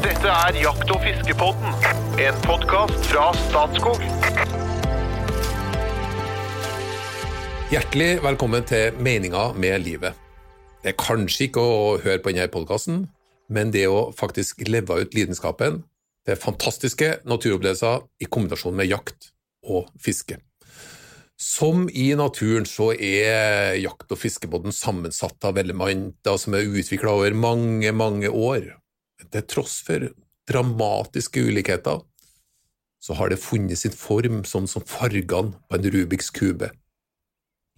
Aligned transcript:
Dette 0.00 0.30
er 0.32 0.56
Jakt- 0.56 0.88
og 0.94 1.02
fiskepodden, 1.04 1.74
en 2.24 2.38
podkast 2.46 3.02
fra 3.10 3.26
Statskog. 3.36 4.00
Hjertelig 7.68 8.22
velkommen 8.24 8.64
til 8.64 8.96
Meninga 8.96 9.50
med 9.60 9.84
livet. 9.84 10.16
Det 10.80 10.94
er 10.94 10.96
kanskje 10.96 11.50
ikke 11.50 11.60
å 11.60 11.98
høre 12.00 12.16
på 12.24 12.32
denne 12.32 12.48
podkasten, 12.48 13.02
men 13.52 13.74
det 13.76 13.84
å 13.92 14.08
faktisk 14.16 14.64
leve 14.72 15.02
ut 15.02 15.18
lidenskapen 15.18 15.82
til 16.24 16.42
fantastiske 16.48 17.18
naturopplevelser 17.28 18.00
i 18.24 18.32
kombinasjon 18.32 18.80
med 18.80 18.88
jakt 18.88 19.34
og 19.68 19.92
fiske. 20.00 20.40
Som 21.36 21.90
i 21.92 22.14
naturen 22.16 22.64
så 22.64 22.94
er 22.96 23.76
jakt- 23.84 24.08
og 24.08 24.24
fiskebåten 24.24 24.72
sammensatt 24.72 25.44
av 25.44 25.60
elementer 25.60 26.40
som 26.40 26.56
er 26.56 26.72
utvikla 26.72 27.20
over 27.20 27.36
mange, 27.36 27.92
mange 27.92 28.32
år. 28.32 28.79
Til 29.28 29.46
tross 29.46 29.80
for 29.86 30.08
dramatiske 30.50 31.42
ulikheter, 31.46 32.00
så 33.00 33.16
har 33.16 33.30
det 33.32 33.40
funnet 33.40 33.80
sin 33.80 33.94
form 33.96 34.42
sånn 34.48 34.68
som 34.68 34.84
fargene 34.86 35.56
på 35.68 35.78
en 35.78 35.90
Rubiks 35.94 36.30
kube. 36.36 36.70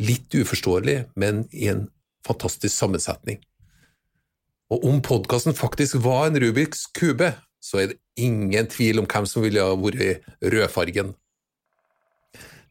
Litt 0.02 0.34
uforståelig, 0.34 1.12
men 1.14 1.44
i 1.52 1.68
en 1.70 1.86
fantastisk 2.26 2.74
sammensetning. 2.74 3.42
Og 4.72 4.86
om 4.88 5.02
podkasten 5.04 5.54
faktisk 5.54 6.00
var 6.02 6.30
en 6.30 6.40
Rubiks 6.42 6.86
kube, 6.96 7.34
så 7.62 7.82
er 7.82 7.92
det 7.92 8.00
ingen 8.18 8.66
tvil 8.70 9.02
om 9.02 9.06
hvem 9.06 9.28
som 9.28 9.44
ville 9.44 9.62
ha 9.62 9.76
vært 9.78 10.24
rødfargen. 10.42 11.12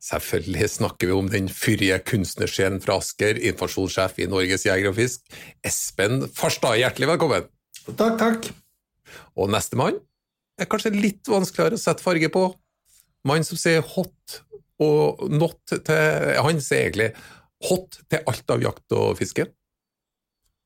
Selvfølgelig 0.01 0.69
snakker 0.73 1.11
vi 1.11 1.13
om 1.13 1.29
den 1.29 1.47
fyrige 1.53 1.99
kunstnersjelen 2.09 2.81
fra 2.81 2.97
Asker, 2.97 3.37
informasjonssjef 3.37 4.17
i 4.17 4.27
Norges 4.31 4.65
Jeger 4.65 4.89
og 4.89 4.97
Fisk, 4.97 5.21
Espen 5.63 6.25
Farstad. 6.33 6.79
Hjertelig 6.81 7.13
velkommen! 7.13 7.45
Takk, 7.85 8.17
takk. 8.17 8.49
Og 9.35 9.51
nestemann 9.51 9.99
er 10.61 10.69
kanskje 10.69 10.93
litt 10.95 11.29
vanskeligere 11.29 11.79
å 11.79 11.81
sette 11.81 12.03
farge 12.03 12.29
på. 12.33 12.47
Mann 13.27 13.45
som 13.45 13.59
sier 13.59 13.83
hot 13.95 14.41
og 14.81 15.21
not 15.29 15.59
til 15.69 16.37
Han 16.41 16.61
sier 16.63 16.87
egentlig 16.87 17.11
hot 17.69 17.99
til 18.09 18.23
alt 18.29 18.53
av 18.53 18.63
jakt 18.63 18.95
og 18.97 19.19
fiske. 19.19 19.45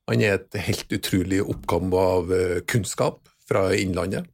Han 0.07 0.21
er 0.21 0.37
et 0.37 0.57
helt 0.67 0.93
utrolig 0.93 1.41
oppgam 1.43 1.91
av 1.97 2.31
eh, 2.33 2.61
kunnskap 2.69 3.25
fra 3.49 3.67
Innlandet. 3.75 4.29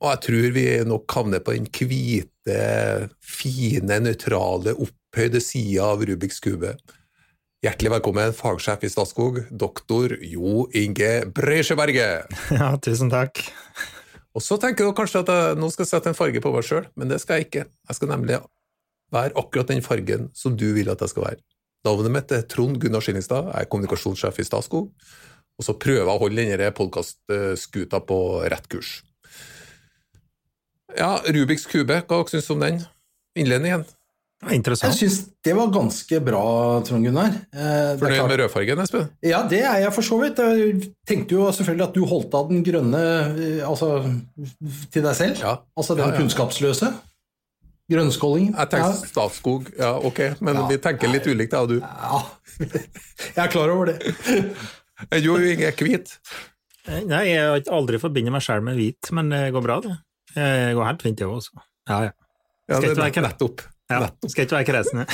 Og 0.00 0.08
jeg 0.14 0.20
tror 0.24 0.54
vi 0.56 0.66
nok 0.88 1.12
havner 1.12 1.42
på 1.44 1.54
den 1.56 1.66
hvite, 1.68 2.60
fine, 3.20 3.98
nøytrale, 4.00 4.72
opphøyde 4.80 5.42
sida 5.44 5.90
av 5.92 6.04
Rubiks 6.08 6.40
kube. 6.44 6.72
Hjertelig 7.60 7.90
velkommen, 7.92 8.30
fagsjef 8.32 8.86
i 8.86 8.88
Statskog, 8.88 9.38
doktor 9.52 10.14
Jo 10.24 10.62
Inge 10.72 11.26
Breisjeberget. 11.36 12.30
Ja, 12.56 12.70
tusen 12.80 13.10
takk. 13.12 13.36
Og 14.32 14.40
så 14.40 14.56
tenker 14.56 14.88
du 14.88 14.94
kanskje 14.96 15.20
at 15.20 15.32
jeg 15.34 15.58
nå 15.60 15.68
skal 15.68 15.90
sette 15.90 16.08
en 16.08 16.16
farge 16.16 16.40
på 16.40 16.54
meg 16.54 16.64
sjøl, 16.64 16.86
men 16.96 17.12
det 17.12 17.18
skal 17.20 17.36
jeg 17.36 17.50
ikke. 17.50 17.66
Jeg 17.68 17.98
skal 17.98 18.10
nemlig 18.14 18.38
være 19.12 19.36
akkurat 19.36 19.74
den 19.74 19.84
fargen 19.84 20.30
som 20.32 20.56
du 20.56 20.70
vil 20.72 20.88
at 20.88 21.04
jeg 21.04 21.12
skal 21.12 21.26
være. 21.26 21.40
Navnet 21.84 22.16
mitt 22.16 22.32
er 22.32 22.48
Trond 22.48 22.80
Gunnar 22.80 23.04
Skillingstad, 23.04 23.52
jeg 23.52 23.68
er 23.68 23.70
kommunikasjonssjef 23.76 24.40
i 24.40 24.48
Statskog, 24.48 24.88
og 25.60 25.68
så 25.68 25.76
prøver 25.76 26.06
jeg 26.06 26.16
å 26.16 26.18
holde 26.24 26.48
denne 26.48 26.72
podkastskuta 26.80 28.00
på 28.08 28.20
rett 28.48 28.72
kurs. 28.72 29.02
Ja, 30.96 31.18
Rubiks 31.28 31.68
kube, 31.68 32.00
hva 32.08 32.24
syns 32.32 32.48
du 32.48 32.56
om 32.56 32.64
den 32.64 32.86
innledningen? 33.36 33.84
Ja, 34.40 34.54
Interessant. 34.56 34.94
Jeg 34.96 35.10
syns 35.10 35.18
det 35.44 35.52
var 35.56 35.68
ganske 35.74 36.18
bra, 36.24 36.40
Trond 36.88 37.04
Gunnar. 37.04 37.34
Eh, 37.52 37.64
er 37.92 37.98
Fornøyd 38.00 38.22
med 38.30 38.38
rødfargen, 38.40 38.80
Espen? 38.80 39.10
Ja, 39.26 39.42
det 39.50 39.58
er 39.68 39.82
jeg 39.82 39.92
for 39.92 40.06
så 40.06 40.16
vidt. 40.22 40.38
Jeg 40.40 40.78
tenkte 41.08 41.36
jo 41.36 41.50
selvfølgelig 41.52 41.84
at 41.90 41.98
du 41.98 42.06
holdt 42.08 42.36
av 42.38 42.48
den 42.48 42.62
grønne 42.64 43.02
eh, 43.36 43.60
altså, 43.68 43.90
til 44.94 45.04
deg 45.04 45.18
selv. 45.18 45.42
Ja. 45.44 45.58
Altså 45.76 45.96
den 45.98 46.06
Ja, 46.08 46.14
ja. 46.14 46.20
kunnskapsløse. 46.22 46.88
Grønnskålingen. 47.90 48.54
Jeg 48.54 48.70
tenkte 48.70 49.08
Statskog, 49.10 49.68
ja 49.76 49.90
ok, 49.98 50.20
men 50.46 50.54
Ja. 50.56 50.66
vi 50.70 50.76
tenker 50.78 51.10
litt 51.10 51.26
ulikt, 51.26 51.52
jeg 51.52 51.60
og 51.60 51.68
du. 51.68 51.80
Ja. 51.80 52.20
Jeg 53.36 53.44
er 53.44 53.50
klar 53.52 53.70
over 53.74 53.86
det. 53.92 54.14
Jo 55.24 55.38
jeg 55.40 55.62
er 55.64 55.72
hvit. 55.80 56.10
Nei, 57.08 57.22
jeg 57.30 57.40
har 57.40 57.56
ikke 57.56 57.72
aldri 57.72 57.98
forbindet 58.02 58.32
meg 58.34 58.42
sjøl 58.44 58.60
med 58.64 58.76
hvit, 58.76 59.08
men 59.16 59.30
det 59.32 59.46
går 59.54 59.62
bra, 59.64 59.78
det. 59.80 59.94
Det 60.34 60.74
går 60.76 60.84
helt 60.90 61.02
fint, 61.06 61.16
det 61.16 61.24
også. 61.28 61.56
Ja, 61.88 62.00
ja. 62.04 62.10
Ja, 62.68 62.76
Skal 62.76 62.82
det 62.84 62.90
ikke 62.90 63.00
er 63.00 63.02
være 63.06 63.14
kvett 63.14 63.26
nettopp. 63.30 63.62
Ja. 63.90 63.98
nettopp. 64.06 64.30
Skal 64.32 64.46
ikke 64.46 64.58
være 64.58 64.70
kresen. 64.70 64.98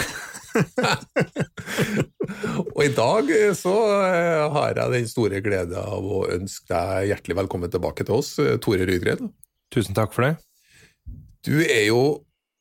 Og 2.77 2.83
i 2.85 2.93
dag 2.95 3.31
eh, 3.33 3.55
så 3.57 3.75
eh, 3.97 4.53
har 4.53 4.77
jeg 4.77 4.93
den 4.95 5.09
store 5.11 5.41
glede 5.45 5.81
av 5.81 6.05
å 6.05 6.29
ønske 6.33 6.69
deg 6.71 7.09
hjertelig 7.13 7.37
velkommen 7.43 7.73
tilbake 7.73 8.07
til 8.07 8.15
oss, 8.19 8.31
eh, 8.43 8.59
Tore 8.63 8.85
Rydgren. 8.89 9.33
Tusen 9.73 9.95
takk 9.97 10.13
for 10.17 10.23
det. 10.29 10.35
Du 11.47 11.57
er 11.63 11.85
jo 11.89 12.01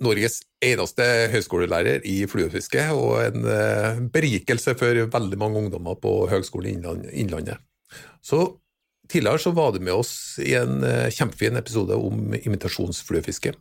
Norges 0.03 0.41
eneste 0.63 1.03
høyskolelærer 1.31 1.99
i 2.09 2.27
fluefiske, 2.27 2.81
og 2.91 3.23
en 3.23 4.09
berikelse 4.11 4.75
for 4.77 5.07
veldig 5.13 5.37
mange 5.39 5.59
ungdommer 5.61 5.95
på 6.01 6.27
Høgskolen 6.27 6.83
i 6.83 6.85
Innlandet. 7.21 7.57
Så 8.19 8.59
tidligere 9.07 9.39
så 9.39 9.51
var 9.55 9.71
du 9.71 9.79
med 9.79 9.95
oss 9.95 10.35
i 10.43 10.51
en 10.59 10.83
kjempefin 11.15 11.55
episode 11.61 11.95
om 11.95 12.35
imitasjonsfluefiske. 12.35 13.55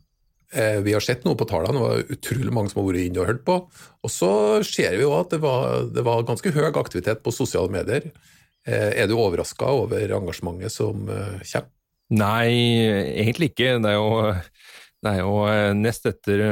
Eh, 0.54 0.80
Vi 0.84 0.92
har 0.94 1.02
sett 1.02 1.24
noe 1.26 1.36
på 1.38 1.46
tallene, 1.50 1.74
det 1.74 1.82
var 1.84 2.14
utrolig 2.16 2.52
mange 2.54 2.70
som 2.70 2.80
har 2.82 2.92
vært 2.92 3.08
inne 3.08 3.22
og 3.22 3.30
hørt 3.30 3.44
på. 3.46 3.56
Og 4.04 4.12
så 4.12 4.30
ser 4.66 4.94
vi 4.96 5.02
jo 5.02 5.14
at 5.18 5.34
det 5.34 5.40
var, 5.42 5.88
det 5.90 6.04
var 6.06 6.26
ganske 6.28 6.52
høy 6.54 6.68
aktivitet 6.70 7.24
på 7.24 7.34
sosiale 7.34 7.72
medier. 7.72 8.10
Eh, 8.66 8.92
Er 9.02 9.08
du 9.10 9.16
overraska 9.18 9.66
over 9.66 10.14
engasjementet 10.14 10.72
som 10.72 11.08
eh, 11.10 11.40
kommer? 11.42 11.70
Nei, 12.14 12.52
egentlig 13.24 13.50
ikke. 13.54 13.78
Det 13.82 13.90
er 13.90 13.96
jo, 13.96 14.34
det 15.02 15.10
er 15.10 15.22
jo 15.24 15.32
nest 15.74 16.04
etter 16.06 16.42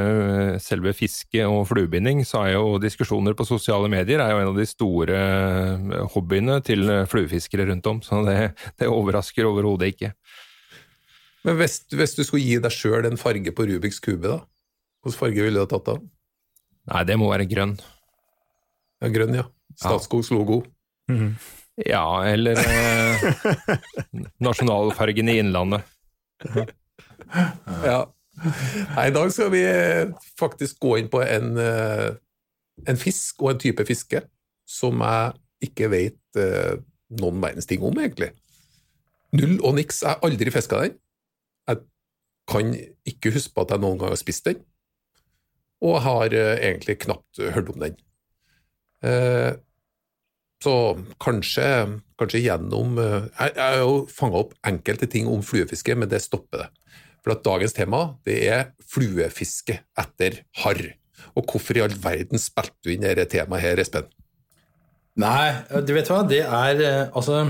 selve 0.65 0.95
fiske 0.97 1.45
og 1.45 1.67
fluebinding, 1.69 2.25
så 2.27 2.41
er 2.47 2.55
jo 2.57 2.81
diskusjoner 2.83 3.37
på 3.37 3.47
sosiale 3.47 3.87
medier 3.93 4.25
er 4.25 4.33
jo 4.33 4.41
en 4.41 4.51
av 4.51 4.59
de 4.59 4.67
store 4.67 5.21
hobbyene 6.17 6.57
til 6.65 6.89
fluefiskere 7.07 7.69
rundt 7.69 7.87
om. 7.87 8.01
Så 8.03 8.25
det, 8.27 8.39
det 8.81 8.89
overrasker 8.91 9.47
overhodet 9.47 9.93
ikke. 9.93 10.15
Men 11.47 11.59
hvis, 11.59 11.81
hvis 11.91 12.15
du 12.15 12.23
skulle 12.25 12.45
gi 12.45 12.59
deg 12.63 12.75
sjøl 12.75 13.09
en 13.09 13.19
farge 13.21 13.53
på 13.55 13.67
Rubiks 13.69 13.99
kube, 14.03 14.29
da? 14.29 14.41
Hvilken 15.03 15.19
farge 15.19 15.43
ville 15.43 15.59
du 15.59 15.65
ha 15.65 15.71
tatt 15.71 15.89
da? 15.89 15.97
Nei, 16.93 17.03
det 17.09 17.17
må 17.19 17.31
være 17.31 17.49
grønn. 17.51 17.75
Ja, 19.03 19.11
grønn, 19.11 19.35
ja. 19.41 19.49
Statskogs 19.79 20.31
logo. 20.35 20.63
Ja, 21.83 22.05
eller 22.29 22.59
eh, 22.61 23.25
nasjonalfargen 24.45 25.31
i 25.33 25.39
Innlandet. 25.43 25.87
Ja. 27.83 28.05
Nei, 28.43 29.07
I 29.09 29.15
dag 29.15 29.33
skal 29.35 29.51
vi 29.53 29.63
eh, 29.67 30.13
faktisk 30.39 30.79
gå 30.83 30.97
inn 31.01 31.11
på 31.13 31.23
en, 31.25 31.57
eh, 31.61 32.11
en 32.89 33.01
fisk 33.01 33.43
og 33.45 33.55
en 33.55 33.63
type 33.63 33.87
fiske 33.89 34.23
som 34.69 35.03
jeg 35.05 35.69
ikke 35.69 35.91
vet 35.93 36.41
eh, 36.41 36.79
noen 37.19 37.43
verdens 37.43 37.69
ting 37.71 37.83
om, 37.85 37.99
egentlig. 37.99 38.33
Null 39.37 39.59
og 39.65 39.77
niks. 39.79 40.03
Jeg 40.05 40.15
har 40.15 40.27
aldri 40.29 40.53
fiska 40.55 40.85
den. 40.85 40.99
Kan 42.51 42.75
ikke 43.09 43.33
huske 43.35 43.55
på 43.55 43.65
at 43.65 43.75
jeg 43.75 43.83
noen 43.83 44.01
gang 44.01 44.13
har 44.13 44.21
spist 44.21 44.49
den, 44.49 44.63
og 45.83 46.01
har 46.05 46.35
eh, 46.37 46.57
egentlig 46.71 47.01
knapt 47.05 47.43
hørt 47.55 47.71
om 47.73 47.83
den. 47.83 47.97
Eh, 49.03 49.53
så 50.63 50.75
kanskje, 51.23 51.67
kanskje 52.21 52.45
gjennom 52.45 52.99
eh, 53.03 53.25
Jeg 53.35 53.59
har 53.59 53.81
jo 53.81 53.97
fanga 54.11 54.45
opp 54.45 54.55
enkelte 54.69 55.09
ting 55.11 55.27
om 55.31 55.43
fluefiske, 55.43 55.97
men 55.99 56.11
det 56.11 56.23
stopper 56.23 56.65
det. 56.65 56.69
For 57.23 57.35
at 57.35 57.43
dagens 57.47 57.75
tema 57.75 58.05
det 58.27 58.39
er 58.51 58.71
fluefiske 58.87 59.81
etter 59.99 60.43
harr. 60.63 60.85
Og 61.39 61.47
hvorfor 61.47 61.79
i 61.79 61.83
all 61.85 61.95
verden 62.03 62.41
spilte 62.43 62.79
du 62.83 62.95
inn 62.95 63.07
dette 63.07 63.29
temaet 63.31 63.63
her, 63.63 63.83
Espen? 63.83 64.09
Nei, 65.23 65.53
du 65.85 65.93
vet 65.95 66.09
hva, 66.09 66.23
det 66.27 66.41
er 66.47 66.81
altså 67.13 67.43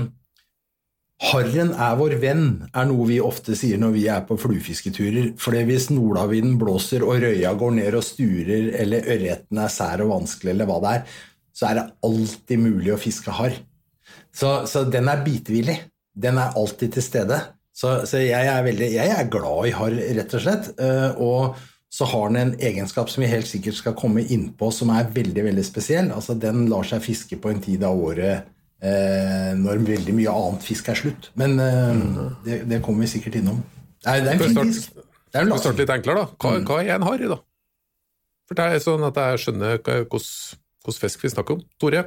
Harren 1.23 1.71
er 1.71 1.95
vår 1.95 2.17
venn, 2.19 2.47
er 2.75 2.87
noe 2.89 3.07
vi 3.07 3.19
ofte 3.23 3.55
sier 3.55 3.79
når 3.79 3.93
vi 3.95 4.03
er 4.11 4.25
på 4.27 4.35
fluefisketurer. 4.41 5.31
For 5.39 5.55
hvis 5.69 5.87
nordavinden 5.93 6.57
blåser 6.59 7.05
og 7.05 7.21
røya 7.23 7.53
går 7.59 7.75
ned 7.77 7.97
og 7.99 8.03
sturer, 8.03 8.71
eller 8.83 9.07
ørreten 9.15 9.61
er 9.63 9.71
sær 9.71 10.03
og 10.03 10.11
vanskelig, 10.11 10.51
eller 10.53 10.67
hva 10.69 10.79
det 10.83 10.93
er, 10.97 11.17
så 11.53 11.69
er 11.69 11.79
det 11.79 11.89
alltid 12.09 12.63
mulig 12.63 12.93
å 12.93 12.99
fiske 12.99 13.33
harr. 13.39 13.55
Så, 14.33 14.63
så 14.69 14.83
den 14.89 15.07
er 15.07 15.23
bitevillig. 15.25 15.77
Den 16.13 16.39
er 16.41 16.57
alltid 16.59 16.97
til 16.97 17.05
stede. 17.05 17.39
Så, 17.73 18.03
så 18.09 18.19
jeg, 18.21 18.49
er 18.49 18.65
veldig, 18.65 18.89
jeg 18.93 19.13
er 19.13 19.29
glad 19.33 19.69
i 19.69 19.75
harr, 19.77 19.95
rett 20.19 20.35
og 20.37 20.43
slett. 20.43 20.73
Eh, 20.81 21.21
Og 21.23 21.61
så 21.93 22.07
har 22.09 22.29
den 22.29 22.39
en 22.41 22.55
egenskap 22.57 23.09
som 23.09 23.21
vi 23.21 23.29
helt 23.29 23.47
sikkert 23.49 23.77
skal 23.77 23.95
komme 23.97 24.25
innpå, 24.25 24.71
som 24.73 24.89
er 24.93 25.11
veldig 25.13 25.45
veldig 25.45 25.65
spesiell. 25.65 26.09
Altså, 26.13 26.33
Den 26.33 26.65
lar 26.71 26.87
seg 26.89 27.05
fiske 27.05 27.37
på 27.37 27.53
en 27.53 27.61
tid 27.61 27.85
av 27.85 27.97
året 28.01 28.49
eh, 28.83 29.53
når 29.59 29.85
veldig 29.87 30.15
mye 30.17 30.33
annet 30.33 30.67
fisk 30.67 30.91
er 30.91 30.99
slutt. 30.99 31.31
Men 31.39 31.55
eh, 31.63 32.03
det, 32.45 32.59
det 32.69 32.81
kommer 32.85 33.07
vi 33.07 33.13
sikkert 33.15 33.39
innom. 33.39 33.63
Nei, 34.03 34.19
det 34.19 34.33
er 34.33 34.37
en 34.37 34.43
fin 34.43 34.73
fisk. 34.73 34.99
Det 35.33 35.39
er 35.39 35.47
en 35.47 35.55
Vi 35.55 35.61
starter 35.63 35.81
litt 35.81 35.95
enklere, 35.95 36.25
da. 36.27 36.37
Hva, 36.43 36.57
hva 36.67 36.81
er 36.83 36.95
en 36.97 37.07
harry, 37.07 37.29
da? 37.31 37.39
For 38.49 38.59
det 38.59 38.67
er 38.69 38.83
sånn 38.83 39.07
at 39.07 39.17
jeg 39.17 39.45
skjønner 39.45 39.79
hvordan 39.81 40.99
fisk 40.99 41.23
vi 41.23 41.31
snakker 41.31 41.57
om. 41.57 41.63
Tore? 41.81 42.03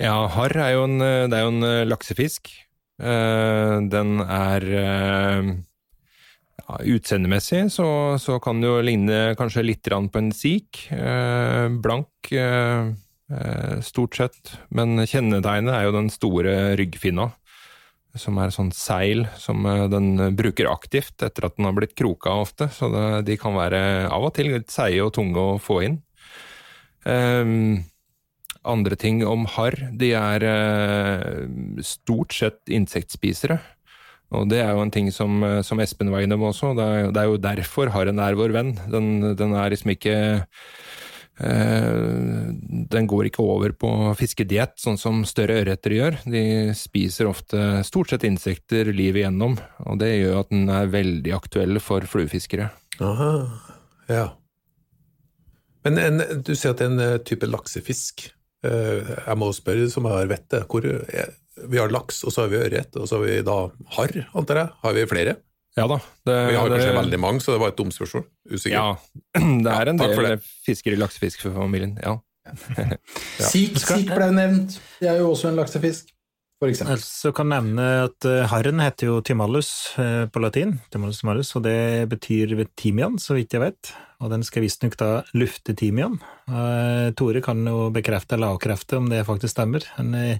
Ja, 0.00 0.16
harr 0.34 0.56
er 0.58 0.72
jo 0.74 0.88
en, 0.88 0.98
det 0.98 1.38
er 1.38 1.44
jo 1.44 1.52
en 1.52 1.66
eh, 1.68 1.84
laksefisk. 1.86 2.50
Eh, 2.98 3.76
den 3.90 4.18
er 4.22 4.66
eh, 4.80 5.50
ja, 6.64 6.78
Utseendemessig 6.94 7.66
så, 7.74 7.86
så 8.22 8.38
kan 8.42 8.62
det 8.62 8.70
jo 8.70 8.82
ligne 8.86 9.20
kanskje 9.38 9.66
litt 9.66 9.86
på 9.86 10.22
en 10.22 10.32
sik. 10.34 10.86
Eh, 10.94 11.68
blank, 11.84 12.32
stort 13.84 14.18
sett. 14.18 14.52
Men 14.68 14.98
kjennetegnet 15.08 15.72
er 15.72 15.86
jo 15.86 15.94
den 15.96 16.10
store 16.12 16.74
ryggfinna, 16.76 17.30
som 18.18 18.38
er 18.38 18.52
sånn 18.54 18.70
seil 18.74 19.26
som 19.40 19.64
eh, 19.66 19.86
den 19.90 20.36
bruker 20.38 20.70
aktivt 20.70 21.22
etter 21.24 21.48
at 21.48 21.56
den 21.58 21.68
har 21.68 21.74
blitt 21.76 21.96
kroka 21.98 22.34
ofte. 22.44 22.68
Så 22.74 22.90
det, 22.92 23.06
de 23.30 23.38
kan 23.40 23.56
være 23.56 23.80
av 24.12 24.28
og 24.28 24.34
til 24.36 24.52
litt 24.54 24.70
seige 24.74 25.02
og 25.06 25.14
tunge 25.16 25.40
å 25.40 25.58
få 25.62 25.80
inn. 25.88 25.98
Um, 27.04 27.84
andre 28.64 28.96
ting 28.96 29.20
om 29.28 29.44
harr, 29.58 29.74
de 29.92 30.14
er 30.16 30.46
uh, 30.48 31.82
stort 31.84 32.32
sett 32.32 32.72
insektspisere. 32.72 33.58
Og 34.34 34.48
det 34.50 34.62
er 34.62 34.72
jo 34.72 34.82
en 34.82 34.92
ting 34.94 35.10
som, 35.14 35.42
eh, 35.44 35.60
som 35.62 35.78
Espen 35.82 36.10
var 36.10 36.24
innom 36.24 36.42
også. 36.48 36.72
Det 36.74 36.84
er, 36.84 37.10
det 37.14 37.20
er 37.20 37.28
jo 37.28 37.42
derfor 37.42 37.92
harren 37.94 38.18
er 38.18 38.38
vår 38.38 38.54
venn. 38.56 38.72
Den, 38.90 39.36
den 39.38 39.52
er 39.54 39.70
liksom 39.70 39.92
ikke 39.94 40.14
eh, 40.14 40.46
Den 41.38 43.08
går 43.10 43.26
ikke 43.26 43.42
over 43.42 43.72
på 43.74 43.88
fiskediett, 44.18 44.76
sånn 44.78 44.98
som 45.00 45.24
større 45.26 45.56
ørreter 45.64 45.94
gjør. 45.96 46.18
De 46.30 46.42
spiser 46.78 47.26
ofte 47.30 47.82
stort 47.86 48.12
sett 48.12 48.26
insekter 48.28 48.92
livet 48.94 49.24
igjennom, 49.24 49.56
og 49.82 49.98
det 50.02 50.12
gjør 50.20 50.44
at 50.44 50.52
den 50.54 50.68
er 50.70 50.92
veldig 50.92 51.34
aktuell 51.34 51.80
for 51.82 52.06
fluefiskere. 52.06 52.68
Aha, 53.02 53.32
ja. 54.12 54.26
Men 55.84 55.98
en, 56.00 56.22
du 56.46 56.54
sier 56.54 56.72
at 56.72 56.80
det 56.80 56.86
er 56.86 56.92
en 56.92 57.02
eh, 57.04 57.16
type 57.26 57.48
laksefisk. 57.50 58.28
Eh, 58.64 59.10
Jeg 59.26 59.36
må 59.40 59.50
spørre, 59.52 59.88
som 59.92 60.06
har 60.08 60.30
vettet, 60.30 60.64
hvor 60.70 60.86
er, 60.86 61.34
vi 61.68 61.80
har 61.80 61.92
laks, 61.92 62.22
og 62.24 62.32
så 62.32 62.44
har 62.46 62.54
vi 62.54 62.62
ørret, 62.62 62.94
og 62.96 63.10
så 63.10 63.18
har 63.18 63.26
vi 63.26 63.42
da 63.44 63.58
harr, 63.98 64.14
antar 64.38 64.62
jeg. 64.62 64.72
Har 64.86 64.96
vi 64.96 65.04
flere? 65.10 65.34
Ja 65.76 65.88
da. 65.90 65.96
Det, 66.26 66.34
Vi 66.50 66.54
har 66.56 66.68
kanskje 66.70 66.86
det- 66.92 66.98
veldig 67.00 67.18
mange, 67.20 67.40
så 67.42 67.52
det 67.56 67.60
var 67.60 67.68
et 67.72 67.76
dumt 67.80 67.94
spørsmål. 67.96 68.24
Usikker. 68.52 68.76
Ja, 68.76 68.96
det 69.64 69.72
er 69.74 69.88
en 69.90 69.98
Ja, 69.98 70.06
del 70.14 70.38
fisker 70.66 70.94
i 70.94 71.00
laksefiskfamilien. 71.00 71.96
Ja. 72.02 72.18
Sik, 73.40 73.78
sik 73.80 74.10
ble 74.12 74.28
nevnt. 74.36 74.76
Det 75.00 75.08
er 75.10 75.18
jo 75.22 75.30
også 75.32 75.48
en 75.48 75.56
laksefisk, 75.58 76.10
for 76.60 76.68
eksempel. 76.70 76.94
Ellers 76.94 77.08
så 77.24 77.32
kan 77.34 77.50
jeg 77.50 77.64
nevne 77.64 77.86
at 78.04 78.26
eh, 78.28 78.44
harren 78.52 78.82
heter 78.84 79.08
jo 79.10 79.18
timallus 79.24 79.70
eh, 79.98 80.26
på 80.30 80.42
latin, 80.44 80.76
timallus 80.92 81.22
timallus, 81.22 81.54
og 81.56 81.64
det 81.66 81.76
betyr 82.12 82.52
timian, 82.76 83.16
så 83.18 83.34
vidt 83.38 83.56
jeg 83.56 83.64
vet. 83.64 83.94
Og 84.22 84.30
den 84.30 84.44
skal 84.46 84.62
visstnok 84.64 84.94
da 85.00 85.08
lufte 85.34 85.74
timian. 85.76 86.20
Eh, 86.48 87.10
Tore 87.18 87.42
kan 87.44 87.64
jo 87.66 87.88
bekrefte 87.96 88.36
eller 88.38 88.54
avkrefte 88.54 89.00
om 89.00 89.08
det 89.10 89.24
faktisk 89.26 89.56
stemmer. 89.56 89.84
Men 89.98 90.38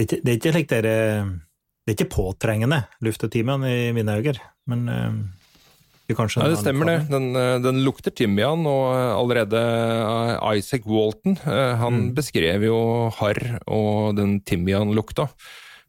det 0.00 0.16
er 0.18 0.34
ikke 0.38 0.52
slik 0.56 0.72
dere 0.72 0.96
Det 1.84 1.92
er 1.92 1.98
ikke 1.98 2.14
påtrengende 2.16 2.84
luft 3.04 3.24
timian 3.30 3.64
i 3.68 3.92
mine 3.92 4.16
øyne, 4.16 4.40
men 4.66 4.86
det 4.88 5.00
vi 6.04 6.16
kanskje 6.16 6.42
Ja, 6.42 6.52
det 6.52 6.60
stemmer 6.60 6.88
det. 6.90 6.96
Den, 7.08 7.30
eh, 7.36 7.58
den 7.64 7.80
lukter 7.84 8.12
timian, 8.12 8.66
og 8.68 8.92
eh, 8.92 9.12
allerede 9.16 9.60
eh, 9.60 10.58
Isaac 10.58 10.84
Walton 10.86 11.38
han 11.44 11.80
han 11.84 12.00
beskrev 12.16 12.66
jo 12.66 12.78
harr 13.18 13.58
og 13.66 14.16
den 14.18 14.40
timianlukta. 14.40 15.28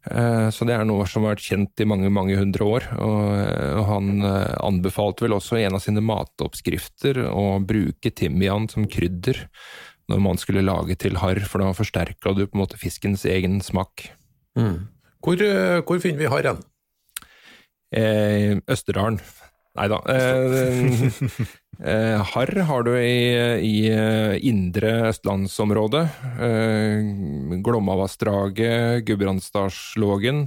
Eh, 0.06 0.50
Så 0.52 0.66
det 0.66 0.76
er 0.76 0.86
noe 0.86 1.08
som 1.08 1.26
har 1.26 1.36
vært 1.36 1.48
kjent 1.50 1.82
i 1.82 1.88
mange 1.90 2.10
mange 2.10 2.38
hundre 2.38 2.64
år. 2.64 2.88
Og 2.96 3.20
eh, 3.44 3.74
og 3.76 3.86
han 3.92 4.24
eh, 4.24 4.56
anbefalte 4.64 5.26
vel 5.26 5.36
også 5.36 5.60
i 5.60 5.66
en 5.68 5.76
av 5.76 5.84
sine 5.84 6.04
matoppskrifter 6.06 7.26
å 7.28 7.60
bruke 7.60 8.12
timian 8.12 8.70
som 8.70 8.88
krydder 8.88 9.50
når 10.08 10.20
man 10.22 10.38
skulle 10.38 10.62
lage 10.62 10.96
til 11.02 11.18
harr, 11.18 11.42
for 11.50 11.60
da 11.60 11.74
forsterka 11.74 12.36
du 12.38 12.46
på 12.46 12.56
en 12.56 12.62
måte 12.62 12.78
fiskens 12.78 13.26
egen 13.26 13.58
smak. 13.60 14.12
Mm. 14.56 14.86
Hvor, 15.26 15.42
eh, 15.42 15.82
hvor 15.82 15.98
finner 16.04 16.22
vi 16.22 16.30
harren? 16.30 16.60
Eh, 17.90 18.60
Østerdalen. 18.70 19.18
Nei 19.76 19.88
da. 19.90 19.98
Eh, 20.08 21.32
eh, 21.82 22.22
harr 22.32 22.52
har 22.70 22.86
du 22.86 22.92
i, 22.94 23.26
i 23.66 23.74
eh, 23.90 24.36
indre 24.46 25.10
østlandsområdet. 25.10 26.06
Eh, 26.46 27.10
Glommavassdraget, 27.66 29.02
Gudbrandsdalslågen. 29.10 30.46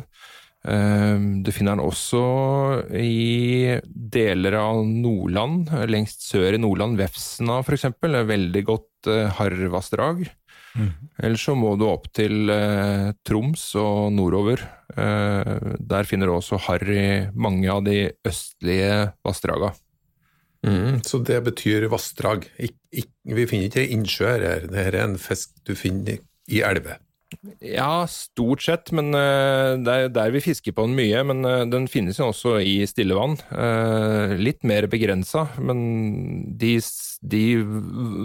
Eh, 0.62 1.26
du 1.42 1.50
finner 1.54 1.75
den 1.75 1.84
også 1.84 2.22
i 2.94 3.80
deler 3.84 4.60
av 4.62 4.84
Nordland, 4.86 5.75
lengst 5.90 6.22
sør 6.30 6.54
i 6.54 6.62
Nordland. 6.62 7.00
Vefsna 7.02 7.60
f.eks. 7.66 7.90
veldig 7.98 8.64
godt 8.70 9.10
eh, 9.10 9.26
harrvassdrag. 9.42 10.28
Eller 11.19 11.40
så 11.40 11.54
må 11.58 11.75
du 11.78 11.86
opp 11.88 12.08
til 12.16 12.50
eh, 12.52 13.10
Troms 13.26 13.64
og 13.80 14.12
nordover. 14.14 14.62
Eh, 14.94 15.75
der 15.78 16.08
finner 16.08 16.30
du 16.30 16.36
også 16.36 16.60
harry 16.69 17.28
mange 17.34 17.69
av 17.72 17.84
de 17.86 18.12
østlige 18.26 19.10
vassdraga. 19.26 19.72
Mm. 20.66 21.02
Så 21.06 21.20
det 21.22 21.42
betyr 21.46 21.88
vassdrag. 21.90 22.48
Ik, 22.58 22.78
vi 22.90 23.50
finner 23.50 23.69
ikke 23.69 23.90
innsjø 23.94 24.32
her. 24.32 24.66
det 24.70 24.88
er 24.88 25.02
en 25.04 25.19
fisk 25.20 25.54
du 25.66 25.75
finner 25.78 26.19
i 26.48 26.64
elver. 26.66 26.98
Ja, 27.60 28.06
stort 28.08 28.62
sett, 28.64 28.88
men 28.96 29.12
eh, 29.12 29.75
det 29.84 29.94
er 29.94 30.08
der 30.14 30.32
vi 30.32 30.42
fisker 30.42 30.72
på 30.72 30.86
den 30.88 30.96
mye. 30.98 31.22
Men 31.28 31.44
eh, 31.44 31.66
den 31.70 31.90
finnes 31.90 32.19
jo 32.19 32.30
også 32.32 32.58
i 32.62 32.80
stille 32.88 33.19
vann. 33.19 33.36
litt 34.38 34.64
mer 34.64 34.88
begrensa, 34.90 35.48
men 35.58 36.56
de, 36.58 36.78
de 37.20 37.62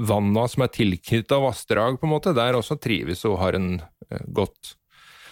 vanna 0.08 0.48
som 0.48 0.66
er 0.66 0.74
tilknytta 0.74 1.40
vassdrag, 1.42 2.00
på 2.00 2.08
en 2.08 2.14
måte, 2.14 2.34
der 2.38 2.58
også 2.58 2.78
trives 2.82 3.24
og 3.26 3.40
har 3.42 3.58
en 3.58 3.76
eh, 3.82 4.26
godt. 4.28 4.76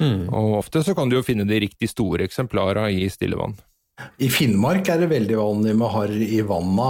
Og 0.01 0.55
ofte 0.57 0.81
så 0.81 0.95
kan 0.97 1.11
du 1.11 1.19
jo 1.19 1.25
finne 1.25 1.45
de 1.45 1.59
riktig 1.61 1.91
store 1.91 2.25
eksemplara 2.25 2.87
i 2.89 3.05
stillevann. 3.11 3.53
I 4.17 4.31
Finnmark 4.33 4.87
er 4.89 5.03
det 5.03 5.11
veldig 5.11 5.35
vanlig 5.37 5.73
med 5.77 5.91
harr 5.93 6.13
i 6.25 6.39
vanna 6.47 6.87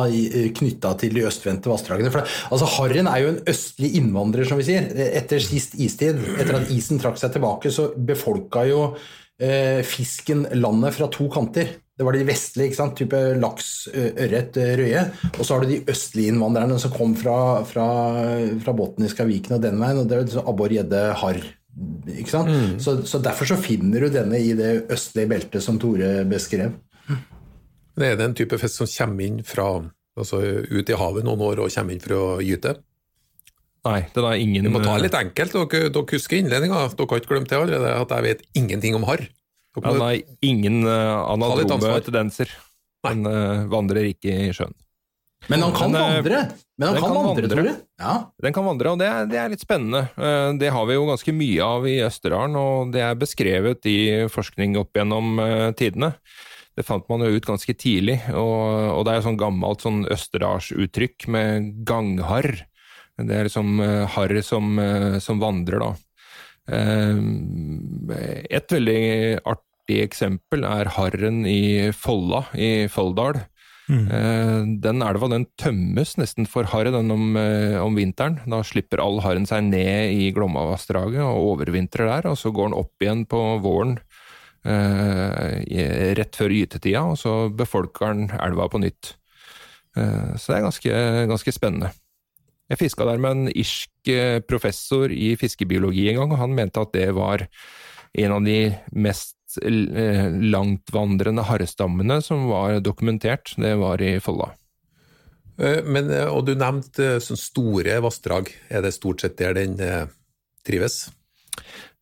knytta 0.55 0.93
til 1.01 1.17
de 1.17 1.25
østvendte 1.27 1.67
vassdragene. 1.67 2.11
For 2.13 2.21
det- 2.21 2.29
altså, 2.51 2.69
Harren 2.77 3.09
er 3.11 3.19
jo 3.19 3.31
en 3.33 3.41
østlig 3.51 3.95
innvandrer, 3.99 4.47
som 4.47 4.57
vi 4.61 4.63
sier. 4.69 4.87
Etter 5.11 5.39
sist 5.43 5.75
istid, 5.75 6.21
etter 6.39 6.61
at 6.61 6.71
isen 6.71 6.99
trakk 6.99 7.17
seg 7.19 7.33
tilbake, 7.33 7.67
så 7.67 7.89
befolka 7.97 8.63
jo 8.69 8.95
eh, 9.41 9.81
fisken 9.83 10.45
landet 10.53 10.93
fra 10.93 11.09
to 11.11 11.27
kanter. 11.27 11.67
Det 12.01 12.05
var 12.07 12.15
de 12.17 12.25
vestlige, 12.25 12.71
ikke 12.71 12.77
sant? 12.79 12.95
type 12.97 13.17
laks, 13.37 13.67
ørret, 13.93 14.55
røye. 14.79 15.01
Og 15.35 15.43
så 15.45 15.53
har 15.53 15.61
du 15.61 15.69
de 15.69 15.75
østlige 15.93 16.31
innvandrerne 16.33 16.79
som 16.81 16.89
kom 16.95 17.11
fra, 17.13 17.35
fra, 17.69 17.83
fra 18.63 18.73
Botniska 18.73 19.27
viken 19.29 19.59
og 19.59 19.61
den 19.61 19.77
veien. 19.77 19.99
og 20.01 20.07
det 20.09 20.17
er 20.17 20.23
jo 20.25 20.41
abbor, 20.49 20.73
gjedde, 20.73 21.01
harr. 21.21 21.43
Ikke 22.09 22.33
sant? 22.33 22.81
Så, 22.81 22.95
så 23.05 23.21
derfor 23.21 23.51
så 23.51 23.59
finner 23.61 24.01
du 24.01 24.15
denne 24.17 24.39
i 24.41 24.55
det 24.57 24.71
østlige 24.89 25.29
beltet 25.29 25.61
som 25.61 25.77
Tore 25.77 26.23
beskrev. 26.25 26.73
Men 27.05 28.07
er 28.07 28.17
det 28.17 28.25
en 28.25 28.37
type 28.41 28.57
fisk 28.57 28.81
som 28.81 28.89
kommer 28.89 29.27
inn 29.27 29.43
fra 29.45 29.67
altså 30.17 30.41
ut 30.41 30.89
i 30.89 30.97
havet 30.97 31.27
noen 31.27 31.43
år 31.51 31.61
og 31.61 31.75
kommer 31.75 31.93
inn 31.93 32.01
for 32.01 32.17
å 32.17 32.23
gyte? 32.41 32.79
Nei, 33.85 33.99
den 34.13 34.25
er 34.25 34.41
ingen 34.41 34.65
Vi 34.65 34.73
må 34.73 34.81
ta 34.81 34.95
det 34.97 35.05
litt 35.05 35.19
enkelt. 35.21 35.53
Dere, 35.53 35.93
dere 35.93 36.17
husker 36.17 36.37
innledninga. 36.37 36.81
Dere 36.97 37.13
har 37.13 37.21
ikke 37.21 37.33
glemt 37.35 37.53
det 37.53 37.61
allerede, 37.61 37.93
at 37.93 38.17
jeg 38.17 38.25
vet 38.25 38.43
ingenting 38.57 38.97
om 38.97 39.05
harr. 39.05 39.29
Dere 39.75 39.87
Han 39.87 40.01
har 40.03 40.17
ingen 40.43 40.83
uh, 40.83 41.31
anadrome 41.31 42.01
tendenser. 42.03 42.49
Han 43.07 43.25
uh, 43.25 43.67
vandrer 43.71 44.09
ikke 44.11 44.33
i 44.49 44.53
sjøen. 44.55 44.75
Men 45.49 45.63
han 45.65 45.71
kan 45.73 45.89
Men, 45.91 46.01
eh, 46.01 46.15
vandre! 46.21 46.39
Men 46.77 46.87
han 46.87 46.93
den 46.95 47.01
kan 47.01 47.13
kan 47.13 47.25
vandre, 47.25 47.47
vandre. 47.49 47.63
du? 47.63 47.85
Ja. 47.97 48.13
Den 48.45 48.53
kan 48.53 48.65
vandre, 48.67 48.91
og 48.91 48.99
det 49.01 49.07
er, 49.09 49.25
det 49.25 49.39
er 49.41 49.49
litt 49.49 49.63
spennende. 49.63 50.03
Eh, 50.13 50.53
Det 50.61 50.69
har 50.69 50.85
vi 50.85 50.93
jo 50.93 51.07
ganske 51.09 51.33
mye 51.33 51.65
av 51.65 51.87
i 51.89 51.95
Østerdalen, 52.05 52.55
og 52.61 52.91
det 52.93 53.01
er 53.01 53.17
beskrevet 53.17 53.89
i 53.89 53.97
forskning 54.29 54.77
opp 54.77 54.93
gjennom 54.93 55.39
eh, 55.41 55.71
tidene. 55.73 56.11
Det 56.77 56.85
fant 56.85 57.07
man 57.09 57.25
jo 57.25 57.33
ut 57.33 57.45
ganske 57.49 57.73
tidlig, 57.73 58.19
og, 58.37 58.99
og 58.99 59.01
det 59.05 59.11
er 59.15 59.17
jo 59.19 59.25
sånn 59.31 59.41
gammelt 59.41 59.81
sånn 59.83 60.05
østerdalsuttrykk 60.13 61.27
med 61.33 61.73
gangharr. 61.89 62.53
Det 63.17 63.35
er 63.35 63.49
liksom 63.49 63.81
eh, 63.81 64.05
harr 64.13 64.37
som, 64.45 64.77
eh, 64.79 65.17
som 65.25 65.41
vandrer, 65.41 65.81
da. 65.81 65.91
Eh, 66.71 68.47
Et 68.57 68.75
veldig 68.75 69.03
artig 69.45 70.01
eksempel 70.05 70.63
er 70.67 70.91
harren 70.97 71.45
i 71.45 71.91
Folla 71.95 72.45
i 72.55 72.87
Folldal. 72.91 73.41
Mm. 73.91 74.77
Den 74.79 75.01
elva 75.03 75.27
den 75.27 75.45
tømmes 75.59 76.13
nesten 76.15 76.45
for 76.47 76.63
harre 76.71 76.93
den 76.93 77.11
om, 77.11 77.35
eh, 77.35 77.75
om 77.81 77.97
vinteren. 77.97 78.37
Da 78.47 78.61
slipper 78.63 79.01
all 79.03 79.19
harren 79.19 79.45
seg 79.49 79.65
ned 79.67 80.13
i 80.15 80.29
Glommavassdraget 80.31 81.19
og 81.19 81.57
overvintrer 81.57 82.07
der, 82.07 82.29
og 82.31 82.37
så 82.39 82.53
går 82.55 82.69
den 82.69 82.77
opp 82.79 83.03
igjen 83.03 83.25
på 83.27 83.41
våren 83.63 83.97
eh, 84.63 86.13
rett 86.15 86.37
før 86.37 86.53
gytetida, 86.55 87.03
og 87.03 87.17
så 87.19 87.49
befolker 87.49 88.13
den 88.13 88.29
elva 88.39 88.69
på 88.69 88.79
nytt. 88.79 89.15
Eh, 89.97 90.37
Så 90.37 90.53
det 90.53 90.59
er 90.59 90.67
ganske, 90.69 90.93
ganske 91.33 91.51
spennende. 91.51 91.91
Jeg 92.71 92.79
fiska 92.79 93.05
der 93.07 93.19
med 93.19 93.35
en 93.35 93.51
irsk 93.51 94.11
eh, 94.11 94.39
professor 94.47 95.11
i 95.11 95.33
fiskebiologi 95.39 96.07
en 96.11 96.21
gang, 96.21 96.33
og 96.35 96.39
han 96.39 96.55
mente 96.55 96.79
at 96.79 96.93
det 96.95 97.09
var 97.17 97.43
en 98.21 98.35
av 98.37 98.45
de 98.47 98.57
mest 98.95 99.57
eh, 99.59 100.29
langtvandrende 100.31 101.43
harrestammene 101.49 102.21
som 102.23 102.47
var 102.47 102.79
dokumentert. 102.79 103.51
Det 103.59 103.73
var 103.81 104.03
i 104.03 104.13
Folla. 104.23 104.53
Eh, 105.59 105.83
Men, 105.83 106.13
og 106.31 106.45
du 106.47 106.53
nevnte 106.55 107.17
sånne 107.19 107.43
store 107.43 107.99
vassdrag. 108.07 108.53
Er 108.71 108.87
det 108.87 108.95
stort 108.95 109.25
sett 109.25 109.35
der 109.41 109.57
den 109.59 109.75
trives? 110.63 111.09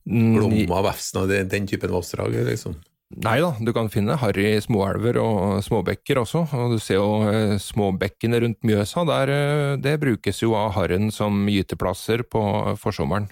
Mm, 0.05 0.37
Glomma, 0.37 0.83
Vefsna, 0.85 1.25
den, 1.29 1.49
den 1.49 1.65
typen 1.69 1.97
vassdrag? 1.97 2.37
Liksom. 2.45 2.77
Nei 3.09 3.39
da, 3.41 3.55
du 3.57 3.71
kan 3.73 3.87
finne 3.89 4.19
harry 4.21 4.51
småelver 4.61 5.17
og 5.17 5.63
småbekker 5.65 6.19
også, 6.21 6.43
og 6.53 6.75
du 6.75 6.77
ser 6.77 6.99
jo 6.99 7.23
eh, 7.25 7.55
småbekkene 7.57 8.37
rundt 8.43 8.59
Mjøsa, 8.69 9.01
der, 9.09 9.31
eh, 9.33 9.71
det 9.81 9.95
brukes 10.03 10.43
jo 10.43 10.53
av 10.53 10.75
harren 10.75 11.09
som 11.13 11.47
gyteplasser 11.49 12.21
på 12.29 12.43
forsommeren 12.77 13.25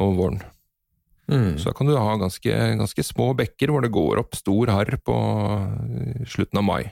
og 0.00 0.16
våren. 0.16 0.40
Mm. 1.28 1.60
Så 1.60 1.68
da 1.68 1.76
kan 1.76 1.90
du 1.90 1.94
ha 1.98 2.16
ganske, 2.16 2.56
ganske 2.80 3.04
små 3.04 3.28
bekker 3.36 3.70
hvor 3.70 3.84
det 3.84 3.92
går 3.92 4.22
opp 4.24 4.32
stor 4.38 4.72
harr 4.72 4.96
på 5.04 5.18
eh, 5.60 6.24
slutten 6.32 6.62
av 6.62 6.68
mai. 6.70 6.82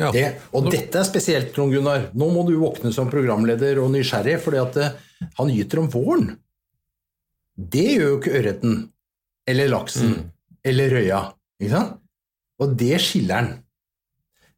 Ja. 0.00 0.08
Det, 0.10 0.26
og 0.56 0.72
dette 0.72 1.04
er 1.04 1.06
spesielt, 1.06 1.52
Trond 1.54 1.76
Gunnar. 1.76 2.08
Nå 2.16 2.32
må 2.32 2.48
du 2.48 2.56
våkne 2.58 2.90
som 2.96 3.12
programleder 3.12 3.76
og 3.78 3.92
nysgjerrig, 3.92 4.40
fordi 4.42 4.58
at 4.64 4.80
han 5.36 5.52
gyter 5.52 5.84
om 5.84 5.92
våren. 5.92 6.32
Det 7.54 7.90
gjør 7.92 8.08
jo 8.08 8.16
ikke 8.18 8.38
ørreten, 8.40 8.80
eller 9.46 9.70
laksen, 9.70 10.16
eller 10.64 10.96
røya. 10.98 11.20
Ikke 11.60 11.74
sant? 11.74 12.00
Og 12.62 12.74
det 12.78 12.96
skiller 13.02 13.42
den. 13.42 13.54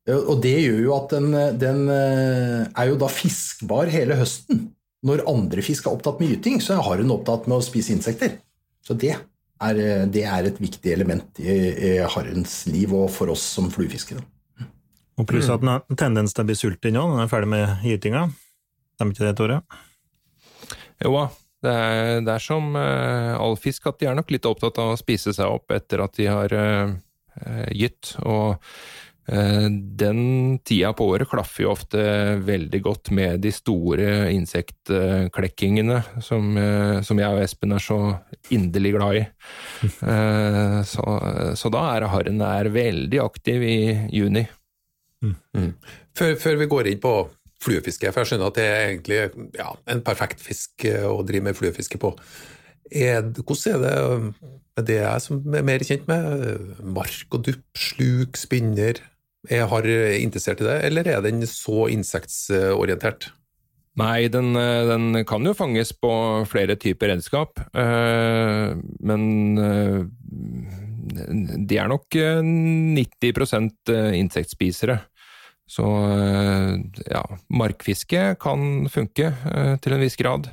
Og 0.07 0.37
det 0.43 0.55
gjør 0.63 0.83
jo 0.85 0.93
at 0.95 1.13
den, 1.17 1.33
den 1.59 1.87
eh, 1.91 2.67
er 2.69 2.91
jo 2.93 2.99
da 3.01 3.09
fiskbar 3.11 3.91
hele 3.91 4.19
høsten. 4.21 4.69
Når 5.07 5.25
andre 5.31 5.65
fisk 5.67 5.87
er 5.87 5.97
opptatt 5.97 6.21
med 6.23 6.31
gyting, 6.31 6.61
så 6.63 6.79
har 6.83 7.03
hun 7.03 7.11
opptatt 7.15 7.49
med 7.51 7.59
å 7.59 7.65
spise 7.65 7.95
insekter. 7.95 8.37
Så 8.87 8.95
det 8.95 9.17
er, 9.17 9.81
eh, 9.83 10.05
det 10.07 10.23
er 10.31 10.47
et 10.47 10.61
viktig 10.63 10.93
element 10.95 11.43
i, 11.43 11.51
i 11.51 11.93
harrens 12.07 12.61
liv 12.71 12.95
og 12.95 13.11
for 13.15 13.35
oss 13.35 13.43
som 13.57 13.73
fluefiskere. 13.73 14.23
Og 15.17 15.27
pluss 15.27 15.49
at 15.51 15.63
den 15.65 15.73
har 15.73 15.99
tendens 15.99 16.37
til 16.37 16.45
å 16.45 16.49
bli 16.51 16.59
sulten 16.59 16.95
nå, 16.95 17.03
når 17.09 17.17
den 17.17 17.25
er 17.25 17.33
ferdig 17.33 17.51
med 17.51 17.85
gytinga. 17.89 18.27
Stemmer 18.97 19.17
ikke 19.17 19.27
det, 19.27 19.37
Tore? 19.41 19.59
Jo 21.03 21.13
da, 21.17 21.25
det 21.65 21.73
er, 21.73 22.21
det 22.27 22.35
er 22.35 22.43
som 22.43 22.77
uh, 22.77 23.33
all 23.41 23.57
fisk 23.61 23.89
at 23.89 23.99
de 24.01 24.11
er 24.11 24.19
nok 24.19 24.31
litt 24.35 24.47
opptatt 24.49 24.79
av 24.83 24.93
å 24.93 25.01
spise 25.01 25.33
seg 25.37 25.49
opp 25.49 25.73
etter 25.75 26.05
at 26.05 26.17
de 26.19 26.29
har 26.29 26.53
uh, 26.53 26.93
eh, 27.41 27.69
gytt. 27.73 28.13
Og 28.29 28.59
uh, 28.59 29.69
den 29.71 30.21
tida 30.69 30.93
på 30.97 31.09
året 31.15 31.31
klaffer 31.31 31.65
jo 31.65 31.73
ofte 31.73 32.03
veldig 32.45 32.81
godt 32.85 33.11
med 33.17 33.41
de 33.47 33.55
store 33.55 34.29
insektklekkingene 34.35 36.03
som, 36.23 36.53
eh, 36.61 37.01
som 37.07 37.23
jeg 37.25 37.39
og 37.39 37.43
Espen 37.43 37.75
er 37.75 37.83
så 37.83 37.99
inderlig 38.55 38.95
glad 38.99 39.23
i. 39.23 39.27
Eh, 40.07 40.83
så, 40.87 41.03
så 41.59 41.71
da 41.73 41.81
er 41.95 42.07
harren 42.13 42.41
er 42.45 42.69
veldig 42.73 43.19
aktiv 43.23 43.63
i 43.65 43.79
juni. 44.13 44.45
Før, 46.17 46.37
før 46.39 46.59
vi 46.61 46.69
går 46.71 46.91
inn 46.93 47.01
på 47.03 47.13
fluefiske, 47.63 48.11
for 48.13 48.23
jeg 48.23 48.33
skjønner 48.33 48.53
at 48.53 48.59
det 48.59 48.67
er 48.67 48.85
egentlig 48.91 49.49
ja, 49.57 49.71
en 49.93 50.05
perfekt 50.07 50.43
fisk 50.45 50.87
eh, 50.89 51.07
å 51.09 51.25
drive 51.27 51.49
med 51.49 51.59
fluefiske 51.59 52.01
på. 52.03 52.13
Er, 52.93 53.25
hvordan 53.41 53.75
er 53.75 53.83
det 53.83 53.97
med 54.77 54.87
det 54.87 55.01
jeg 55.01 55.25
som 55.25 55.57
er 55.57 55.67
mer 55.67 55.85
kjent 55.87 56.07
med? 56.11 56.77
Mark 56.85 57.35
og 57.35 57.47
dupp, 57.49 57.65
sluk, 57.79 58.39
spinner. 58.39 59.01
Jeg 59.51 59.67
har 59.71 59.89
interessert 60.19 60.63
i 60.63 60.69
det, 60.69 60.79
eller 60.89 61.09
er 61.11 61.25
den 61.25 61.43
så 61.51 61.87
insektsorientert? 61.91 63.31
Nei, 63.97 64.29
den, 64.29 64.53
eh, 64.61 64.85
den 64.91 65.25
kan 65.25 65.45
jo 65.47 65.55
fanges 65.57 65.95
på 65.97 66.11
flere 66.51 66.77
typer 66.77 67.15
redskap, 67.15 67.63
eh, 67.73 68.77
men 69.01 69.23
eh, 69.57 70.03
de 71.65 71.79
er 71.81 71.89
nok 71.89 72.19
eh, 72.21 72.43
90% 72.45 73.95
insektspisere. 74.21 74.99
Så 75.67 75.87
eh, 76.15 76.77
ja, 77.11 77.25
markfiske 77.51 78.37
kan 78.41 78.87
funke 78.93 79.33
eh, 79.35 79.75
til 79.83 79.97
en 79.97 80.05
viss 80.05 80.19
grad. 80.19 80.53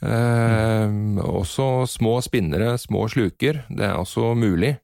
Eh, 0.00 0.88
også 1.20 1.86
små 1.90 2.18
spinnere, 2.24 2.76
små 2.80 3.06
sluker, 3.12 3.64
det 3.68 3.90
er 3.90 3.98
også 4.00 4.32
mulig. 4.38 4.78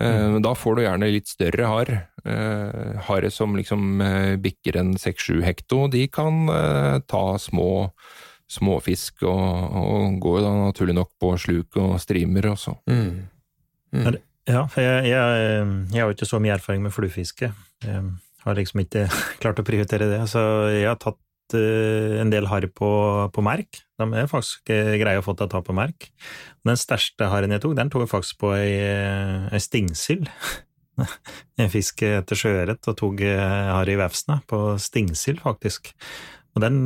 Eh, 0.00 0.20
mm. 0.34 0.40
da 0.42 0.54
får 0.56 0.76
du 0.76 0.84
gjerne 0.86 1.12
litt 1.12 1.30
større 1.30 1.70
harr. 1.70 1.92
Eh, 2.24 3.00
Harr 3.04 3.28
som 3.30 3.56
liksom 3.58 4.00
eh, 4.00 4.34
bikker 4.40 4.80
en 4.80 4.94
6-7 4.96 5.42
hekto, 5.44 5.84
de 5.92 6.06
kan 6.08 6.48
eh, 6.48 6.98
ta 7.04 7.26
små 7.38 7.90
småfisk 8.54 9.24
og, 9.24 9.76
og 9.80 10.18
går 10.22 10.42
da 10.44 10.50
naturlig 10.66 10.94
nok 10.96 11.10
på 11.20 11.32
sluk 11.40 11.78
og 11.80 11.96
streamer 12.00 12.52
også. 12.52 12.76
Mm. 12.88 13.24
Ja, 14.44 14.66
for 14.68 14.84
jeg, 14.84 15.06
jeg, 15.08 15.44
jeg 15.92 16.00
har 16.00 16.10
jo 16.10 16.16
ikke 16.16 16.28
så 16.28 16.40
mye 16.42 16.52
erfaring 16.56 16.84
med 16.84 16.92
fluefiske. 16.92 17.48
Jeg 17.84 18.02
har 18.44 18.58
liksom 18.58 18.82
ikke 18.84 19.06
klart 19.42 19.60
å 19.60 19.66
prioritere 19.66 20.10
det. 20.10 20.22
Så 20.30 20.42
jeg 20.72 20.88
har 20.88 21.00
tatt 21.00 21.56
eh, 21.56 22.20
en 22.22 22.32
del 22.32 22.48
harr 22.50 22.68
på, 22.72 22.90
på 23.34 23.44
merk. 23.44 23.82
De 24.00 24.08
er 24.10 24.30
faktisk 24.30 24.72
eh, 24.74 24.96
greie 25.00 25.20
å 25.20 25.24
få 25.24 25.36
til 25.38 25.48
å 25.48 25.54
ta 25.56 25.62
på 25.64 25.76
merk. 25.76 26.10
Den 26.66 26.78
største 26.80 27.30
harren 27.32 27.54
jeg 27.54 27.64
tok, 27.64 27.76
den 27.78 27.92
tok 27.92 28.06
jeg 28.06 28.14
faktisk 28.14 28.40
på 28.44 28.54
ei, 28.58 28.70
eh, 28.84 29.50
ei 29.54 29.62
stingsild. 29.62 30.30
En 31.58 31.70
fisk 31.72 32.04
etter 32.06 32.38
sjøørret 32.38 32.86
og 32.86 32.94
tok 33.00 33.18
harr 33.26 33.88
i 33.90 33.96
vefsna 33.98 34.36
på 34.46 34.76
stingsild, 34.78 35.40
faktisk. 35.42 35.90
Og 36.54 36.62
den, 36.62 36.76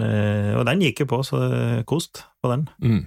og 0.00 0.62
den 0.64 0.80
gikk 0.86 1.02
jo 1.02 1.06
på, 1.10 1.18
så 1.28 1.36
kost 1.84 2.22
på 2.40 2.48
den. 2.48 2.62
Mm. 2.80 3.02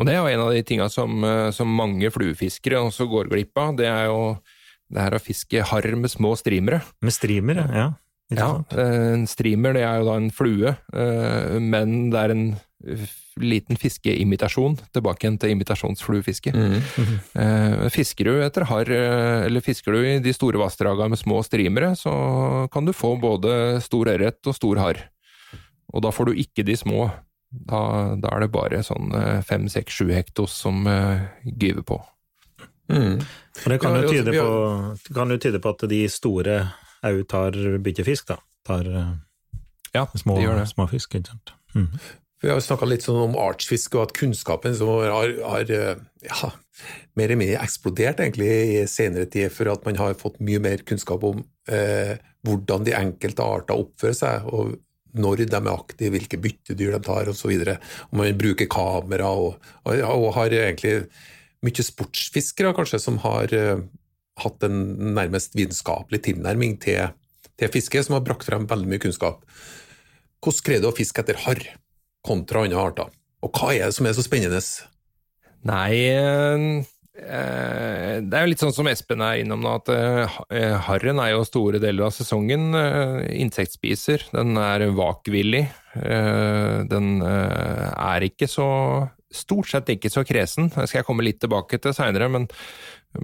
Og 0.00 0.08
det 0.08 0.14
er 0.14 0.22
jo 0.22 0.30
en 0.30 0.44
av 0.46 0.54
de 0.56 0.62
tinga 0.64 0.88
som, 0.88 1.26
som 1.52 1.76
mange 1.76 2.08
fluefiskere 2.14 2.80
også 2.86 3.04
går 3.12 3.28
glipp 3.34 3.60
av. 3.60 3.76
Det 3.76 3.90
er 3.90 4.08
jo 4.08 4.22
det 4.92 5.04
her 5.06 5.16
å 5.16 5.22
fiske 5.22 5.64
harr 5.70 5.94
med 5.96 6.12
små 6.12 6.34
streamere. 6.38 6.82
Med 7.04 7.14
streamere, 7.16 7.68
ja. 7.72 7.90
Ja, 8.32 8.64
eh, 8.72 9.12
en 9.14 9.26
streamer 9.28 9.74
det 9.76 9.82
er 9.84 10.00
jo 10.00 10.08
da 10.08 10.14
en 10.16 10.30
flue, 10.32 10.72
eh, 10.96 11.58
men 11.60 12.08
det 12.12 12.22
er 12.22 12.32
en 12.32 12.46
liten 13.40 13.78
fiskeimitasjon, 13.80 14.76
tilbake 14.94 15.24
igjen 15.24 15.36
til 15.40 15.54
imitasjonsfluefiske. 15.54 16.52
Mm. 16.54 16.76
Eh, 17.40 17.84
Fisker 17.92 18.28
du 18.28 18.42
etter 18.44 18.66
harr, 18.70 18.90
eh, 18.90 19.46
eller 19.48 19.64
fisker 19.64 19.92
du 19.92 20.00
i 20.06 20.18
de 20.22 20.34
store 20.36 20.60
vassdragene 20.60 21.14
med 21.14 21.20
små 21.20 21.42
streamere, 21.44 21.94
så 21.98 22.68
kan 22.72 22.84
du 22.86 22.92
få 22.92 23.16
både 23.20 23.80
stor 23.84 24.12
ørret 24.14 24.40
og 24.46 24.56
stor 24.56 24.82
harr. 24.82 25.04
Og 25.92 26.02
da 26.02 26.10
får 26.10 26.30
du 26.30 26.42
ikke 26.44 26.64
de 26.66 26.76
små. 26.76 27.10
Da, 27.54 28.16
da 28.18 28.32
er 28.34 28.40
det 28.42 28.52
bare 28.54 28.82
sånn 28.82 29.12
eh, 29.14 29.40
fem, 29.46 29.68
seks, 29.70 30.00
sju 30.00 30.08
hektos 30.10 30.56
som 30.64 30.84
gyver 31.44 31.84
på. 31.86 32.00
Mm. 32.92 33.20
Og 33.20 33.70
det 33.72 33.78
kan 33.80 33.94
Ja, 33.96 34.02
jo, 34.02 34.10
tyde 34.12 34.34
på, 34.34 35.14
kan 35.14 35.30
jo 35.32 35.38
tyde 35.40 35.60
på 35.62 35.72
at 35.72 35.86
de 35.88 36.00
store 36.12 36.58
òg 37.04 37.22
tar 37.28 37.56
byttefisk, 37.84 38.28
da. 38.32 38.40
Tar 38.66 38.90
eh, 38.90 39.14
Ja, 39.94 40.06
små, 40.18 40.36
de 40.36 40.46
gjør 40.48 40.60
det. 40.60 40.68
småfisk, 40.72 41.14
ikke 41.14 41.32
sant. 41.32 41.54
Mm. 41.74 41.88
Vi 42.44 42.50
har 42.50 42.60
snakka 42.60 42.86
litt 42.88 43.04
sånn 43.06 43.20
om 43.22 43.36
artsfisk, 43.40 43.94
og 43.96 44.08
at 44.08 44.14
kunnskapen 44.16 44.74
som 44.76 44.90
har, 44.90 45.32
har 45.48 45.70
eh, 45.72 46.00
ja, 46.26 46.50
mer 47.16 47.30
eller 47.30 47.40
mindre 47.40 47.62
eksplodert 47.64 48.20
egentlig 48.20 48.50
i 48.50 48.86
senere 48.90 49.28
tid, 49.30 49.52
for 49.54 49.70
at 49.72 49.84
man 49.86 50.00
har 50.00 50.16
fått 50.20 50.40
mye 50.44 50.60
mer 50.60 50.82
kunnskap 50.84 51.24
om 51.24 51.44
eh, 51.72 52.16
hvordan 52.44 52.84
de 52.84 52.96
enkelte 52.98 53.46
arter 53.46 53.80
oppfører 53.80 54.18
seg, 54.18 54.50
og 54.52 54.74
når 55.14 55.44
de 55.44 55.56
er 55.56 55.70
aktive, 55.70 56.10
hvilke 56.16 56.40
byttedyr 56.42 56.96
de 56.96 57.00
tar 57.06 57.30
osv. 57.30 57.52
Om 58.10 58.18
man 58.18 58.38
bruker 58.38 58.66
kamera, 58.66 59.30
og, 59.30 59.60
og, 59.86 60.02
og 60.10 60.32
har 60.34 60.56
egentlig 60.58 60.96
mye 61.64 61.86
sportsfiskere 61.86 62.74
kanskje 62.76 63.00
som 63.02 63.18
har 63.24 63.52
eh, 63.56 63.82
hatt 64.42 64.66
en 64.66 64.80
nærmest 65.16 65.56
vitenskapelig 65.56 66.24
tilnærming 66.28 66.78
til, 66.82 67.12
til 67.58 67.72
fiske, 67.74 68.02
som 68.04 68.18
har 68.18 68.24
brakt 68.26 68.46
frem 68.48 68.68
veldig 68.70 68.90
mye 68.90 69.02
kunnskap. 69.02 69.44
Hvordan 70.44 70.66
greier 70.66 70.84
du 70.84 70.90
å 70.90 70.96
fiske 70.96 71.22
etter 71.22 71.40
harr 71.46 71.62
kontra 72.26 72.64
andre 72.66 72.82
arter? 72.90 73.14
Og 73.44 73.54
hva 73.54 73.74
er 73.74 73.88
det 73.88 73.96
som 73.96 74.08
er 74.08 74.16
så 74.16 74.24
spennende? 74.24 74.60
Nei, 75.64 75.92
eh, 76.12 76.66
eh, 77.20 78.20
det 78.20 78.36
er 78.36 78.44
jo 78.44 78.52
litt 78.52 78.64
sånn 78.64 78.76
som 78.76 78.88
Espen 78.90 79.24
er 79.24 79.40
innom 79.40 79.64
nå, 79.64 79.78
at 79.80 79.88
harren 80.88 81.22
er 81.22 81.32
jo 81.32 81.48
store 81.48 81.80
deler 81.80 82.08
av 82.08 82.16
sesongen 82.16 82.76
insektspiser. 83.32 84.28
Den 84.34 84.58
er 84.60 84.90
vakvillig. 84.96 85.66
Den 85.94 87.10
er 87.24 88.26
ikke 88.26 88.48
så 88.50 88.68
Stort 89.34 89.70
sett 89.70 89.90
ikke 89.92 90.12
så 90.12 90.24
kresen. 90.26 90.70
Det 90.72 90.86
skal 90.88 91.02
jeg 91.02 91.08
komme 91.08 91.26
litt 91.26 91.40
tilbake 91.42 91.80
til 91.82 91.94
seinere, 91.96 92.30
men, 92.32 92.46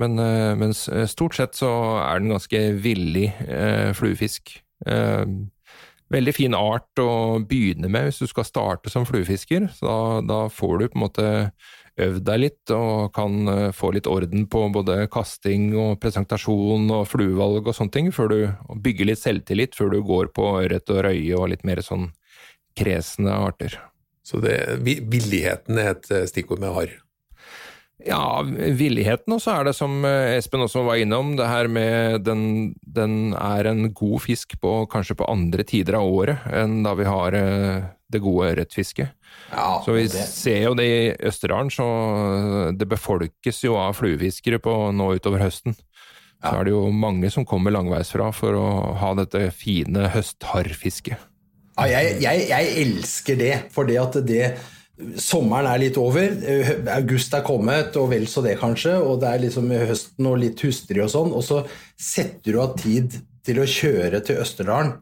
men, 0.01 0.19
eh, 0.23 0.53
men 0.59 0.75
stort 0.75 1.39
sett 1.39 1.59
så 1.59 1.71
er 2.03 2.21
den 2.23 2.35
ganske 2.35 2.65
villig 2.83 3.31
eh, 3.47 3.91
fluefisk. 3.97 4.59
Eh, 4.87 5.25
Veldig 6.11 6.33
fin 6.35 6.55
art 6.59 6.99
å 6.99 7.39
begynne 7.47 7.87
med 7.87 8.09
hvis 8.09 8.19
du 8.19 8.27
skal 8.27 8.47
starte 8.49 8.91
som 8.91 9.05
fluefisker. 9.07 9.69
Så 9.77 9.87
da, 9.87 9.99
da 10.27 10.39
får 10.51 10.73
du 10.81 10.85
på 10.89 10.99
en 10.99 11.05
måte 11.05 11.27
øvd 12.01 12.25
deg 12.27 12.41
litt 12.43 12.73
og 12.75 13.13
kan 13.15 13.37
eh, 13.53 13.69
få 13.77 13.93
litt 13.95 14.09
orden 14.11 14.49
på 14.51 14.65
både 14.75 15.05
kasting 15.13 15.71
og 15.79 16.01
presentasjon 16.03 16.91
og 16.97 17.07
fluevalg 17.11 17.69
og 17.71 17.77
sånne 17.77 17.95
ting, 17.95 18.11
før 18.15 18.33
du 18.33 18.39
bygger 18.83 19.11
litt 19.11 19.23
selvtillit 19.23 19.79
før 19.79 19.95
du 19.95 20.01
går 20.07 20.33
på 20.35 20.49
ørret 20.65 20.91
og 20.91 21.05
røye 21.07 21.39
og 21.39 21.53
litt 21.53 21.67
mer 21.69 21.83
sånn 21.85 22.11
kresne 22.79 23.35
arter. 23.35 23.79
Så 24.31 24.39
det, 24.45 24.57
vi- 24.87 25.01
villigheten 25.03 25.79
er 25.83 25.97
et 25.97 26.11
eh, 26.15 26.27
stikkord 26.31 26.63
med 26.63 26.71
harr. 26.77 26.93
Ja, 28.01 28.41
villigheten, 28.47 29.35
og 29.37 29.43
så 29.45 29.59
er 29.59 29.67
det 29.69 29.75
som 29.77 29.99
eh, 30.09 30.39
Espen 30.39 30.63
også 30.65 30.87
var 30.87 30.97
innom, 31.03 31.35
det 31.37 31.49
her 31.51 31.69
med 31.69 32.23
den, 32.25 32.45
den 32.81 33.35
er 33.37 33.69
en 33.69 33.91
god 33.93 34.23
fisk 34.25 34.55
på 34.63 34.87
kanskje 34.89 35.19
på 35.21 35.27
andre 35.29 35.67
tider 35.69 35.99
av 35.99 36.09
året 36.09 36.47
enn 36.63 36.79
da 36.87 36.95
vi 36.97 37.05
har 37.05 37.37
eh, 37.37 37.83
det 38.11 38.23
gode 38.25 38.55
ørretfisket. 38.55 39.13
Ja, 39.53 39.67
Så 39.85 39.93
vi 39.99 40.07
det, 40.09 40.25
ser 40.33 40.65
jo 40.71 40.73
det 40.79 40.87
i 40.89 41.13
Østerdalen, 41.29 41.69
så 41.71 41.85
det 42.75 42.89
befolkes 42.91 43.61
jo 43.67 43.77
av 43.79 43.93
fluefiskere 44.01 44.59
på 44.65 44.73
nå 44.97 45.11
utover 45.21 45.45
høsten. 45.45 45.77
Så 46.41 46.55
er 46.57 46.65
det 46.65 46.73
jo 46.73 46.87
mange 46.89 47.29
som 47.31 47.45
kommer 47.45 47.75
langveisfra 47.77 48.31
for 48.33 48.57
å 48.57 48.67
ha 48.97 49.13
dette 49.19 49.51
fine 49.53 50.09
høstharrfisket. 50.15 51.21
Ja, 51.81 52.03
jeg, 52.05 52.21
jeg, 52.25 52.45
jeg 52.51 52.77
elsker 52.85 53.41
det, 53.41 53.55
for 53.75 53.89
det 53.89 53.99
at 54.03 54.21
det 54.27 54.45
Sommeren 55.17 55.65
er 55.65 55.79
litt 55.81 55.97
over, 55.97 56.35
eh, 56.45 56.75
august 56.93 57.33
er 57.33 57.41
kommet, 57.41 57.95
og 57.97 58.11
vel 58.11 58.27
så 58.29 58.43
det 58.45 58.59
kanskje, 58.61 58.99
og 59.01 59.23
det 59.23 59.31
er 59.31 59.41
liksom 59.47 59.71
høsten 59.73 60.29
og 60.29 60.37
litt 60.43 60.61
hustrig 60.61 61.01
og 61.01 61.09
sånn, 61.09 61.31
og 61.33 61.41
så 61.47 61.63
setter 61.97 62.53
du 62.53 62.59
av 62.61 62.75
tid 62.77 63.17
til 63.47 63.63
å 63.63 63.65
kjøre 63.65 64.21
til 64.27 64.43
Østerdalen. 64.43 64.99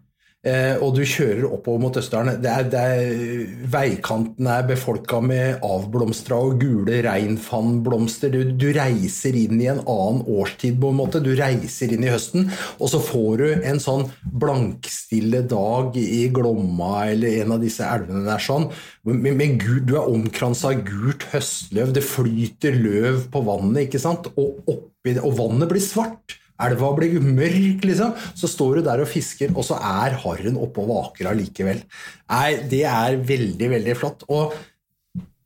Eh, 0.49 0.79
og 0.83 0.95
du 0.97 1.03
kjører 1.07 1.47
oppover 1.49 1.83
mot 1.83 1.99
Østerdalen. 1.99 2.41
Det 2.43 2.51
er, 2.51 2.67
det 2.73 2.83
er, 2.95 3.43
veikanten 3.73 4.49
er 4.51 4.67
befolka 4.69 5.21
med 5.25 5.65
avblomstra 5.67 6.39
og 6.47 6.63
gule 6.63 7.01
reinfannblomster. 7.05 8.33
Du, 8.33 8.55
du 8.57 8.69
reiser 8.77 9.37
inn 9.39 9.59
i 9.61 9.69
en 9.73 9.83
annen 9.83 10.23
årstid, 10.25 10.79
på 10.81 10.93
en 10.93 11.01
måte. 11.01 11.23
Du 11.25 11.33
reiser 11.39 11.93
inn 11.95 12.07
i 12.07 12.13
høsten, 12.13 12.49
og 12.79 12.93
så 12.93 13.03
får 13.03 13.43
du 13.43 13.47
en 13.73 13.83
sånn 13.83 14.07
blankstille 14.41 15.45
dag 15.51 15.97
i 16.01 16.25
Glomma 16.35 17.09
eller 17.13 17.43
en 17.43 17.57
av 17.59 17.63
disse 17.65 17.87
elvene 17.87 18.25
der 18.29 18.43
sånn. 18.43 18.71
Med, 19.09 19.33
med 19.39 19.61
gul, 19.63 19.83
du 19.89 19.97
er 19.99 20.11
omkransa 20.11 20.73
av 20.73 20.85
gult 20.87 21.29
høstløv, 21.33 21.95
det 21.97 22.07
flyter 22.07 22.77
løv 22.79 23.27
på 23.33 23.45
vannet, 23.47 23.87
ikke 23.87 24.03
sant? 24.03 24.31
Og, 24.37 24.63
oppi, 24.69 25.19
og 25.19 25.33
vannet 25.39 25.71
blir 25.71 25.85
svart. 25.85 26.38
Elva 26.67 26.91
blir 26.97 27.21
mørk, 27.23 27.85
liksom. 27.87 28.15
Så 28.39 28.51
står 28.51 28.81
du 28.81 28.89
der 28.89 29.05
og 29.05 29.11
fisker, 29.11 29.53
og 29.55 29.67
så 29.67 29.79
er 29.79 30.19
harren 30.25 30.59
oppe 30.59 30.83
og 30.83 30.91
vaker 30.91 31.31
allikevel. 31.31 31.85
Nei, 32.33 32.49
det 32.71 32.85
er 32.91 33.19
veldig, 33.29 33.71
veldig 33.77 33.99
flott. 33.99 34.27
Og 34.35 34.57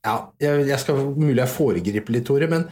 ja, 0.02 0.16
jeg, 0.42 0.66
jeg 0.70 0.80
skal 0.82 1.02
mulig 1.12 1.42
jeg 1.42 1.52
foregriper 1.52 2.16
litt, 2.16 2.26
Tore, 2.28 2.48
men 2.50 2.66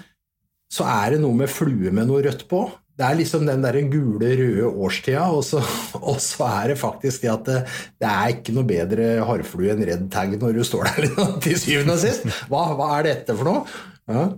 så 0.70 0.87
er 0.87 1.16
det 1.16 1.25
noe 1.25 1.37
med 1.37 1.50
flue 1.50 1.92
med 1.94 2.09
noe 2.09 2.23
rødt 2.25 2.47
på. 2.50 2.64
Det 3.00 3.06
er 3.06 3.16
liksom 3.16 3.47
den 3.49 3.62
der 3.64 3.78
gule, 3.88 4.28
røde 4.37 4.68
årstida, 4.68 5.25
og 5.32 5.44
så, 5.47 5.62
og 6.11 6.20
så 6.23 6.49
er 6.50 6.73
det 6.73 6.80
faktisk 6.80 7.25
det 7.25 7.32
at 7.32 7.47
det, 7.49 7.62
det 8.02 8.11
er 8.11 8.35
ikke 8.35 8.54
noe 8.56 8.68
bedre 8.68 9.09
harrflue 9.26 9.73
enn 9.73 9.85
redd 9.88 10.06
tag 10.12 10.37
når 10.40 10.59
du 10.59 10.62
står 10.66 10.90
der 10.90 11.11
til 11.44 11.59
syvende 11.61 11.97
og 11.97 12.04
sist. 12.04 12.28
Hva, 12.50 12.70
hva 12.78 12.92
er 12.99 13.12
dette 13.12 13.37
for 13.37 13.49
noe? 13.49 13.82
Ja. 14.11 14.30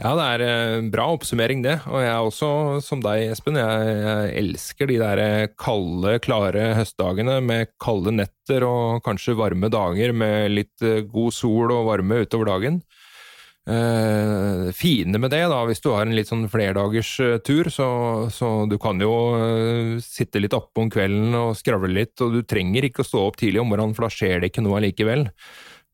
Ja, 0.00 0.14
det 0.16 0.26
er 0.32 0.42
en 0.46 0.86
bra 0.88 1.10
oppsummering, 1.12 1.60
det. 1.60 1.74
Og 1.90 2.00
jeg 2.00 2.08
er 2.08 2.24
også, 2.24 2.48
som 2.80 3.02
deg, 3.04 3.26
Espen, 3.34 3.58
jeg, 3.60 3.90
jeg 4.00 4.30
elsker 4.40 4.88
de 4.88 4.96
der 5.02 5.20
kalde, 5.60 6.14
klare 6.24 6.70
høstdagene 6.78 7.36
med 7.44 7.74
kalde 7.82 8.14
netter 8.16 8.64
og 8.64 9.02
kanskje 9.04 9.36
varme 9.36 9.68
dager 9.72 10.14
med 10.16 10.54
litt 10.54 10.86
eh, 10.86 11.02
god 11.04 11.36
sol 11.36 11.74
og 11.74 11.90
varme 11.90 12.22
utover 12.24 12.48
dagen. 12.48 12.80
Eh, 13.68 14.70
fine 14.72 15.20
med 15.20 15.34
det, 15.34 15.42
da, 15.52 15.58
hvis 15.68 15.84
du 15.84 15.90
har 15.92 16.08
en 16.08 16.16
litt 16.16 16.30
sånn 16.30 16.48
flerdagers 16.48 17.10
eh, 17.20 17.36
tur, 17.44 17.68
så, 17.68 17.90
så 18.32 18.48
du 18.70 18.78
kan 18.80 18.98
jo 19.04 19.12
eh, 19.36 19.98
sitte 20.00 20.40
litt 20.40 20.56
oppe 20.56 20.80
om 20.80 20.88
kvelden 20.90 21.36
og 21.36 21.52
skravle 21.60 21.92
litt, 21.92 22.16
og 22.24 22.38
du 22.38 22.40
trenger 22.48 22.88
ikke 22.88 23.04
å 23.04 23.10
stå 23.10 23.26
opp 23.28 23.36
tidlig 23.42 23.60
om 23.60 23.68
morgenen, 23.68 23.92
for 23.98 24.08
da 24.08 24.14
skjer 24.16 24.40
det 24.40 24.50
ikke 24.54 24.64
noe 24.64 24.80
allikevel. 24.80 25.28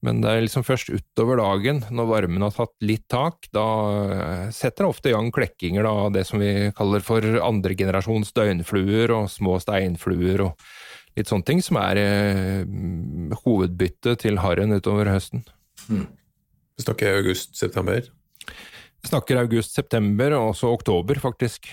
Men 0.04 0.20
det 0.20 0.30
er 0.30 0.42
liksom 0.44 0.64
først 0.66 0.90
utover 0.92 1.40
dagen, 1.40 1.80
når 1.88 2.10
varmen 2.10 2.44
har 2.44 2.52
tatt 2.54 2.74
litt 2.84 3.06
tak, 3.10 3.48
da 3.54 3.66
eh, 4.12 4.42
setter 4.54 4.84
det 4.84 4.90
ofte 4.90 5.10
i 5.10 5.14
gang 5.16 5.30
klekkinger 5.34 5.88
av 5.88 6.10
det 6.14 6.26
som 6.28 6.42
vi 6.42 6.68
kaller 6.76 7.04
for 7.04 7.24
andregenerasjons 7.40 8.34
døgnfluer 8.36 9.14
og 9.16 9.30
små 9.32 9.56
steinfluer 9.62 10.44
og 10.50 10.66
litt 11.16 11.32
sånne 11.32 11.48
ting, 11.48 11.64
som 11.64 11.80
er 11.80 12.02
eh, 12.02 13.40
hovedbyttet 13.46 14.26
til 14.26 14.42
harren 14.44 14.76
utover 14.76 15.08
høsten. 15.14 15.46
Vi 15.88 16.84
snakker 16.84 17.22
august-september. 17.22 18.12
Vi 19.00 19.10
snakker 19.10 19.40
august-september, 19.40 20.36
og 20.36 20.52
også 20.52 20.74
oktober, 20.76 21.20
faktisk. 21.22 21.72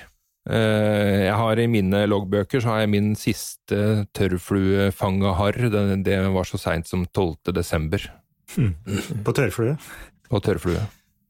Eh, 0.49 1.23
Jeg 1.27 1.35
har 1.39 1.59
I 1.63 1.67
mine 1.71 2.01
loggbøker 2.09 2.59
så 2.63 2.73
har 2.73 2.79
jeg 2.83 2.89
min 2.91 3.13
siste 3.15 4.05
tørrfluefanga 4.13 5.33
harr. 5.39 5.55
Det, 5.71 5.83
det 6.03 6.17
var 6.33 6.43
så 6.49 6.59
seint 6.59 6.87
som 6.89 7.05
12. 7.07 7.53
desember 7.55 8.03
På 9.23 9.31
tørrflue. 9.33 9.77
på 10.29 10.39
tørrflue. 10.43 10.83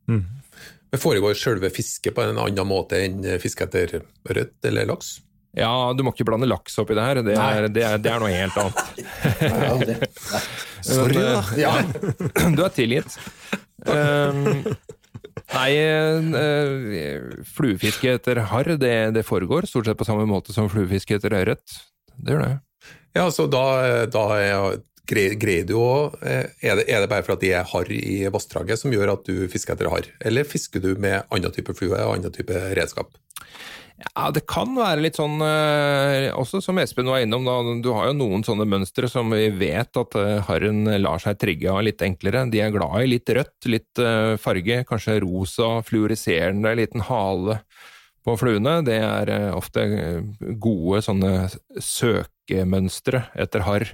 Men 0.08 1.00
foregår 1.02 1.34
selve 1.40 1.70
fisket 1.74 2.14
på 2.18 2.22
en 2.26 2.38
annen 2.42 2.68
måte 2.70 3.00
enn 3.06 3.22
fiske 3.42 3.66
etter 3.70 4.02
ørret 4.30 4.54
eller 4.70 4.86
laks? 4.90 5.20
Ja, 5.54 5.70
du 5.94 6.02
må 6.02 6.10
ikke 6.16 6.26
blande 6.26 6.48
laks 6.50 6.76
oppi 6.82 6.96
det 6.98 7.04
her. 7.06 7.20
Det 7.22 7.36
er, 7.38 7.68
det 7.70 7.84
er, 7.86 7.98
det 8.02 8.10
er 8.12 8.20
noe 8.24 8.34
helt 8.34 8.58
annet. 8.58 8.80
Ja. 9.44 10.00
Sorry, 10.84 11.14
da. 11.16 11.40
eh, 11.40 11.60
Ja. 11.62 11.74
Du 12.58 12.64
er 12.66 12.74
tilgitt. 12.74 13.16
Um, 13.86 14.64
nei, 15.54 15.72
eh, 15.78 17.22
fluefiske 17.56 18.16
etter 18.18 18.42
harr, 18.52 18.76
det, 18.78 19.14
det 19.16 19.26
foregår 19.28 19.68
stort 19.70 19.86
sett 19.90 19.98
på 20.00 20.06
samme 20.08 20.26
måte 20.30 20.54
som 20.56 20.70
fluefiske 20.72 21.18
etter 21.18 21.36
ørret. 21.40 21.64
Det 22.18 22.36
gjør 22.36 22.46
det. 22.46 22.56
Ja, 23.18 23.28
så 23.34 23.46
da, 23.50 24.06
da 24.10 24.26
er- 24.40 24.82
greier 25.10 25.66
du 25.68 25.76
å 25.80 26.14
er 26.24 26.80
det, 26.80 26.86
er 26.88 27.04
det 27.04 27.10
bare 27.12 27.26
for 27.26 27.36
at 27.36 27.44
de 27.44 27.52
er 27.56 27.68
harr 27.68 27.92
i 27.92 28.24
vassdraget 28.32 28.80
som 28.80 28.94
gjør 28.94 29.16
at 29.18 29.28
du 29.28 29.48
fisker 29.52 29.76
etter 29.76 29.92
harr, 29.92 30.08
eller 30.24 30.48
fisker 30.48 30.84
du 30.84 30.94
med 30.96 31.28
annen 31.34 31.54
type 31.56 31.76
flue 31.76 31.98
og 31.98 32.16
annen 32.16 32.34
type 32.34 32.56
redskap? 32.78 33.12
Ja, 34.02 34.30
det 34.34 34.44
kan 34.50 34.74
være 34.76 35.04
litt 35.06 35.18
sånn, 35.20 35.38
eh, 35.46 36.28
også 36.34 36.60
som 36.66 36.80
Espen 36.82 37.08
var 37.08 37.22
innom, 37.24 37.46
da, 37.46 37.56
du 37.84 37.92
har 37.94 38.10
jo 38.10 38.16
noen 38.18 38.44
sånne 38.46 38.66
mønstre 38.68 39.08
som 39.12 39.30
vi 39.32 39.48
vet 39.54 40.00
at 40.00 40.18
eh, 40.20 40.42
harren 40.48 40.84
lar 41.02 41.22
seg 41.22 41.38
trigge 41.40 41.72
av 41.72 41.84
litt 41.86 42.02
enklere. 42.04 42.44
De 42.52 42.64
er 42.64 42.74
glad 42.74 43.04
i 43.04 43.12
litt 43.14 43.30
rødt, 43.38 43.70
litt 43.70 44.02
eh, 44.02 44.34
farge, 44.42 44.82
kanskje 44.90 45.20
rosa, 45.24 45.70
fluoriserende, 45.86 46.74
liten 46.80 47.06
hale 47.08 47.62
på 48.26 48.36
fluene. 48.40 48.80
Det 48.88 48.98
er 48.98 49.32
eh, 49.32 49.50
ofte 49.56 49.86
eh, 49.86 50.52
gode 50.58 51.04
sånne 51.06 51.34
søkemønstre 51.78 53.28
etter 53.46 53.68
harr. 53.70 53.94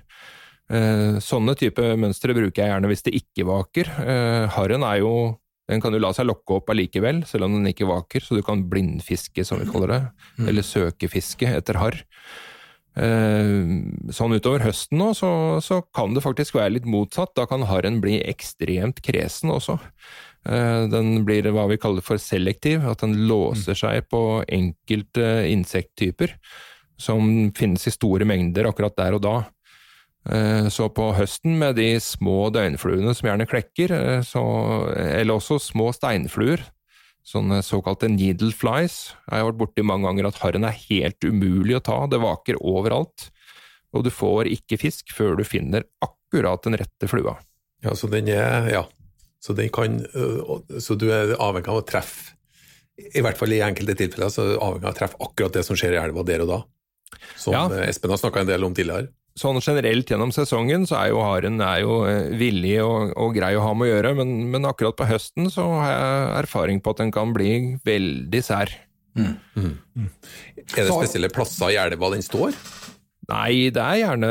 Eh, 0.70 1.18
Sånne 1.24 1.56
type 1.58 1.82
mønstre 1.98 2.36
bruker 2.38 2.62
jeg 2.62 2.72
gjerne 2.74 2.90
hvis 2.92 3.06
det 3.08 3.16
ikke 3.18 3.48
vaker. 3.50 3.90
Eh, 4.06 4.46
Harren 4.56 4.86
er 4.86 5.02
jo 5.02 5.14
den 5.70 5.82
kan 5.84 5.94
jo 5.94 6.00
la 6.02 6.10
seg 6.18 6.26
lokke 6.26 6.56
opp 6.56 6.72
allikevel, 6.74 7.20
selv 7.30 7.46
om 7.46 7.60
den 7.60 7.70
ikke 7.70 7.86
vaker, 7.86 8.24
så 8.26 8.34
du 8.34 8.42
kan 8.42 8.64
blindfiske, 8.72 9.44
som 9.46 9.60
vi 9.62 9.68
kaller 9.70 9.92
det, 9.94 10.00
eller 10.50 10.66
søkefiske 10.66 11.46
etter 11.60 11.78
harr. 11.78 12.00
Eh, 12.98 13.60
Sånn 14.10 14.34
utover 14.34 14.66
høsten 14.66 14.98
nå, 14.98 15.12
så, 15.14 15.30
så 15.62 15.84
kan 15.94 16.18
det 16.18 16.26
faktisk 16.26 16.58
være 16.58 16.74
litt 16.80 16.90
motsatt. 16.90 17.36
Da 17.38 17.46
kan 17.46 17.68
harren 17.70 18.02
bli 18.02 18.18
ekstremt 18.32 19.04
kresen 19.06 19.54
også. 19.54 19.78
Den 20.50 21.26
blir 21.28 21.46
hva 21.52 21.66
vi 21.70 21.78
kaller 21.78 22.02
for 22.02 22.18
selektiv, 22.18 22.86
at 22.88 23.04
den 23.04 23.28
låser 23.30 23.76
seg 23.78 24.08
på 24.10 24.40
enkelte 24.48 25.28
insekttyper 25.52 26.34
som 27.00 27.52
finnes 27.56 27.86
i 27.88 27.94
store 27.94 28.26
mengder 28.28 28.72
akkurat 28.72 28.96
der 28.98 29.20
og 29.20 29.24
da. 29.28 29.36
Eh, 30.30 30.68
Så 30.70 30.90
på 30.94 31.10
høsten 31.18 31.58
med 31.58 31.76
de 31.80 31.96
små 32.04 32.52
døgnfluene 32.54 33.16
som 33.18 33.30
gjerne 33.30 33.48
klekker, 33.50 33.92
eh, 33.96 34.22
så, 34.22 34.44
eller 34.94 35.40
også 35.40 35.58
små 35.62 35.90
steinfluer, 35.96 36.62
sånne 37.26 37.62
såkalte 37.66 38.10
needle 38.10 38.52
flies, 38.56 39.14
jeg 39.30 39.42
har 39.42 39.50
vært 39.52 39.60
borti 39.60 39.84
mange 39.86 40.06
ganger 40.08 40.28
at 40.30 40.40
harren 40.44 40.66
er 40.66 40.78
helt 40.90 41.20
umulig 41.26 41.76
å 41.78 41.84
ta, 41.84 41.98
det 42.10 42.22
vaker 42.22 42.60
overalt, 42.62 43.30
og 43.94 44.04
du 44.06 44.12
får 44.14 44.50
ikke 44.54 44.78
fisk 44.82 45.14
før 45.18 45.36
du 45.40 45.44
finner 45.44 45.84
akkurat 46.06 46.62
den 46.64 46.78
rette 46.78 47.10
flua. 47.10 47.38
Ja, 47.84 47.96
så 47.96 48.10
den 48.12 48.28
er 48.30 48.70
Ja. 48.70 48.86
Så, 49.42 49.54
den 49.56 49.70
kan, 49.70 50.02
øh, 50.14 50.80
så 50.84 50.98
du 51.00 51.06
er 51.16 51.32
avhengig 51.40 51.70
av 51.72 51.78
å 51.80 51.86
treffe 51.88 52.34
I 53.16 53.22
hvert 53.24 53.38
fall 53.40 53.54
i 53.56 53.62
enkelte 53.64 53.96
tilfeller 53.96 54.28
så 54.28 54.42
er 54.44 54.50
du 54.52 54.58
avhengig 54.60 54.84
av 54.90 54.92
å 54.92 54.98
treffe 54.98 55.16
akkurat 55.24 55.54
det 55.56 55.64
som 55.64 55.78
skjer 55.80 55.94
i 55.96 56.02
elva 56.04 56.26
der 56.28 56.42
og 56.44 56.50
da. 56.50 56.58
Som 57.40 57.54
Ja. 57.54 57.62
eh, 57.72 57.88
Espen 57.88 58.12
har 58.12 58.18
snakka 58.20 58.42
en 58.42 58.48
del 58.48 58.66
om 58.68 58.74
tidligere. 58.76 59.08
Sånn 59.38 59.62
generelt 59.62 60.10
gjennom 60.10 60.34
sesongen 60.36 60.88
så 60.90 60.98
er 61.00 61.12
jo 61.14 61.22
haren 61.24 61.62
er 61.64 61.84
jo 61.84 62.02
eh, 62.10 62.32
villig 62.40 62.80
og, 62.84 63.14
og 63.16 63.36
grei 63.38 63.54
å 63.56 63.64
ha 63.64 63.72
med 63.78 63.88
å 63.88 63.92
gjøre, 63.94 64.16
men, 64.18 64.36
men 64.52 64.68
akkurat 64.68 64.98
på 65.00 65.08
høsten 65.08 65.52
så 65.54 65.68
har 65.78 65.92
jeg 65.94 66.30
erfaring 66.44 66.82
på 66.84 66.96
at 66.96 67.04
den 67.06 67.14
kan 67.16 67.34
bli 67.36 67.54
veldig 67.88 68.44
sær. 68.44 68.74
Er 69.20 70.86
det 70.86 70.90
spesielle 70.90 71.32
plasser 71.34 71.74
i 71.74 71.80
elva 71.80 72.12
den 72.14 72.26
står? 72.26 72.58
Nei, 73.30 73.70
det 73.70 73.82
er 73.84 74.00
gjerne 74.00 74.30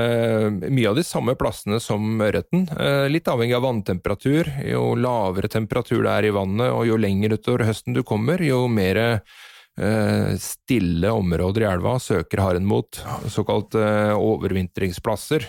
mye 0.74 0.88
av 0.90 0.96
de 0.98 1.04
samme 1.06 1.36
plassene 1.38 1.78
som 1.82 2.18
ørreten. 2.24 2.66
Eh, 2.74 3.06
Litt 3.12 3.30
avhengig 3.30 3.54
av 3.54 3.62
vanntemperatur. 3.62 4.50
Jo 4.66 4.96
lavere 4.98 5.50
temperatur 5.52 6.02
det 6.02 6.14
er 6.16 6.28
i 6.28 6.34
vannet, 6.34 6.72
og 6.74 6.88
jo 6.88 6.98
lenger 6.98 7.36
utover 7.38 7.68
høsten 7.68 7.94
du 7.94 8.02
kommer, 8.06 8.42
jo 8.42 8.64
mer 8.66 9.22
stille 10.42 11.10
områder 11.14 11.62
i 11.62 11.68
elva 11.70 11.98
søker 12.02 12.42
haren 12.42 12.66
mot. 12.66 13.00
Såkalt 13.30 13.76
eh, 13.78 14.14
overvintringsplasser, 14.16 15.46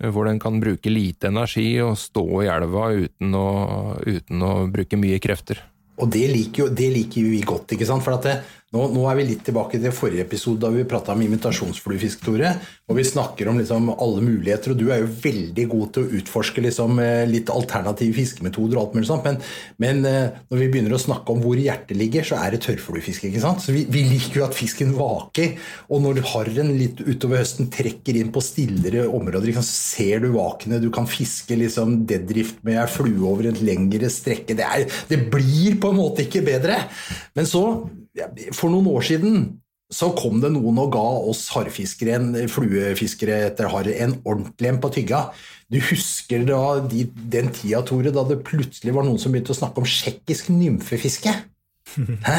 eh, 0.00 0.10
hvor 0.10 0.28
den 0.28 0.40
kan 0.42 0.60
bruke 0.62 0.92
lite 0.92 1.28
energi 1.28 1.68
og 1.84 1.98
stå 2.00 2.26
i 2.44 2.50
elva 2.52 2.90
uten 2.96 3.36
å, 3.36 3.48
uten 4.06 4.44
å 4.46 4.52
bruke 4.72 5.00
mye 5.00 5.20
krefter. 5.22 5.60
Og 5.96 6.10
det 6.12 6.26
liker, 6.28 6.66
jo, 6.66 6.68
det 6.76 6.90
liker 6.92 7.24
vi 7.24 7.40
godt, 7.46 7.72
ikke 7.72 7.88
sant? 7.88 8.04
For 8.04 8.18
at 8.18 8.26
det, 8.26 8.34
Nå, 8.76 8.90
nå, 8.92 9.04
er 9.08 9.16
vi 9.16 9.24
litt 9.30 9.44
tilbake 9.46 9.78
til 9.80 9.94
forrige 9.94 10.26
episode 10.26 10.60
da 10.60 10.68
vi 10.74 10.84
prata 10.88 11.14
om 11.14 11.22
imitasjonsfluefisk, 11.24 12.24
Tore. 12.26 12.50
Og 12.90 12.98
vi 12.98 13.04
snakker 13.08 13.48
om 13.48 13.56
liksom 13.60 13.88
alle 13.94 14.20
muligheter, 14.24 14.74
og 14.74 14.80
du 14.80 14.90
er 14.92 15.00
jo 15.00 15.08
veldig 15.22 15.64
god 15.72 15.94
til 15.94 16.04
å 16.04 16.18
utforske 16.18 16.64
liksom 16.66 17.00
eh, 17.02 17.24
litt 17.30 17.50
alternative 17.52 18.14
fiskemetoder 18.18 18.76
og 18.76 18.82
alt 18.82 18.98
mulig 18.98 19.08
sånt, 19.08 19.24
men, 19.26 19.40
men, 19.82 20.02
eh, 20.06 20.36
når 20.52 20.60
vi 20.60 20.68
begynner 20.74 20.96
å 20.96 21.00
snakke 21.00 21.32
om 21.32 21.40
hvor 21.44 21.58
hjertet 21.58 21.96
ligger, 21.98 22.26
så 22.28 22.40
er 22.42 22.52
det 22.52 22.62
tørrfluefiske. 22.66 23.30
ikke 23.30 23.42
sant? 23.42 23.64
Så 23.64 23.74
vi, 23.74 23.86
vi, 23.90 24.04
liker 24.12 24.42
jo 24.42 24.46
at 24.46 24.58
fisken 24.58 24.92
vaker, 24.98 25.56
og 25.88 26.04
når 26.04 26.22
harren 26.34 26.74
litt 26.76 27.00
utover 27.06 27.40
høsten 27.42 27.72
trekker 27.72 28.20
inn 28.20 28.32
på 28.34 28.44
stillere 28.44 29.06
områder, 29.08 29.56
så 29.56 29.64
ser 29.66 30.26
du 30.26 30.32
vakene, 30.36 30.82
du 30.82 30.90
kan 30.94 31.08
fiske 31.10 31.56
liksom 31.56 32.02
deadrift 32.10 32.60
med 32.66 32.82
ei 32.82 32.88
flue 32.92 33.24
over 33.24 33.48
et 33.48 33.62
lengre 33.64 34.12
strekke. 34.12 34.58
Det, 34.58 34.66
er, 34.66 34.86
det 35.08 35.24
blir 35.32 35.80
på 35.80 35.94
en 35.94 36.02
måte 36.04 36.26
ikke 36.26 36.44
bedre. 36.44 36.84
Men 37.36 37.48
så 37.48 37.64
for 38.56 38.72
noen 38.72 38.90
år 38.92 39.06
siden 39.06 39.46
så 39.92 40.08
kom 40.18 40.40
det 40.42 40.50
noen 40.50 40.80
og 40.82 40.90
ga 40.96 41.04
oss 41.30 41.44
harrfiskere, 41.54 42.18
fluefiskere 42.50 43.38
etter 43.46 43.68
harr, 43.70 43.86
en 43.94 44.16
ordentlig 44.24 44.72
en 44.72 44.80
på 44.82 44.90
tygga. 44.96 45.20
Du 45.70 45.78
husker 45.92 46.42
da 46.46 46.60
de, 46.90 47.04
den 47.30 47.52
tida, 47.54 47.84
Tore, 47.86 48.10
da 48.14 48.26
det 48.26 48.40
plutselig 48.46 48.94
var 48.94 49.06
noen 49.06 49.20
som 49.22 49.34
begynte 49.34 49.54
å 49.54 49.58
snakke 49.58 49.82
om 49.82 49.86
tsjekkisk 49.86 50.50
nymfefiske? 50.54 51.34
Hæ? 52.28 52.38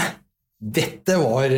Dette 0.57 1.13
var 1.21 1.51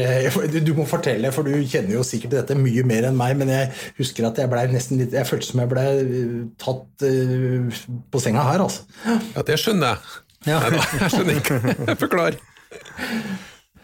Du 0.52 0.74
må 0.76 0.84
fortelle, 0.84 1.30
for 1.32 1.48
du 1.48 1.54
kjenner 1.64 1.94
jo 1.96 2.02
sikkert 2.04 2.34
dette 2.36 2.58
mye 2.60 2.84
mer 2.84 3.08
enn 3.08 3.16
meg, 3.16 3.38
men 3.40 3.52
jeg 3.54 3.70
husker 3.96 4.28
at 4.28 4.42
jeg 4.44 4.52
ble 4.52 4.66
nesten 4.74 5.00
litt 5.00 5.16
Jeg 5.16 5.28
følte 5.30 5.48
som 5.48 5.62
jeg 5.64 5.72
ble 5.72 5.86
eh, 6.04 6.34
tatt 6.60 7.06
uh, 7.08 7.80
på 8.12 8.20
senga 8.20 8.44
her, 8.50 8.66
altså. 8.66 8.84
Ja, 9.08 9.46
det 9.48 9.56
skjønner 9.64 9.96
jeg. 9.96 10.20
Ja. 10.52 10.60
Nei, 10.68 10.84
jeg 11.00 11.14
skjønner 11.16 11.40
ikke. 11.40 11.78
Forklar. 12.04 12.42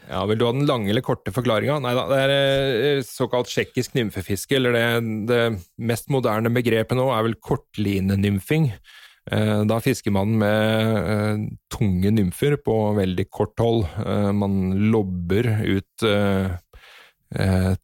Ja, 0.10 0.26
Vil 0.30 0.38
du 0.38 0.46
ha 0.46 0.52
den 0.54 0.68
lange 0.70 0.92
eller 0.92 1.04
korte 1.06 1.34
forklaringa? 1.34 1.80
Nei 1.82 1.94
da, 1.98 2.06
det 2.12 2.20
er 2.22 2.34
eh, 2.34 3.06
såkalt 3.06 3.50
tsjekkisk 3.50 3.96
nymfefiske, 3.98 4.58
eller 4.60 4.76
det, 4.76 4.86
det, 5.32 5.40
mest 5.82 6.12
moderne 6.14 6.52
begrepet 6.54 6.98
nå 6.98 7.08
er 7.14 7.26
vel 7.26 7.38
kortlinenymfing. 7.42 8.70
Eh, 9.34 9.62
da 9.66 9.80
fisker 9.82 10.14
man 10.14 10.36
med 10.42 11.00
eh, 11.16 11.46
tunge 11.74 12.14
nymfer 12.14 12.58
på 12.62 12.78
veldig 13.00 13.28
kort 13.34 13.58
hold. 13.62 13.88
Man 14.38 14.76
lobber 14.94 15.50
ut 15.66 16.10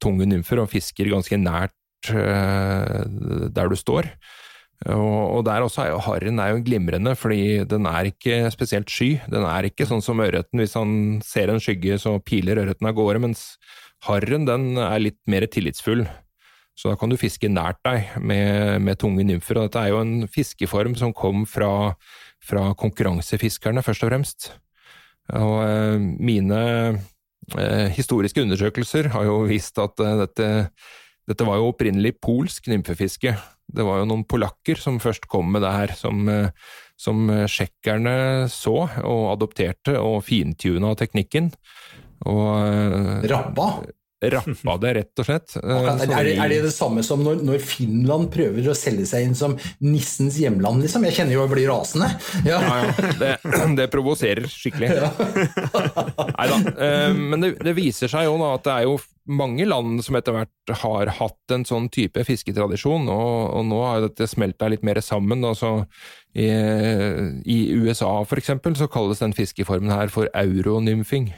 tunge 0.00 0.26
nymfer 0.30 0.62
og 0.62 0.70
fisker 0.70 1.10
ganske 1.10 1.36
nært 1.36 1.74
der 2.06 3.68
du 3.68 3.74
står. 3.76 4.06
Og, 4.90 5.44
der 5.46 5.62
også 5.62 5.84
er 5.84 5.92
jo 5.92 6.00
harren 6.02 6.40
er 6.42 6.56
jo 6.56 6.62
glimrende, 6.66 7.12
fordi 7.14 7.62
den 7.70 7.86
er 7.86 8.08
ikke 8.10 8.50
spesielt 8.50 8.90
sky. 8.90 9.12
Den 9.30 9.46
er 9.46 9.68
ikke 9.68 9.86
sånn 9.86 10.02
som 10.02 10.18
ørreten, 10.24 10.58
hvis 10.58 10.74
han 10.74 11.20
ser 11.22 11.52
en 11.52 11.62
skygge 11.62 12.00
så 12.02 12.16
piler 12.18 12.58
ørreten 12.64 12.88
av 12.90 12.96
gårde, 12.98 13.22
mens 13.22 13.44
harren 14.08 14.48
den 14.48 14.72
er 14.82 14.98
litt 15.04 15.20
mer 15.30 15.46
tillitsfull. 15.46 16.02
Så 16.74 16.90
da 16.90 16.96
kan 16.98 17.12
du 17.12 17.20
fiske 17.20 17.50
nært 17.52 17.78
deg 17.84 18.16
med, 18.24 18.80
med 18.82 18.98
tunge 18.98 19.24
nymfer. 19.28 19.60
Og 19.60 19.68
dette 19.68 19.84
er 19.84 19.92
jo 19.92 20.00
en 20.02 20.26
fiskeform 20.30 20.96
som 20.98 21.14
kom 21.14 21.44
fra, 21.46 21.92
fra 22.42 22.70
konkurransefiskerne, 22.78 23.84
først 23.84 24.06
og 24.06 24.12
fremst. 24.12 24.50
Og 25.38 25.56
eh, 25.62 25.98
mine 26.00 26.62
eh, 27.58 27.88
historiske 27.94 28.42
undersøkelser 28.42 29.12
har 29.14 29.28
jo 29.28 29.42
vist 29.50 29.78
at 29.82 30.00
eh, 30.02 30.18
dette, 30.24 30.48
dette 31.28 31.46
var 31.46 31.60
jo 31.60 31.70
opprinnelig 31.70 32.16
polsk 32.24 32.72
nymfefiske. 32.72 33.36
Det 33.72 33.86
var 33.86 34.02
jo 34.02 34.08
noen 34.10 34.26
polakker 34.28 34.80
som 34.80 35.00
først 35.02 35.28
kom 35.30 35.52
med 35.54 35.64
det 35.64 35.72
her, 35.72 35.94
som, 35.96 36.28
eh, 36.28 36.50
som 36.98 37.24
tsjekkerne 37.46 38.48
så 38.52 38.76
og 39.04 39.24
adopterte 39.36 39.96
og 40.00 40.22
fintuna 40.26 40.94
teknikken. 40.98 41.52
Og, 42.26 42.46
eh, 42.66 43.28
Rabba? 43.32 43.68
rappa 44.30 44.76
det, 44.78 44.92
rett 44.94 45.22
og 45.22 45.26
slett. 45.26 45.54
Er 45.62 46.24
det, 46.24 46.34
er 46.36 46.48
det, 46.50 46.60
det 46.66 46.72
samme 46.74 47.02
som 47.06 47.22
når, 47.24 47.42
når, 47.46 47.62
Finland 47.62 48.28
prøver 48.32 48.68
å 48.70 48.76
selge 48.76 49.06
seg 49.08 49.26
inn 49.26 49.36
som 49.38 49.56
nissens 49.82 50.38
hjemland, 50.40 50.82
liksom? 50.84 51.06
Jeg 51.08 51.16
kjenner 51.18 51.36
jo 51.36 51.42
jeg 51.44 51.52
blir 51.54 51.70
rasende. 51.72 52.10
Ja, 52.46 52.60
ja, 52.62 52.76
ja. 52.86 53.12
Det, 53.18 53.32
det 53.78 53.88
provoserer 53.92 54.46
skikkelig. 54.50 54.92
Ja. 55.00 55.10
Nei 56.38 56.48
da. 56.52 56.60
Eh, 56.72 57.08
men 57.18 57.42
det, 57.42 57.54
det, 57.62 57.74
viser 57.78 58.12
seg 58.12 58.28
jo 58.28 58.36
da 58.40 58.54
at 58.58 58.66
det 58.68 58.76
er 58.76 58.88
jo 58.90 58.96
mange 59.32 59.66
land 59.68 60.02
som 60.04 60.16
etter 60.18 60.36
hvert 60.36 60.74
har 60.82 61.12
hatt 61.18 61.54
en 61.54 61.64
sånn 61.68 61.88
type 61.92 62.24
fisketradisjon, 62.28 63.08
og, 63.12 63.36
og 63.56 63.64
nå 63.68 63.80
har 63.84 64.02
dette 64.04 64.28
smelta 64.30 64.70
litt 64.72 64.84
mer 64.86 65.00
sammen. 65.04 65.44
Altså, 65.48 65.84
i, 66.36 66.48
I 67.44 67.58
USA 67.76 68.12
eksempel 68.40 68.76
så 68.78 68.90
kalles 68.92 69.22
den 69.24 69.36
fiskeformen 69.36 69.92
her 69.92 70.12
for 70.12 70.30
euronymfing. 70.36 71.32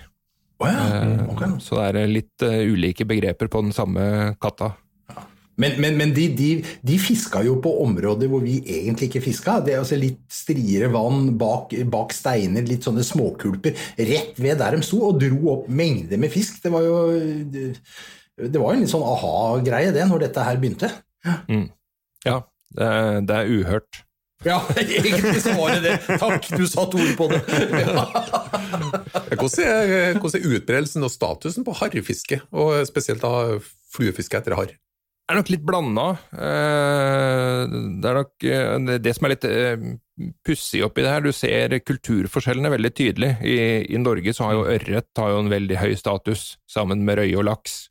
Oh 0.63 0.71
ja. 0.71 1.03
Eh, 1.03 1.29
okay. 1.33 1.51
Så 1.61 1.79
det 1.79 1.87
er 1.89 2.01
eh, 2.05 2.11
litt 2.11 2.45
uh, 2.47 2.61
ulike 2.63 3.07
begreper 3.09 3.51
på 3.51 3.65
den 3.65 3.75
samme 3.75 4.35
katta. 4.43 4.75
Men, 5.61 5.77
men, 5.83 5.97
men 5.99 6.15
de, 6.15 6.29
de, 6.35 6.49
de, 6.83 6.99
fiska 6.99 7.45
jo 7.47 7.57
på 7.63 7.71
områder 7.85 8.31
hvor 8.31 8.43
vi 8.43 8.59
egentlig 8.61 9.11
ikke 9.11 9.25
fiska. 9.29 9.61
Det 9.65 9.75
er 9.75 9.83
altså 9.83 9.99
Litt 10.01 10.25
striere 10.33 10.91
vann 10.93 11.35
bak, 11.39 11.75
bak, 11.91 12.15
steiner, 12.15 12.67
litt 12.67 12.87
sånne 12.87 13.05
småkulper 13.07 13.79
rett 14.11 14.41
ved 14.43 14.59
der 14.61 14.77
de 14.77 14.87
sto, 14.87 15.01
og 15.09 15.21
dro 15.23 15.53
opp 15.55 15.69
mengder 15.71 16.21
med 16.21 16.33
fisk. 16.35 16.59
Det 16.65 16.73
var 16.75 16.87
jo 16.87 16.97
det, 17.55 17.69
det 18.35 18.61
var 18.61 18.75
en 18.75 18.83
litt 18.83 18.91
sånn 18.91 19.07
aha-greie, 19.07 19.95
det, 19.95 20.09
når 20.11 20.27
dette 20.27 20.49
her 20.49 20.59
begynte. 20.59 20.91
Mm. 21.47 21.69
Ja, 22.27 22.41
det 22.75 22.91
er, 22.91 23.23
det 23.29 23.39
er 23.39 23.55
uhørt. 23.55 24.05
Ja, 24.45 24.59
egentlig 24.77 25.41
så 25.43 25.55
var 25.57 25.77
det 25.77 25.83
det. 25.87 26.19
Takk, 26.21 26.49
du 26.59 26.67
satte 26.69 27.01
ord 27.01 27.15
på 27.17 27.29
det. 27.33 27.41
Ja. 27.81 28.05
Hvordan, 29.35 29.65
er, 29.65 30.19
hvordan 30.19 30.41
er 30.41 30.57
utbredelsen 30.57 31.05
og 31.05 31.11
statusen 31.13 31.65
på 31.67 31.75
harrefiske, 31.79 32.39
og 32.55 32.77
spesielt 32.89 33.23
da 33.25 33.59
fluefiske 33.95 34.39
etter 34.39 34.55
harr? 34.57 34.73
Er 35.25 35.39
nok 35.39 35.49
litt 35.49 35.63
blanda. 35.65 36.11
Eh, 36.37 37.63
det 38.03 38.09
er 38.11 38.19
nok 38.19 38.45
eh, 38.45 38.99
det 39.01 39.15
som 39.17 39.25
er 39.25 39.33
litt 39.33 39.47
eh, 39.49 39.87
pussig 40.45 40.83
oppi 40.85 41.05
det 41.05 41.15
her. 41.15 41.25
Du 41.25 41.33
ser 41.33 41.79
kulturforskjellene 41.81 42.73
veldig 42.75 42.93
tydelig. 42.93 43.31
I, 43.41 43.57
I, 43.89 44.01
Norge 44.03 44.37
så 44.37 44.51
har 44.51 44.59
jo 44.59 44.69
ørret 44.75 45.25
en 45.25 45.49
veldig 45.53 45.81
høy 45.81 45.95
status, 45.97 46.59
sammen 46.69 47.07
med 47.09 47.23
røye 47.23 47.39
og 47.41 47.49
laks. 47.49 47.87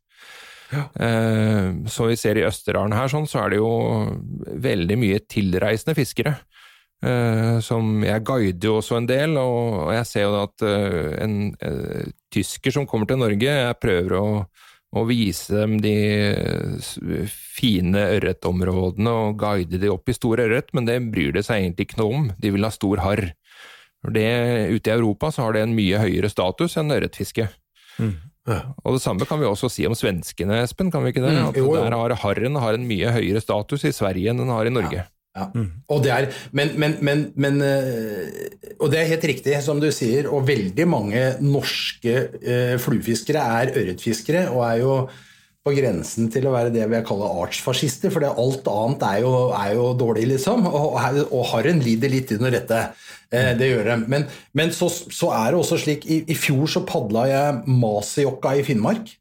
Ja. 0.74 0.88
Så 1.92 2.08
vi 2.08 2.16
ser 2.18 2.38
i 2.40 2.46
Østerdalen 2.48 2.96
her 2.96 3.10
sånn, 3.12 3.28
så 3.30 3.44
er 3.44 3.52
det 3.52 3.58
jo 3.60 3.68
veldig 4.64 4.96
mye 4.98 5.20
tilreisende 5.30 5.94
fiskere. 5.94 6.32
Som 7.62 8.00
jeg 8.02 8.24
guider 8.26 8.70
jo 8.70 8.78
også 8.80 8.96
en 8.98 9.06
del, 9.06 9.36
og 9.38 9.92
jeg 9.94 10.08
ser 10.08 10.24
jo 10.24 10.40
at 10.40 10.64
en, 10.66 11.36
en 11.62 12.10
tysker 12.34 12.74
som 12.74 12.88
kommer 12.90 13.06
til 13.06 13.20
Norge, 13.20 13.54
jeg 13.60 13.78
prøver 13.84 14.16
å 14.18 14.26
og 14.94 15.08
vise 15.10 15.50
dem 15.54 15.78
de 15.82 15.94
fine 17.30 18.02
ørretområdene 18.16 19.10
og 19.10 19.38
guide 19.40 19.80
de 19.82 19.90
opp 19.90 20.10
i 20.10 20.16
stor 20.16 20.42
ørret, 20.44 20.70
men 20.76 20.86
det 20.86 21.00
bryr 21.10 21.34
det 21.34 21.44
seg 21.46 21.64
egentlig 21.64 21.88
ikke 21.88 22.00
noe 22.02 22.20
om, 22.20 22.28
de 22.38 22.52
vil 22.54 22.66
ha 22.66 22.70
stor 22.74 23.02
harr. 23.02 23.24
Ute 24.04 24.20
i 24.20 24.92
Europa 24.92 25.32
så 25.32 25.46
har 25.46 25.56
det 25.56 25.64
en 25.64 25.74
mye 25.76 25.98
høyere 26.02 26.30
status 26.30 26.76
enn 26.80 26.92
ørretfiske. 26.94 27.48
Mm. 27.98 28.14
Ja. 28.44 28.60
Og 28.84 28.98
det 28.98 29.00
samme 29.00 29.24
kan 29.24 29.40
vi 29.40 29.48
også 29.48 29.70
si 29.72 29.86
om 29.88 29.96
svenskene, 29.96 30.58
Espen, 30.66 30.90
kan 30.92 31.02
vi 31.04 31.14
ikke 31.14 31.24
det? 31.24 31.32
Mm. 31.32 31.46
At 31.48 31.58
jo, 31.58 31.70
jo. 31.72 31.80
Der 31.80 31.96
har 31.96 32.14
harren 32.20 32.60
har 32.60 32.76
en 32.76 32.86
mye 32.88 33.14
høyere 33.16 33.40
status 33.40 33.86
i 33.88 33.94
Sverige 33.96 34.30
enn 34.30 34.42
den 34.42 34.52
har 34.52 34.68
i 34.68 34.74
Norge. 34.74 35.06
Ja. 35.06 35.10
Ja. 35.34 35.48
Mm. 35.50 35.70
Og 35.90 36.02
det 36.04 36.12
er, 36.14 36.28
men, 36.54 36.72
men, 36.78 36.92
men, 37.02 37.22
men, 37.34 37.56
eh, 37.66 38.74
Og 38.78 38.90
det 38.92 39.00
er 39.00 39.08
helt 39.10 39.24
riktig, 39.26 39.56
som 39.66 39.80
du 39.82 39.88
sier, 39.90 40.28
og 40.30 40.46
veldig 40.46 40.86
mange 40.86 41.22
norske 41.42 42.14
eh, 42.38 42.74
fluefiskere 42.78 43.42
er 43.58 43.72
ørretfiskere 43.74 44.46
og 44.52 44.62
er 44.68 44.82
jo 44.84 44.98
på 45.64 45.72
grensen 45.72 46.28
til 46.32 46.44
å 46.44 46.52
være 46.52 46.72
det 46.74 46.84
vi 46.92 47.00
kaller 47.08 47.38
artsfascister, 47.40 48.12
for 48.12 48.26
alt 48.28 48.66
annet 48.68 49.04
er 49.08 49.20
jo, 49.24 49.32
er 49.56 49.70
jo 49.78 49.86
dårlig, 49.96 50.26
liksom. 50.34 50.66
Og, 50.68 50.98
og 51.24 51.44
harren 51.54 51.80
lider 51.80 52.12
litt 52.12 52.34
under 52.36 52.52
dette. 52.52 52.80
Eh, 53.32 53.52
det 53.56 53.70
gjør 53.70 53.88
det. 53.88 53.98
Men, 54.12 54.26
men 54.52 54.72
så, 54.76 54.90
så, 54.92 55.32
er 55.32 55.52
det 55.52 55.60
også 55.62 55.80
slik 55.80 56.04
I, 56.04 56.20
i 56.28 56.36
fjor 56.38 56.68
så 56.70 56.84
padla 56.86 57.24
jeg 57.30 57.78
Masejokka 57.80 58.54
i 58.60 58.64
Finnmark, 58.66 59.14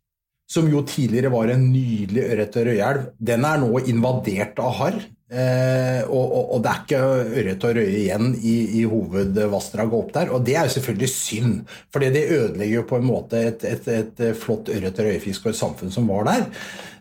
som 0.51 0.67
jo 0.69 0.83
tidligere 0.85 1.31
var 1.33 1.53
en 1.53 1.63
nydelig 1.71 2.27
ørret- 2.27 2.59
og 2.59 2.67
røyeelv. 2.67 3.09
Den 3.31 3.47
er 3.47 3.63
nå 3.63 3.71
invadert 3.87 4.59
av 4.61 4.75
harr. 4.81 4.99
Eh, 5.33 6.01
og, 6.05 6.23
og, 6.23 6.43
og, 6.53 6.59
det 6.61 6.69
er 6.69 6.81
ikke 6.83 6.99
ørret 7.41 7.63
og 7.65 7.75
røye 7.79 7.99
igjen 8.03 8.33
i, 8.37 8.55
i 8.79 8.83
hovedvassdraget 8.85 9.97
opp 9.97 10.13
der. 10.13 10.31
Og 10.35 10.45
det 10.45 10.57
er 10.59 10.67
jo 10.67 10.75
selvfølgelig 10.75 11.09
synd, 11.09 11.59
for 11.89 12.05
det 12.05 12.25
ødelegger 12.27 12.75
jo 12.75 12.87
på 12.89 12.99
en 13.01 13.07
måte 13.07 13.41
et, 13.49 13.65
et, 13.65 13.89
et 13.89 14.23
flott 14.37 14.69
ørret- 14.69 14.99
og 14.99 15.09
røyefisk 15.09 15.47
og 15.47 15.55
et 15.55 15.61
samfunn 15.63 15.93
som 15.93 16.09
var 16.11 16.29
der. 16.29 16.45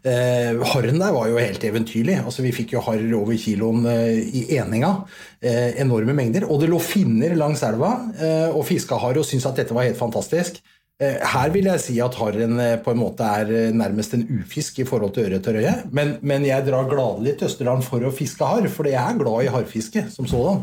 Eh, 0.03 0.59
harren 0.73 0.99
der 0.99 1.15
var 1.15 1.29
jo 1.31 1.39
helt 1.39 1.63
eventyrlig. 1.65 2.17
altså 2.25 2.43
Vi 2.43 2.55
fikk 2.57 2.75
jo 2.75 2.83
harr 2.83 3.05
over 3.15 3.37
kiloen 3.39 3.87
eh, 3.87 4.19
i 4.19 4.47
eninga. 4.57 4.95
Eh, 5.43 5.81
enorme 5.85 6.17
mengder. 6.17 6.49
Og 6.49 6.63
det 6.63 6.73
lå 6.73 6.81
finner 6.83 7.37
langs 7.39 7.63
elva 7.67 7.95
eh, 8.17 8.49
og 8.51 8.65
fiska 8.67 8.99
harr 9.03 9.21
og 9.21 9.29
syntes 9.29 9.51
at 9.51 9.61
dette 9.61 9.77
var 9.77 9.87
helt 9.87 10.01
fantastisk. 10.01 10.63
Eh, 11.01 11.19
her 11.33 11.51
vil 11.55 11.67
jeg 11.71 11.83
si 11.83 11.97
at 12.05 12.15
harren 12.21 12.59
eh, 12.63 12.77
på 12.83 12.93
en 12.93 13.01
måte 13.01 13.27
er 13.27 13.51
eh, 13.51 13.75
nærmest 13.75 14.15
en 14.15 14.25
ufisk 14.39 14.83
i 14.83 14.87
forhold 14.87 15.15
til 15.17 15.27
ørret 15.27 15.49
og 15.51 15.57
røye. 15.57 15.75
Men, 15.91 16.17
men, 16.23 16.47
jeg 16.47 16.67
drar 16.69 16.89
gladelig 16.91 17.39
til 17.39 17.49
Østerdalen 17.49 17.85
for 17.87 18.05
å 18.07 18.13
fiske 18.15 18.47
harr, 18.47 18.69
for 18.73 18.89
jeg 18.91 19.01
er 19.01 19.19
glad 19.19 19.47
i 19.47 19.53
harrfiske 19.53 20.05
som 20.13 20.29
sådan. 20.31 20.63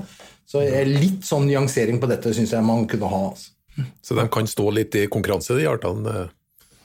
Så 0.50 0.64
litt 0.88 1.26
sånn 1.28 1.46
nyansering 1.50 2.00
på 2.02 2.10
dette 2.10 2.32
syns 2.34 2.54
jeg 2.56 2.66
man 2.66 2.88
kunne 2.90 3.10
ha. 3.12 3.24
Altså. 3.32 3.52
Så 4.04 4.16
de 4.18 4.26
kan 4.34 4.48
stå 4.50 4.66
litt 4.76 4.96
i 4.98 5.06
konkurranse, 5.12 5.56
de 5.60 5.68
artene? 5.70 6.28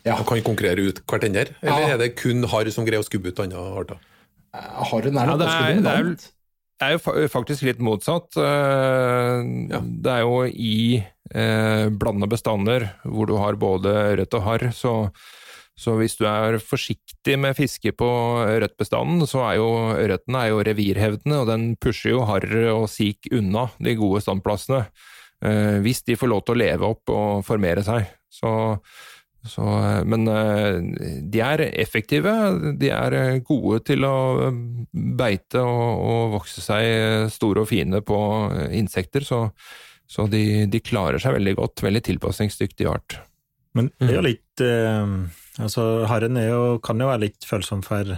Ja. 0.04 0.18
De 0.18 0.26
kan 0.28 0.42
konkurrere 0.44 0.90
ut 0.90 1.00
hverandre? 1.08 1.54
Eller 1.62 1.86
Ja. 1.86 1.94
er 1.94 1.98
det 2.02 2.10
kun 2.20 2.44
harr 2.44 2.68
som 2.70 2.84
greier 2.84 3.00
å 3.00 3.06
skubbe 3.06 3.32
ut 3.32 3.40
andre 3.40 3.62
arter? 3.80 3.98
Harren 4.52 5.16
er 5.16 5.24
Ja, 5.24 5.30
nok 5.30 5.38
det 5.40 5.46
ganske 5.48 5.74
dominant. 5.74 6.30
Det 6.74 6.84
er 6.84 6.92
jo 6.92 7.28
faktisk 7.32 7.62
litt 7.62 7.80
motsatt. 7.80 8.30
Det 8.34 10.12
er 10.12 10.20
jo 10.20 10.44
i 10.44 11.04
eh, 11.34 11.86
blanda 11.90 12.28
bestander 12.30 12.88
hvor 13.04 13.28
du 13.30 13.36
har 13.40 13.58
både 13.60 13.92
ørret 14.14 14.36
og 14.38 14.46
harr, 14.46 14.68
så, 14.74 14.94
så 15.76 15.96
hvis 15.98 16.16
du 16.20 16.24
er 16.30 16.60
forsiktig 16.62 17.38
med 17.40 17.56
fiske 17.58 17.92
på 17.98 18.10
ørretbestanden, 18.46 19.26
så 19.30 19.42
er 19.48 19.58
jo 19.58 19.70
ørreten 19.94 20.38
er 20.38 20.52
jo 20.52 20.62
revirhevdende, 20.66 21.40
og 21.42 21.50
den 21.50 21.72
pusher 21.76 22.14
jo 22.14 22.24
harr 22.28 22.46
og 22.74 22.86
sik 22.92 23.30
unna 23.34 23.68
de 23.82 23.96
gode 23.98 24.22
standplassene. 24.24 24.86
eh, 25.44 25.80
hvis 25.84 26.04
de 26.06 26.16
får 26.16 26.30
lov 26.30 26.44
til 26.44 26.54
å 26.54 26.62
leve 26.62 26.94
opp 26.94 27.10
og 27.12 27.42
formere 27.44 27.82
seg. 27.84 28.06
Så, 28.32 28.50
så, 29.44 29.64
eh, 29.84 30.04
men 30.08 30.28
eh, 30.30 30.78
de 31.30 31.42
er 31.44 31.66
effektive, 31.68 32.32
de 32.80 32.90
er 32.94 33.16
gode 33.46 33.82
til 33.90 34.06
å 34.08 34.16
eh, 34.48 34.62
beite 35.18 35.62
og, 35.62 36.04
og 36.04 36.36
vokse 36.38 36.64
seg 36.64 37.28
store 37.34 37.64
og 37.64 37.70
fine 37.70 38.00
på 38.06 38.20
insekter, 38.72 39.26
så, 39.26 39.48
så 40.10 40.26
de, 40.30 40.64
de 40.70 40.80
klarer 40.84 41.22
seg 41.22 41.36
veldig 41.38 41.56
godt. 41.58 41.84
Veldig 41.84 42.04
tilpasningsdyktig 42.10 42.88
art. 42.90 43.18
Men 43.74 43.90
det 43.98 44.12
er 44.12 44.20
jo 44.20 44.28
litt 44.28 44.62
eh, 44.62 45.16
Altså, 45.62 45.82
harren 46.10 46.38
er 46.38 46.48
jo, 46.48 46.62
kan 46.82 46.98
jo 46.98 47.06
være 47.06 47.28
litt 47.28 47.46
følsom 47.46 47.82
for 47.86 48.08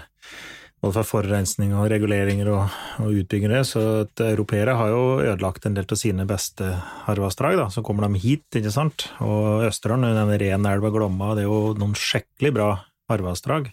både 0.82 0.92
for 0.92 1.08
forurensning 1.08 1.72
og 1.76 1.88
reguleringer 1.92 2.48
og, 2.52 2.74
og 3.02 3.18
utbyggere, 3.20 3.62
så 3.64 3.82
at 4.04 4.22
europeere 4.24 4.76
har 4.76 4.92
jo 4.92 5.02
ødelagt 5.20 5.66
en 5.68 5.76
del 5.76 5.88
av 5.88 6.00
sine 6.00 6.26
beste 6.28 6.68
harvassdrag. 7.06 7.60
Så 7.72 7.84
kommer 7.84 8.06
de 8.06 8.20
hit, 8.22 8.46
ikke 8.56 8.72
sant. 8.72 9.08
Og 9.24 9.66
Østerdalen, 9.68 10.16
denne 10.16 10.38
Renelva 10.40 10.92
Glomma, 10.94 11.34
det 11.36 11.46
er 11.46 11.50
jo 11.50 11.74
noen 11.80 11.96
skikkelig 11.96 12.54
bra 12.56 12.70
harvassdrag. 13.10 13.68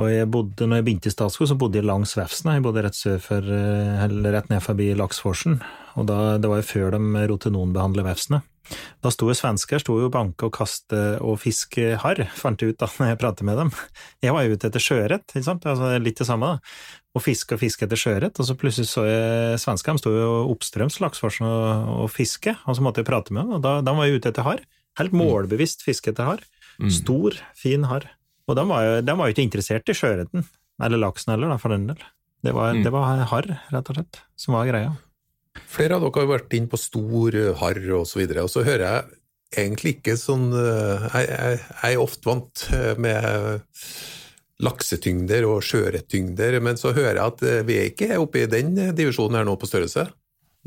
Og 0.00 0.08
jeg 0.08 0.28
bodde, 0.32 0.64
når 0.64 0.80
jeg 0.80 0.86
begynte 0.86 1.10
i 1.10 1.12
Statskog, 1.12 1.48
så 1.50 1.56
bodde 1.60 1.76
jeg 1.76 1.84
langs 1.84 2.14
Vefsna. 2.16 2.54
Jeg 2.56 2.64
bodde 2.64 2.84
rett 2.86 2.96
sør 2.96 3.18
for, 3.20 3.44
eh, 3.44 4.04
eller 4.06 4.32
rett 4.32 4.48
ned 4.48 4.62
forbi 4.64 4.94
Laksforsen. 4.96 5.58
Og 6.00 6.06
da, 6.08 6.38
det 6.40 6.48
var 6.48 6.62
jo 6.62 6.70
før 6.70 6.94
de 6.96 7.26
rotenonbehandlet 7.28 8.06
Vefsene. 8.06 8.40
Da 9.02 9.10
sto 9.10 9.26
jo 9.26 9.34
svensker 9.34 9.82
sto 9.82 9.96
jo 9.98 10.08
banke 10.12 10.46
og 10.46 10.54
kaste 10.54 11.18
og 11.24 11.40
fiske 11.42 11.96
harr, 11.98 12.22
fant 12.38 12.62
jeg 12.62 12.72
ut 12.72 12.78
da 12.80 12.86
når 12.96 13.12
jeg 13.12 13.20
pratet 13.20 13.46
med 13.48 13.58
dem. 13.58 13.72
Jeg 14.24 14.36
var 14.36 14.46
jo 14.46 14.54
ute 14.54 14.70
etter 14.70 14.84
sjøørret, 14.84 15.26
ikke 15.34 15.48
sant, 15.48 15.66
altså 15.66 15.90
litt 15.98 16.22
det 16.22 16.28
samme 16.28 16.54
da. 16.54 16.76
Og 17.18 17.24
fiske 17.24 17.56
og 17.56 17.60
fiske 17.60 17.88
etter 17.88 17.98
sjøørret, 17.98 18.38
og 18.38 18.46
så 18.46 18.54
plutselig 18.54 18.86
så 18.86 19.02
jeg 19.08 19.58
svenskene, 19.60 19.98
de 19.98 20.04
sto 20.04 20.14
jo 20.14 20.30
oppstrøms 20.52 21.00
Laksforsen 21.02 21.48
og, 21.48 21.90
og 22.04 22.12
fiske, 22.14 22.54
og 22.64 22.78
så 22.78 22.86
måtte 22.86 23.02
jeg 23.02 23.10
prate 23.10 23.34
med 23.34 23.42
dem, 23.42 23.58
og 23.58 23.66
da, 23.66 23.80
da 23.82 23.96
var 23.96 24.06
jeg 24.06 24.22
ute 24.22 24.32
etter 24.32 24.46
harr. 24.46 24.62
Helt 25.00 25.16
målbevisst 25.16 25.82
fiske 25.86 26.14
etter 26.14 26.30
harr. 26.30 26.46
Stor, 26.94 27.34
fin 27.58 27.84
harr. 27.90 28.06
Og 28.50 28.58
de 28.58 28.64
var, 28.66 28.86
jo, 28.86 28.96
de 29.06 29.14
var 29.20 29.28
jo 29.28 29.36
ikke 29.36 29.46
interessert 29.46 29.92
i 29.92 29.96
sjøørreten, 29.96 30.42
eller 30.82 31.00
laksen 31.04 31.34
heller, 31.34 31.52
da, 31.52 31.60
for 31.62 31.74
den 31.74 31.86
del. 31.92 32.02
Det 32.42 32.54
var, 32.56 32.74
det 32.74 32.90
var 32.92 33.24
harr, 33.30 33.48
rett 33.70 33.90
og 33.92 33.98
slett, 33.98 34.20
som 34.40 34.56
var 34.56 34.68
greia. 34.70 34.94
Flere 35.70 35.98
av 35.98 36.06
dere 36.06 36.24
har 36.24 36.30
vært 36.30 36.54
inn 36.56 36.70
på 36.70 36.78
stor 36.80 37.36
harr 37.60 37.82
osv., 37.84 37.98
og 38.00 38.08
så 38.08 38.22
videre, 38.22 38.46
og 38.46 38.52
så 38.52 38.64
hører 38.66 38.86
jeg 38.86 39.20
egentlig 39.60 39.96
ikke 39.96 40.14
sånn 40.14 40.52
eh, 40.54 41.06
Jeg, 41.10 41.26
jeg, 41.26 41.60
jeg 41.82 41.96
er 41.96 42.02
ofte 42.04 42.28
vant 42.30 42.64
eh, 42.76 42.92
med 43.02 43.16
laksetyngder 44.64 45.46
og 45.48 45.62
sjøørrettyngder, 45.64 46.58
men 46.64 46.78
så 46.80 46.94
hører 46.96 47.16
jeg 47.18 47.26
at 47.26 47.44
eh, 47.46 47.62
vi 47.66 47.78
er 47.80 47.90
ikke 47.90 48.20
oppe 48.20 48.44
i 48.44 48.50
den 48.50 48.74
eh, 48.78 48.94
divisjonen 48.96 49.40
her 49.40 49.48
nå 49.48 49.56
på 49.60 49.68
størrelse. 49.70 50.06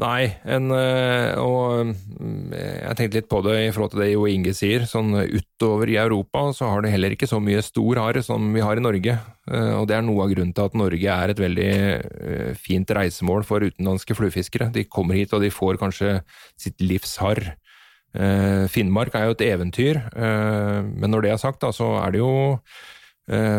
Nei, 0.02 0.24
en, 0.50 0.72
eh, 0.74 1.36
og 1.38 1.92
mm, 1.94 2.54
jeg 2.56 2.96
tenkte 2.98 3.18
litt 3.20 3.28
på 3.30 3.44
det 3.46 3.58
i 3.62 3.72
forhold 3.76 3.92
til 3.94 4.02
det 4.02 4.08
Jo 4.10 4.24
Inge 4.26 4.54
sier. 4.58 4.88
sånn 4.90 5.12
Utover 5.22 5.92
i 5.92 6.00
Europa 6.02 6.48
så 6.58 6.72
har 6.72 6.82
det 6.82 6.90
heller 6.96 7.14
ikke 7.14 7.30
så 7.30 7.38
mye 7.38 7.62
stor 7.62 8.02
hare 8.02 8.24
som 8.26 8.48
vi 8.56 8.64
har 8.66 8.82
i 8.82 8.82
Norge. 8.82 9.14
Eh, 9.52 9.74
Og 9.78 9.86
det 9.92 10.00
er 10.00 10.02
noe 10.08 10.26
av 10.26 10.34
grunnen 10.34 10.56
til 10.58 10.66
at 10.66 10.74
Norge 10.82 11.18
er 11.18 11.30
et 11.36 11.44
veldig 11.44 11.70
eh, 11.70 12.56
fint 12.58 12.90
reisemål 12.90 13.46
for 13.46 13.62
utenlandske 13.62 14.18
fluefiskere. 14.18 14.72
De 14.74 14.88
kommer 14.90 15.20
hit 15.22 15.36
og 15.38 15.46
de 15.46 15.54
får 15.54 15.78
kanskje 15.78 16.16
sitt 16.58 16.82
livs 16.82 17.14
harr. 17.22 17.54
Eh, 18.18 18.66
Finnmark 18.74 19.14
er 19.14 19.30
jo 19.30 19.38
et 19.38 19.46
eventyr, 19.46 20.02
eh, 20.18 20.82
men 20.90 21.14
når 21.14 21.22
det 21.28 21.36
er 21.36 21.46
sagt, 21.46 21.62
da, 21.62 21.70
så 21.70 21.94
er 22.02 22.18
det 22.18 22.26
jo 22.26 22.34
Eh, 22.34 22.93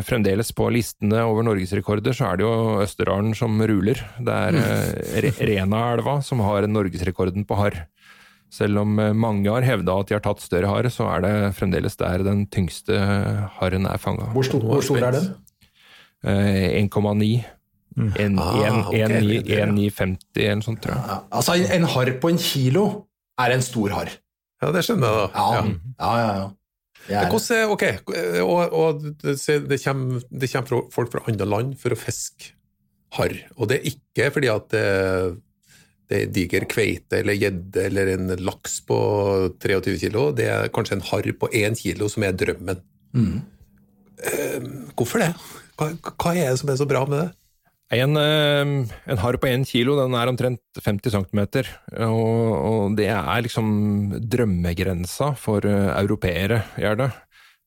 fremdeles 0.04 0.50
på 0.52 0.66
listene 0.72 1.22
over 1.24 1.42
norgesrekorder 1.46 2.12
så 2.12 2.26
er 2.32 2.36
det 2.36 2.44
jo 2.44 2.82
Østerdalen 2.84 3.34
som 3.34 3.56
ruler. 3.64 3.96
Det 4.20 4.34
er 4.34 4.58
eh, 4.60 5.22
Re 5.24 5.30
Renaelva 5.48 6.18
som 6.22 6.40
har 6.44 6.66
norgesrekorden 6.68 7.46
på 7.48 7.56
harr. 7.56 7.86
Selv 8.52 8.78
om 8.84 8.98
eh, 9.00 9.12
mange 9.16 9.48
har 9.50 9.64
hevda 9.66 9.96
at 10.02 10.06
de 10.10 10.14
har 10.18 10.20
tatt 10.26 10.40
større 10.44 10.68
harr, 10.68 10.90
så 10.92 11.08
er 11.16 11.24
det 11.24 11.32
fremdeles 11.56 11.96
der 11.96 12.22
den 12.22 12.44
tyngste 12.52 12.98
harren 13.56 13.86
er 13.88 13.98
fanga. 13.98 14.28
Hvor 14.36 14.44
stor, 14.46 14.60
hvor 14.68 14.84
stor 14.84 15.00
er 15.08 15.16
den? 15.16 15.34
1,9. 16.24 17.44
En- 18.18 18.38
Ah, 18.38 18.56
en- 18.66 18.94
en- 19.00 19.26
ni- 19.26 19.42
det 19.42 19.58
er 19.58 19.66
det. 19.66 19.74
1,950 19.74 20.18
eller 20.42 20.54
noe 20.56 20.62
sånt, 20.62 20.80
tror 20.82 20.94
jeg. 20.94 21.04
Ja, 21.08 21.18
altså, 21.30 21.52
en- 21.54 21.72
en 21.72 21.84
harr 21.84 22.10
på 22.20 22.28
en 22.30 22.38
kilo 22.38 23.06
er 23.38 23.50
en 23.52 23.62
stor 23.62 23.88
harr. 23.90 24.10
Ja, 24.62 24.72
det 24.72 24.82
skjønner 24.84 25.06
jeg, 25.06 25.14
da. 25.14 25.28
Ja, 25.34 25.54
Ja. 25.54 25.64
ja, 26.00 26.34
ja. 26.34 26.50
Hvordan, 27.08 27.72
ok, 27.74 27.84
og, 28.42 28.60
og 28.72 29.02
det, 29.22 29.78
kommer, 29.84 30.22
det 30.30 30.50
kommer 30.52 30.86
folk 30.94 31.12
fra 31.12 31.24
andre 31.28 31.48
land 31.48 31.74
for 31.80 31.94
å 31.94 31.98
fiske 31.98 32.54
harr, 33.18 33.36
og 33.58 33.70
det 33.70 33.78
er 33.78 33.90
ikke 33.92 34.30
fordi 34.34 34.50
at 34.50 34.70
det, 34.72 34.86
det 36.10 36.20
er 36.20 36.32
diger 36.34 36.66
kveite 36.70 37.20
eller 37.20 37.38
gjedde 37.38 37.84
eller 37.88 38.12
en 38.14 38.34
laks 38.44 38.80
på 38.88 38.98
23 39.62 39.98
kilo, 40.06 40.30
det 40.36 40.48
er 40.52 40.72
kanskje 40.74 40.98
en 40.98 41.06
harr 41.10 41.30
på 41.38 41.50
1 41.52 41.78
kilo 41.80 42.08
som 42.12 42.26
er 42.26 42.36
drømmen. 42.40 42.82
Mm. 43.14 43.38
Eh, 44.24 44.66
hvorfor 44.96 45.22
det? 45.22 45.30
Hva, 45.78 45.90
hva 45.94 46.34
er 46.34 46.52
det 46.52 46.60
som 46.60 46.70
er 46.72 46.78
så 46.80 46.88
bra 46.88 47.04
med 47.08 47.20
det? 47.20 47.30
En, 47.94 48.16
eh, 48.16 48.86
en 49.12 49.20
harr 49.20 49.36
på 49.38 49.48
én 49.50 49.64
kilo 49.68 49.96
den 49.98 50.14
er 50.16 50.30
omtrent 50.30 50.80
50 50.80 51.12
cm, 51.14 51.40
og, 52.06 52.54
og 52.58 52.96
det 52.98 53.10
er 53.12 53.44
liksom 53.44 53.68
drømmegrensa 54.30 55.34
for 55.38 55.66
eh, 55.68 55.90
europeere, 56.00 56.62
gjør 56.80 57.02
det. 57.02 57.10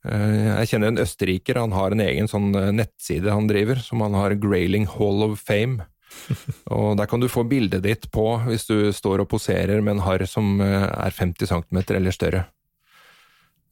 Eh, 0.08 0.48
Jeg 0.62 0.72
kjenner 0.72 0.94
en 0.94 1.04
østerriker, 1.04 1.62
han 1.62 1.76
har 1.76 1.94
en 1.94 2.04
egen 2.04 2.32
sånn 2.32 2.50
nettside 2.76 3.34
han 3.34 3.50
driver, 3.50 3.80
som 3.84 4.04
han 4.06 4.18
har 4.18 4.38
Grayling 4.42 4.88
Hall 4.98 5.24
of 5.30 5.40
Fame. 5.44 5.86
Og 6.74 6.98
Der 6.98 7.06
kan 7.08 7.22
du 7.22 7.30
få 7.30 7.46
bildet 7.48 7.84
ditt 7.86 8.10
på 8.12 8.26
hvis 8.48 8.66
du 8.68 8.92
står 8.96 9.24
og 9.24 9.32
poserer 9.32 9.84
med 9.84 9.98
en 9.98 10.06
harr 10.06 10.26
som 10.26 10.60
er 10.64 11.14
50 11.14 11.52
cm 11.52 11.84
eller 11.84 12.16
større. 12.16 12.48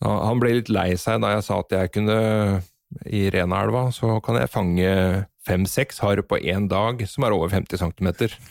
Han 0.04 0.42
ble 0.44 0.58
litt 0.60 0.70
lei 0.70 0.92
seg 1.00 1.24
da 1.24 1.32
jeg 1.34 1.46
sa 1.48 1.62
at 1.64 1.72
jeg 1.74 1.94
kunne 1.96 2.18
i 3.06 3.30
Renaelva 3.34 3.90
så 3.94 4.20
kan 4.24 4.40
jeg 4.40 4.52
fange 4.54 4.90
fem-seks 5.46 6.00
harer 6.02 6.24
på 6.26 6.40
én 6.42 6.68
dag 6.72 7.04
som 7.10 7.26
er 7.26 7.36
over 7.36 7.52
50 7.54 7.82
cm. 7.82 8.08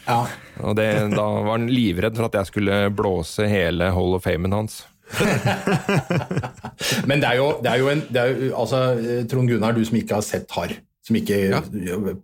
Ja. 0.07 0.20
Og 0.62 0.76
det, 0.78 0.88
da 1.14 1.24
var 1.24 1.57
han 1.57 1.70
livredd 1.72 2.16
for 2.18 2.28
at 2.28 2.37
jeg 2.38 2.50
skulle 2.52 2.76
blåse 2.94 3.48
hele 3.50 3.90
Hall 3.96 4.18
of 4.18 4.26
Famen 4.26 4.54
hans. 4.54 4.85
Men 7.09 7.20
det 7.20 7.28
er 7.28 7.37
jo, 7.38 7.48
det 7.62 7.70
er 7.70 7.78
jo 7.83 7.88
en 7.92 8.02
det 8.09 8.20
er 8.22 8.30
jo, 8.33 8.48
altså, 8.62 8.78
Trond 9.30 9.50
Gunnar, 9.50 9.74
du 9.76 9.85
som 9.85 9.98
ikke 9.98 10.16
har 10.16 10.24
sett 10.24 10.48
harr, 10.57 10.72
som 11.04 11.18
ikke 11.18 11.37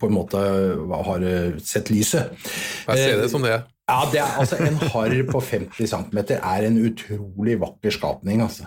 på 0.01 0.09
en 0.09 0.17
måte 0.17 0.41
har 0.41 1.27
eh, 1.29 1.59
sett 1.61 1.91
lyset 1.93 2.33
Jeg 2.87 2.97
ser 2.97 3.21
det 3.21 3.29
som 3.33 3.45
det. 3.45 3.59
Ja, 3.91 3.99
det 4.09 4.21
er, 4.23 4.33
altså 4.41 4.57
En 4.65 4.79
harr 4.95 5.17
på 5.29 5.43
50 5.45 5.93
cm 5.93 6.19
er 6.39 6.61
en 6.69 6.79
utrolig 6.87 7.59
vakker 7.61 7.93
skapning. 7.95 8.39
altså. 8.47 8.65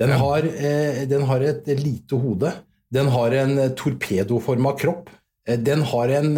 Den, 0.00 0.10
har, 0.18 0.38
eh, 0.44 1.04
den 1.08 1.22
har 1.30 1.40
et 1.46 1.66
lite 1.80 2.14
hode. 2.20 2.50
Den 2.94 3.10
har 3.10 3.34
en 3.42 3.56
torpedoforma 3.78 4.74
kropp. 4.78 5.08
Eh, 5.48 5.58
Den, 5.60 5.82
en, 5.84 6.34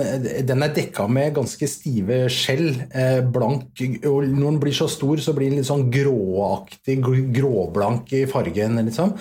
den 0.49 0.63
er 0.65 0.73
dekka 0.75 1.07
med 1.09 1.35
ganske 1.37 1.69
stive 1.71 2.25
skjell. 2.33 2.73
Eh, 2.91 3.21
blank, 3.23 3.69
og 4.09 4.25
når 4.27 4.49
den 4.57 4.61
blir 4.63 4.75
så 4.75 4.89
stor, 4.91 5.21
så 5.23 5.35
blir 5.37 5.51
den 5.53 5.61
litt 5.61 5.69
sånn 5.69 5.91
gråaktig, 5.93 6.97
gr- 7.05 7.29
gråblank 7.37 8.11
i 8.19 8.25
fargen. 8.31 8.81
Liksom. 8.89 9.13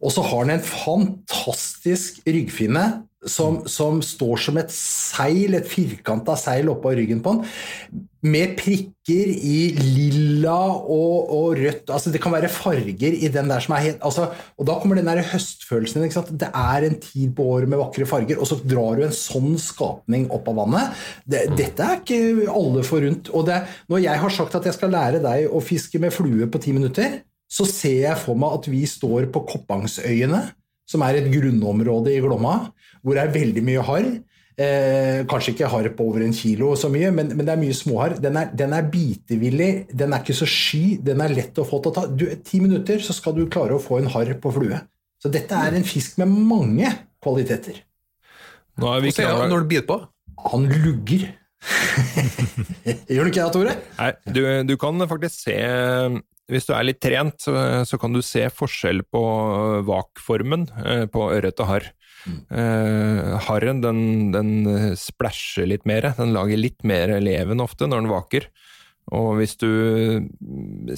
Og 0.00 0.12
så 0.12 0.24
har 0.26 0.44
den 0.48 0.58
en 0.58 0.66
fantastisk 0.66 2.20
ryggfinne 2.26 2.84
som, 3.28 3.60
som 3.68 3.98
står 4.04 4.40
som 4.46 4.58
et 4.60 4.70
seil, 4.72 5.56
et 5.56 5.66
firkanta 5.68 6.36
seil 6.40 6.70
oppå 6.72 6.94
ryggen 6.96 7.20
på 7.24 7.34
den, 7.36 8.06
med 8.20 8.54
prikker 8.56 9.28
i 9.32 9.72
lilla 9.76 10.56
og, 10.76 11.30
og 11.32 11.54
rødt. 11.56 11.88
Altså 11.92 12.12
Det 12.12 12.20
kan 12.20 12.34
være 12.34 12.50
farger 12.52 13.16
i 13.16 13.30
den 13.32 13.48
der 13.48 13.64
som 13.64 13.74
er 13.76 13.84
helt 13.86 14.02
altså, 14.04 14.26
Og 14.60 14.68
da 14.68 14.76
kommer 14.80 14.98
den 15.00 15.08
der 15.08 15.22
høstfølelsen. 15.24 16.04
Sant? 16.12 16.32
Det 16.40 16.50
er 16.52 16.84
en 16.84 16.98
tid 17.00 17.32
på 17.36 17.46
året 17.56 17.68
med 17.68 17.80
vakre 17.80 18.08
farger, 18.08 18.40
og 18.40 18.48
så 18.48 18.60
drar 18.60 19.00
du 19.00 19.06
en 19.06 19.16
sånn 19.16 19.56
skapning 19.60 20.28
opp 20.36 20.48
av 20.52 20.60
vannet. 20.60 21.00
Det, 21.24 21.46
Dette 21.56 21.86
er 21.86 22.00
ikke 22.02 22.52
alle 22.52 22.84
forunt. 22.88 23.32
Og 23.32 23.48
det, 23.48 23.62
når 23.92 24.04
jeg 24.04 24.24
har 24.24 24.36
sagt 24.36 24.56
at 24.60 24.68
jeg 24.68 24.76
skal 24.76 24.92
lære 24.96 25.24
deg 25.24 25.48
å 25.48 25.64
fiske 25.64 26.00
med 26.00 26.12
flue 26.12 26.48
på 26.48 26.60
ti 26.60 26.76
minutter, 26.76 27.22
så 27.50 27.66
ser 27.66 28.04
jeg 28.04 28.20
for 28.20 28.38
meg 28.38 28.60
at 28.60 28.68
vi 28.70 28.84
står 28.86 29.26
på 29.34 29.42
Koppangsøyene, 29.48 30.44
som 30.90 31.04
er 31.06 31.20
et 31.20 31.30
grunnområde 31.30 32.12
i 32.16 32.20
Glomma, 32.22 32.56
hvor 33.00 33.16
det 33.16 33.22
er 33.22 33.34
veldig 33.34 33.64
mye 33.66 33.86
harr. 33.86 34.10
Eh, 34.60 35.22
kanskje 35.30 35.54
ikke 35.54 35.68
harr 35.72 35.86
på 35.96 36.04
over 36.10 36.24
en 36.26 36.34
kilo 36.36 36.74
så 36.76 36.90
mye, 36.92 37.08
men, 37.16 37.30
men 37.32 37.46
det 37.46 37.52
er 37.54 37.60
mye 37.62 37.76
småharr. 37.76 38.18
Den 38.20 38.36
er, 38.36 38.50
den 38.58 38.74
er 38.76 38.88
bitevillig, 38.92 39.70
den 39.88 40.12
er 40.12 40.24
ikke 40.24 40.36
så 40.36 40.48
sky, 40.50 40.98
den 41.06 41.22
er 41.24 41.32
lett 41.32 41.60
å 41.60 41.64
få 41.64 41.80
til 41.80 41.92
å 41.92 41.96
ta. 41.96 42.06
Du, 42.10 42.26
Ti 42.44 42.60
minutter, 42.60 43.00
så 43.04 43.16
skal 43.16 43.38
du 43.38 43.46
klare 43.52 43.78
å 43.78 43.82
få 43.82 44.02
en 44.02 44.10
harr 44.12 44.34
på 44.42 44.52
flue. 44.58 44.82
Så 45.20 45.32
dette 45.32 45.56
er 45.56 45.76
en 45.76 45.86
fisk 45.86 46.18
med 46.20 46.32
mange 46.32 46.90
kvaliteter. 47.22 47.82
Nå 48.80 48.88
er 48.90 49.04
vi 49.04 49.12
Se 49.12 49.24
ja, 49.24 49.36
når 49.48 49.64
du 49.64 49.70
biter 49.70 49.86
på. 49.88 50.00
Han 50.50 50.66
lugger. 50.72 51.28
Gjør 53.12 53.26
du 53.26 53.30
ikke 53.30 53.44
det, 53.44 53.52
Tore? 53.54 53.74
Nei, 53.98 54.12
du, 54.32 54.42
du 54.68 54.74
kan 54.80 55.08
faktisk 55.08 55.44
se 55.44 55.56
Hvis 56.50 56.66
du 56.68 56.74
er 56.74 56.86
litt 56.86 57.00
trent, 57.02 57.38
så, 57.42 57.54
så 57.86 57.98
kan 58.00 58.14
du 58.14 58.20
se 58.26 58.44
forskjell 58.52 59.04
på 59.08 59.22
vakformen 59.88 60.66
eh, 60.84 61.06
på 61.10 61.30
ørret 61.30 61.62
og 61.62 61.70
harr. 61.70 61.88
Eh, 62.52 63.30
harren 63.46 63.80
den, 63.84 64.02
den 64.34 64.50
splæsjer 64.98 65.70
litt 65.70 65.86
mer, 65.88 66.10
den 66.18 66.34
lager 66.36 66.60
litt 66.60 66.84
mer 66.84 67.14
leven 67.22 67.62
ofte 67.64 67.88
når 67.88 68.04
den 68.04 68.12
vaker. 68.12 68.50
Og 69.16 69.32
hvis 69.40 69.56
du 69.58 69.70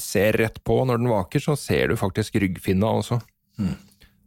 ser 0.00 0.36
rett 0.40 0.58
på 0.66 0.82
når 0.84 1.00
den 1.00 1.12
vaker, 1.12 1.40
så 1.40 1.56
ser 1.56 1.92
du 1.92 2.00
faktisk 2.00 2.36
ryggfinna 2.42 2.90
også. 2.98 3.22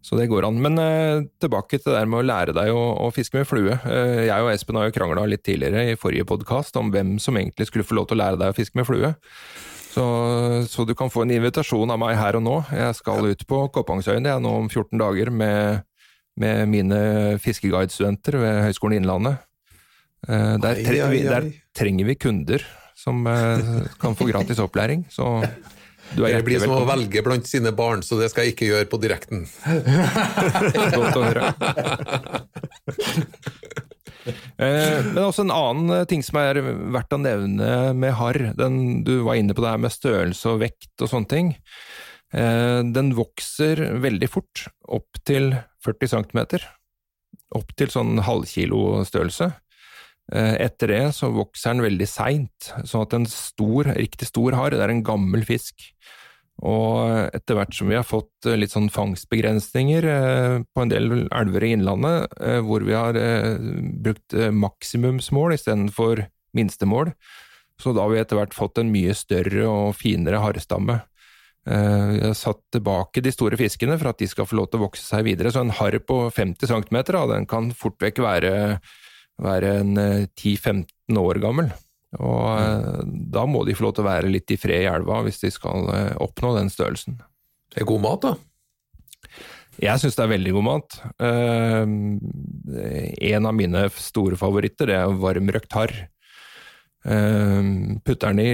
Så 0.05 0.17
det 0.19 0.27
går 0.29 0.45
an. 0.45 0.57
Men 0.61 0.77
eh, 0.77 1.25
tilbake 1.41 1.79
til 1.79 1.89
det 1.89 1.97
der 1.97 2.09
med 2.09 2.21
å 2.21 2.25
lære 2.27 2.53
deg 2.53 2.69
å, 2.73 2.81
å 3.07 3.09
fiske 3.13 3.39
med 3.39 3.47
flue. 3.49 3.73
Eh, 3.89 4.27
jeg 4.27 4.43
og 4.43 4.51
Espen 4.51 4.77
har 4.77 4.89
jo 4.89 4.93
krangla 4.93 5.23
litt 5.29 5.41
tidligere 5.47 5.88
i 5.89 5.97
forrige 5.97 6.27
podkast 6.29 6.77
om 6.77 6.91
hvem 6.93 7.15
som 7.21 7.38
egentlig 7.39 7.71
skulle 7.71 7.88
få 7.88 7.97
lov 7.97 8.11
til 8.11 8.19
å 8.19 8.21
lære 8.21 8.41
deg 8.41 8.53
å 8.53 8.57
fiske 8.57 8.77
med 8.77 8.85
flue. 8.85 9.15
Så, 9.95 10.03
så 10.67 10.84
du 10.84 10.91
kan 10.97 11.08
få 11.13 11.21
en 11.23 11.31
invitasjon 11.31 11.88
av 11.93 11.99
meg 12.01 12.17
her 12.19 12.36
og 12.36 12.43
nå. 12.43 12.55
Jeg 12.75 12.95
skal 12.97 13.29
ut 13.31 13.43
på 13.47 13.62
Koppangsøyene 13.71 14.27
jeg, 14.34 14.41
nå 14.43 14.51
om 14.60 14.65
14 14.67 14.99
dager 14.99 15.29
med, 15.31 15.86
med 16.41 16.65
mine 16.67 16.97
fiskeguidestudenter 17.39 18.36
ved 18.41 18.60
Høgskolen 18.65 18.97
Innlandet. 18.99 19.39
Eh, 20.27 20.58
Der, 20.60 20.81
Ai, 20.81 20.84
tre, 20.84 20.99
ai, 21.05 21.21
der 21.29 21.47
trenger 21.77 22.10
vi 22.12 22.17
kunder 22.19 22.65
som 22.99 23.23
eh, 23.29 23.88
kan 24.01 24.17
få 24.19 24.27
gratis 24.27 24.60
opplæring. 24.63 25.05
Så 25.13 25.23
du 26.15 26.23
er 26.25 26.36
Det 26.41 26.45
blir 26.47 26.60
som 26.62 26.71
å 26.75 26.86
velge 26.89 27.23
blant 27.25 27.47
sine 27.47 27.71
barn, 27.75 28.03
så 28.05 28.19
det 28.19 28.29
skal 28.34 28.43
jeg 28.49 28.53
ikke 28.58 28.67
gjøre 28.73 28.89
på 28.91 28.99
direkten. 29.01 29.39
Godt 30.99 31.17
å 31.17 31.23
høre. 31.23 31.43
Eh, 34.25 35.05
Men 35.05 35.21
også 35.25 35.45
en 35.45 35.53
annen 35.53 35.91
eh, 35.99 36.07
ting 36.09 36.23
som 36.25 36.39
er 36.41 36.59
verdt 36.63 37.13
å 37.15 37.21
nevne 37.21 37.93
med 37.97 38.15
harr. 38.19 38.41
Du 38.55 39.13
var 39.25 39.39
inne 39.39 39.55
på 39.55 39.63
det 39.63 39.73
her 39.73 39.83
med 39.83 39.93
størrelse 39.93 40.53
og 40.53 40.63
vekt 40.63 41.05
og 41.05 41.11
sånne 41.11 41.31
ting. 41.31 41.51
Eh, 42.33 42.81
Den 42.95 43.13
vokser 43.17 43.83
veldig 44.03 44.31
fort, 44.31 44.67
opp 44.88 45.21
til 45.27 45.53
40 45.85 46.13
cm. 46.15 46.41
Opp 47.55 47.75
til 47.77 47.93
sånn 47.93 48.17
halvkilo-størrelse. 48.25 49.53
Etter 50.33 50.89
det 50.89 51.03
så 51.13 51.27
vokser 51.29 51.75
den 51.75 51.83
veldig 51.85 52.05
seint, 52.09 52.71
sånn 52.81 53.03
at 53.05 53.11
en 53.13 53.27
stor, 53.29 53.91
riktig 53.93 54.25
stor 54.31 54.55
harr, 54.57 54.73
det 54.73 54.81
er 54.81 54.89
en 54.89 55.03
gammel 55.05 55.45
fisk. 55.45 55.85
Og 56.63 57.35
etter 57.35 57.57
hvert 57.57 57.75
som 57.75 57.89
vi 57.91 57.97
har 57.97 58.05
fått 58.07 58.47
eh, 58.47 58.55
litt 58.55 58.71
sånn 58.71 58.87
fangstbegrensninger 58.93 60.05
eh, 60.07 60.59
på 60.63 60.83
en 60.83 60.91
del 60.91 61.25
elver 61.27 61.65
i 61.67 61.73
Innlandet, 61.75 62.31
eh, 62.39 62.61
hvor 62.63 62.85
vi 62.87 62.95
har 62.95 63.19
brukt 64.05 64.37
maksimumsmål 64.55 65.57
istedenfor 65.57 66.23
minstemål, 66.55 67.11
så 67.81 67.91
da 67.91 68.05
har 68.05 68.13
vi 68.13 68.21
etter 68.21 68.39
hvert 68.39 68.55
fått 68.55 68.79
en 68.79 68.93
mye 68.93 69.11
større 69.17 69.67
og 69.67 69.97
finere 69.99 70.39
harrestamme. 70.39 71.01
Vi 71.65 72.21
har 72.21 72.35
satt 72.37 72.61
tilbake 72.71 73.23
de 73.25 73.31
store 73.33 73.57
fiskene 73.57 73.97
for 73.97 74.11
at 74.11 74.19
de 74.21 74.27
skal 74.29 74.45
få 74.45 74.59
lov 74.59 74.67
til 74.69 74.79
å 74.79 74.85
vokse 74.85 75.01
seg 75.03 75.25
videre, 75.25 75.49
så 75.51 75.63
en 75.65 75.73
harr 75.73 75.97
på 75.97 76.19
50 76.31 76.69
cm 76.69 76.99
den 77.33 77.47
kan 77.49 77.71
fort 77.75 77.97
vekk 77.99 78.21
være, 78.23 78.53
være 79.41 79.73
en 79.81 79.97
eh, 79.99 80.27
10-15 80.37 81.19
år 81.19 81.41
gammel. 81.43 81.73
Og 82.23 82.49
eh, 82.60 83.04
da 83.36 83.45
må 83.49 83.63
de 83.67 83.75
få 83.75 83.88
lov 83.88 83.95
til 83.97 84.06
å 84.06 84.10
være 84.10 84.32
litt 84.32 84.51
i 84.54 84.60
fred 84.60 84.86
i 84.86 84.89
elva 84.91 85.21
hvis 85.25 85.41
de 85.43 85.51
skal 85.54 85.89
eh, 85.93 86.12
oppnå 86.23 86.56
den 86.58 86.71
størrelsen. 86.71 87.19
Det 87.73 87.84
er 87.84 87.89
god 87.89 88.04
mat, 88.06 88.28
da. 88.28 88.36
Jeg 89.84 89.99
syns 89.99 90.15
det 90.15 90.23
er 90.23 90.32
veldig 90.32 90.51
god 90.56 90.65
mat. 90.69 90.99
Eh, 91.28 91.82
en 93.32 93.49
av 93.49 93.56
mine 93.58 93.88
store 93.99 94.39
favoritter 94.39 94.91
det 94.91 94.99
er 95.01 95.17
varmrøkt 95.23 95.80
harr. 95.80 95.97
Putter 97.06 98.32
den 98.34 98.39
i 98.41 98.54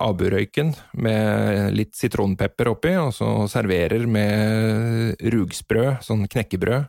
aburøyken 0.00 0.70
med 1.04 1.74
litt 1.76 1.98
sitronpepper 1.98 2.70
oppi, 2.70 2.94
og 2.96 3.10
så 3.12 3.28
serverer 3.52 4.06
med 4.08 5.20
rugsprø, 5.34 5.98
sånn 6.00 6.24
knekkebrød, 6.32 6.86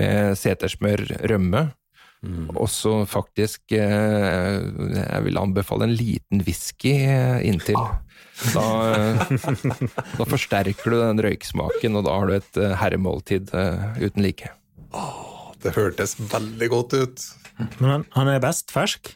med 0.00 0.32
setersmør, 0.40 1.04
rømme. 1.28 1.66
Og 2.58 2.66
så 2.66 3.04
faktisk 3.06 3.74
eh, 3.78 4.56
Jeg 4.58 5.22
vil 5.22 5.38
anbefale 5.38 5.86
en 5.86 5.94
liten 5.94 6.42
whisky 6.42 6.96
eh, 7.06 7.38
inntil. 7.46 7.78
Da, 8.54 8.64
eh, 8.90 9.36
da 10.18 10.26
forsterker 10.26 10.94
du 10.94 10.98
den 10.98 11.22
røyksmaken, 11.22 11.98
og 11.98 12.06
da 12.08 12.16
har 12.18 12.30
du 12.30 12.34
et 12.38 12.60
herremåltid 12.82 13.54
eh, 13.54 14.02
uten 14.02 14.26
like. 14.26 14.50
Det 15.62 15.74
hørtes 15.74 16.16
veldig 16.18 16.68
godt 16.74 16.98
ut. 16.98 17.24
Men 17.78 17.90
han, 17.90 18.04
han 18.14 18.30
er 18.34 18.42
best 18.42 18.70
fersk. 18.74 19.14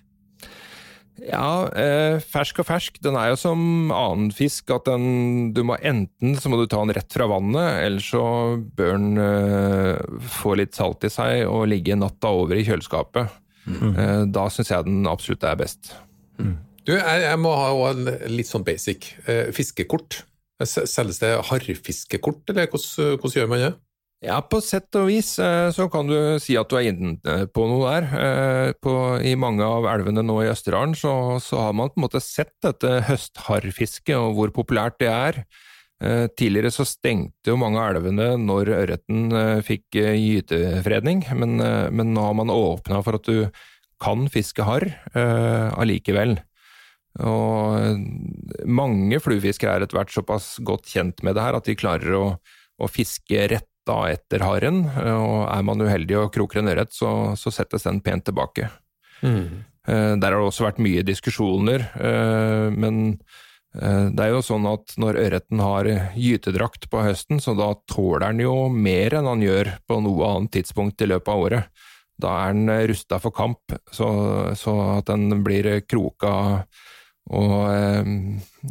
Ja, 1.23 1.69
eh, 1.79 2.17
fersk 2.19 2.63
og 2.63 2.67
fersk. 2.67 2.99
Den 3.05 3.17
er 3.19 3.31
jo 3.31 3.39
som 3.39 3.93
annen 3.95 4.33
fisk, 4.35 4.73
at 4.75 4.89
den 4.89 5.53
du 5.55 5.63
må 5.67 5.77
enten 5.79 6.35
så 6.41 6.51
må 6.51 6.59
du 6.59 6.67
ta 6.67 6.81
den 6.83 6.95
rett 6.97 7.15
fra 7.15 7.29
vannet, 7.31 7.79
eller 7.85 8.03
så 8.03 8.25
bør 8.59 8.97
den 8.97 9.23
eh, 9.23 10.19
få 10.41 10.57
litt 10.59 10.75
salt 10.79 11.07
i 11.07 11.13
seg 11.13 11.45
og 11.47 11.69
ligge 11.71 11.99
natta 11.99 12.33
over 12.35 12.59
i 12.59 12.67
kjøleskapet. 12.67 13.39
Eh, 13.69 14.25
da 14.35 14.49
syns 14.51 14.73
jeg 14.73 14.89
den 14.89 15.07
absolutt 15.07 15.47
er 15.47 15.61
best. 15.61 15.95
Du, 16.83 16.97
jeg, 16.97 17.23
jeg 17.23 17.39
må 17.39 17.55
ha 17.55 17.71
en 17.93 18.11
litt 18.33 18.51
sånn 18.51 18.67
basic. 18.67 19.13
Eh, 19.31 19.53
fiskekort. 19.55 20.25
Selges 20.63 21.19
det 21.23 21.33
harrfiskekort, 21.49 22.43
eller 22.51 22.69
hvordan, 22.71 23.17
hvordan 23.19 23.39
gjør 23.39 23.49
man 23.51 23.63
det? 23.65 23.73
Ja, 24.23 24.37
på 24.47 24.61
sett 24.63 24.95
og 24.95 25.09
vis 25.11 25.33
eh, 25.43 25.69
så 25.75 25.89
kan 25.91 26.07
du 26.07 26.15
si 26.39 26.55
at 26.59 26.71
du 26.71 26.77
er 26.79 26.93
inne 26.93 27.17
på 27.51 27.65
noe 27.67 27.91
der. 27.91 28.05
Eh, 28.15 28.69
På, 28.79 28.93
I 29.19 29.33
mange 29.35 29.67
av 29.67 29.89
elvene 29.91 30.23
nå 30.23 30.37
i 30.45 30.51
Østerdalen 30.53 30.95
så, 30.95 31.41
så 31.43 31.59
har 31.65 31.75
man 31.75 31.91
på 31.91 31.99
en 31.99 32.05
måte 32.05 32.23
sett 32.23 32.53
dette 32.63 33.01
høstharrfisket 33.09 34.15
og 34.15 34.37
hvor 34.39 34.53
populært 34.55 35.01
det 35.03 35.11
er. 35.11 35.41
Eh, 35.99 36.29
Tidligere 36.39 36.71
så 36.71 36.87
stengte 36.87 37.51
jo 37.51 37.59
mange 37.59 37.83
av 37.83 37.97
elvene 37.97 38.37
når 38.39 38.71
ørreten 38.77 39.35
eh, 39.41 39.59
fikk 39.67 39.99
eh, 39.99 40.15
gytefredning, 40.15 41.27
men, 41.43 41.59
eh, 41.59 41.91
men 41.91 42.15
nå 42.15 42.29
har 42.29 42.39
man 42.39 42.55
åpna 42.55 43.03
for 43.03 43.19
at 43.19 43.27
du 43.27 43.51
kan 44.03 44.29
fiske 44.31 44.63
harr 44.67 44.87
eh, 45.19 45.67
allikevel. 45.75 46.37
Og 47.27 47.75
eh, 47.81 48.07
mange 48.71 49.19
fluefiskere 49.27 49.81
er 49.81 49.89
etter 49.89 49.99
hvert 49.99 50.15
såpass 50.15 50.55
godt 50.63 50.95
kjent 50.95 51.27
med 51.27 51.35
det 51.35 51.43
her 51.51 51.59
at 51.59 51.67
de 51.67 51.79
klarer 51.79 52.15
å, 52.23 52.25
å 52.79 52.87
fiske 52.91 53.51
retta 53.83 54.13
etter 54.13 54.41
harren, 54.41 54.85
og 54.87 55.49
er 55.51 55.63
man 55.63 55.81
uheldig 55.81 56.17
og 56.19 56.33
kroker 56.33 56.61
en 56.61 56.69
ørret, 56.69 56.93
så, 56.93 57.35
så 57.37 57.51
settes 57.51 57.83
den 57.83 58.01
pent 58.01 58.25
tilbake. 58.25 58.71
Mm. 59.23 59.65
Der 59.85 60.31
har 60.31 60.39
det 60.39 60.47
også 60.47 60.65
vært 60.69 60.79
mye 60.79 61.03
diskusjoner, 61.03 61.83
eh, 61.99 62.71
men 62.71 63.19
eh, 63.75 64.11
det 64.15 64.23
er 64.23 64.31
jo 64.31 64.43
sånn 64.43 64.67
at 64.71 64.95
når 64.97 65.19
ørreten 65.19 65.59
har 65.59 65.89
gytedrakt 66.15 66.89
på 66.89 67.03
høsten, 67.03 67.41
så 67.41 67.55
da 67.59 67.75
tåler 67.91 68.29
den 68.31 68.45
jo 68.45 68.69
mer 68.71 69.15
enn 69.19 69.27
han 69.27 69.43
gjør 69.43 69.75
på 69.89 69.99
noe 70.05 70.29
annet 70.37 70.53
tidspunkt 70.55 71.03
i 71.03 71.11
løpet 71.11 71.33
av 71.33 71.43
året. 71.43 71.89
Da 72.23 72.37
er 72.45 72.55
den 72.55 72.71
rusta 72.93 73.19
for 73.19 73.35
kamp, 73.35 73.75
så, 73.91 74.55
så 74.55 74.77
at 75.01 75.11
den 75.11 75.43
blir 75.43 75.81
kroka 75.83 76.63
og 77.33 77.59
eh, 77.73 78.07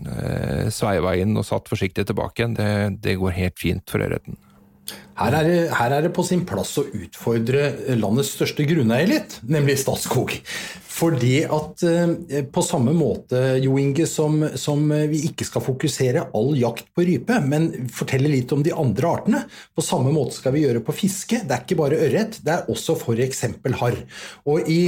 eh, 0.06 0.72
sveiva 0.72 1.18
inn 1.20 1.36
og 1.40 1.48
satt 1.48 1.68
forsiktig 1.72 2.08
tilbake 2.08 2.40
igjen, 2.40 2.56
det, 2.56 2.72
det 3.04 3.20
går 3.20 3.36
helt 3.36 3.60
fint 3.60 3.84
for 3.92 4.04
ørreten. 4.08 4.40
Her 5.22 5.36
er, 5.38 5.48
det, 5.48 5.58
her 5.78 5.94
er 5.94 6.06
det 6.06 6.14
på 6.16 6.24
sin 6.26 6.46
plass 6.48 6.72
å 6.82 6.86
utfordre 6.88 7.96
landets 8.00 8.32
største 8.38 8.66
grunneier 8.66 9.10
litt, 9.12 9.36
nemlig 9.46 9.76
Statskog. 9.82 10.34
Fordi 10.92 11.36
at 11.46 11.84
eh, 11.88 12.42
på 12.52 12.64
samme 12.66 12.94
måte, 12.98 13.40
Jo 13.62 13.78
Inge, 13.82 14.08
som, 14.10 14.40
som 14.60 14.82
vi 15.12 15.22
ikke 15.30 15.46
skal 15.48 15.64
fokusere 15.66 16.26
all 16.38 16.56
jakt 16.60 16.90
på 16.96 17.06
rype, 17.08 17.38
men 17.46 17.70
fortelle 17.94 18.32
litt 18.32 18.52
om 18.56 18.64
de 18.66 18.74
andre 18.74 19.12
artene, 19.12 19.44
på 19.76 19.86
samme 19.86 20.14
måte 20.16 20.40
skal 20.40 20.56
vi 20.56 20.66
gjøre 20.66 20.84
på 20.86 20.96
fiske. 21.04 21.44
Det 21.46 21.58
er 21.58 21.66
ikke 21.66 21.80
bare 21.84 22.02
ørret, 22.08 22.42
det 22.46 22.56
er 22.56 22.72
også 22.72 22.98
f.eks. 22.98 23.46
harr. 23.84 24.02
Og 24.50 24.72
i 24.72 24.82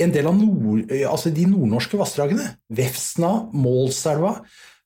en 0.00 0.12
del 0.14 0.28
av 0.30 0.36
nord, 0.38 0.90
altså 1.04 1.32
de 1.34 1.44
nordnorske 1.48 1.98
vassdragene, 2.00 2.46
Vefsna, 2.72 3.34
Målselva, 3.52 4.38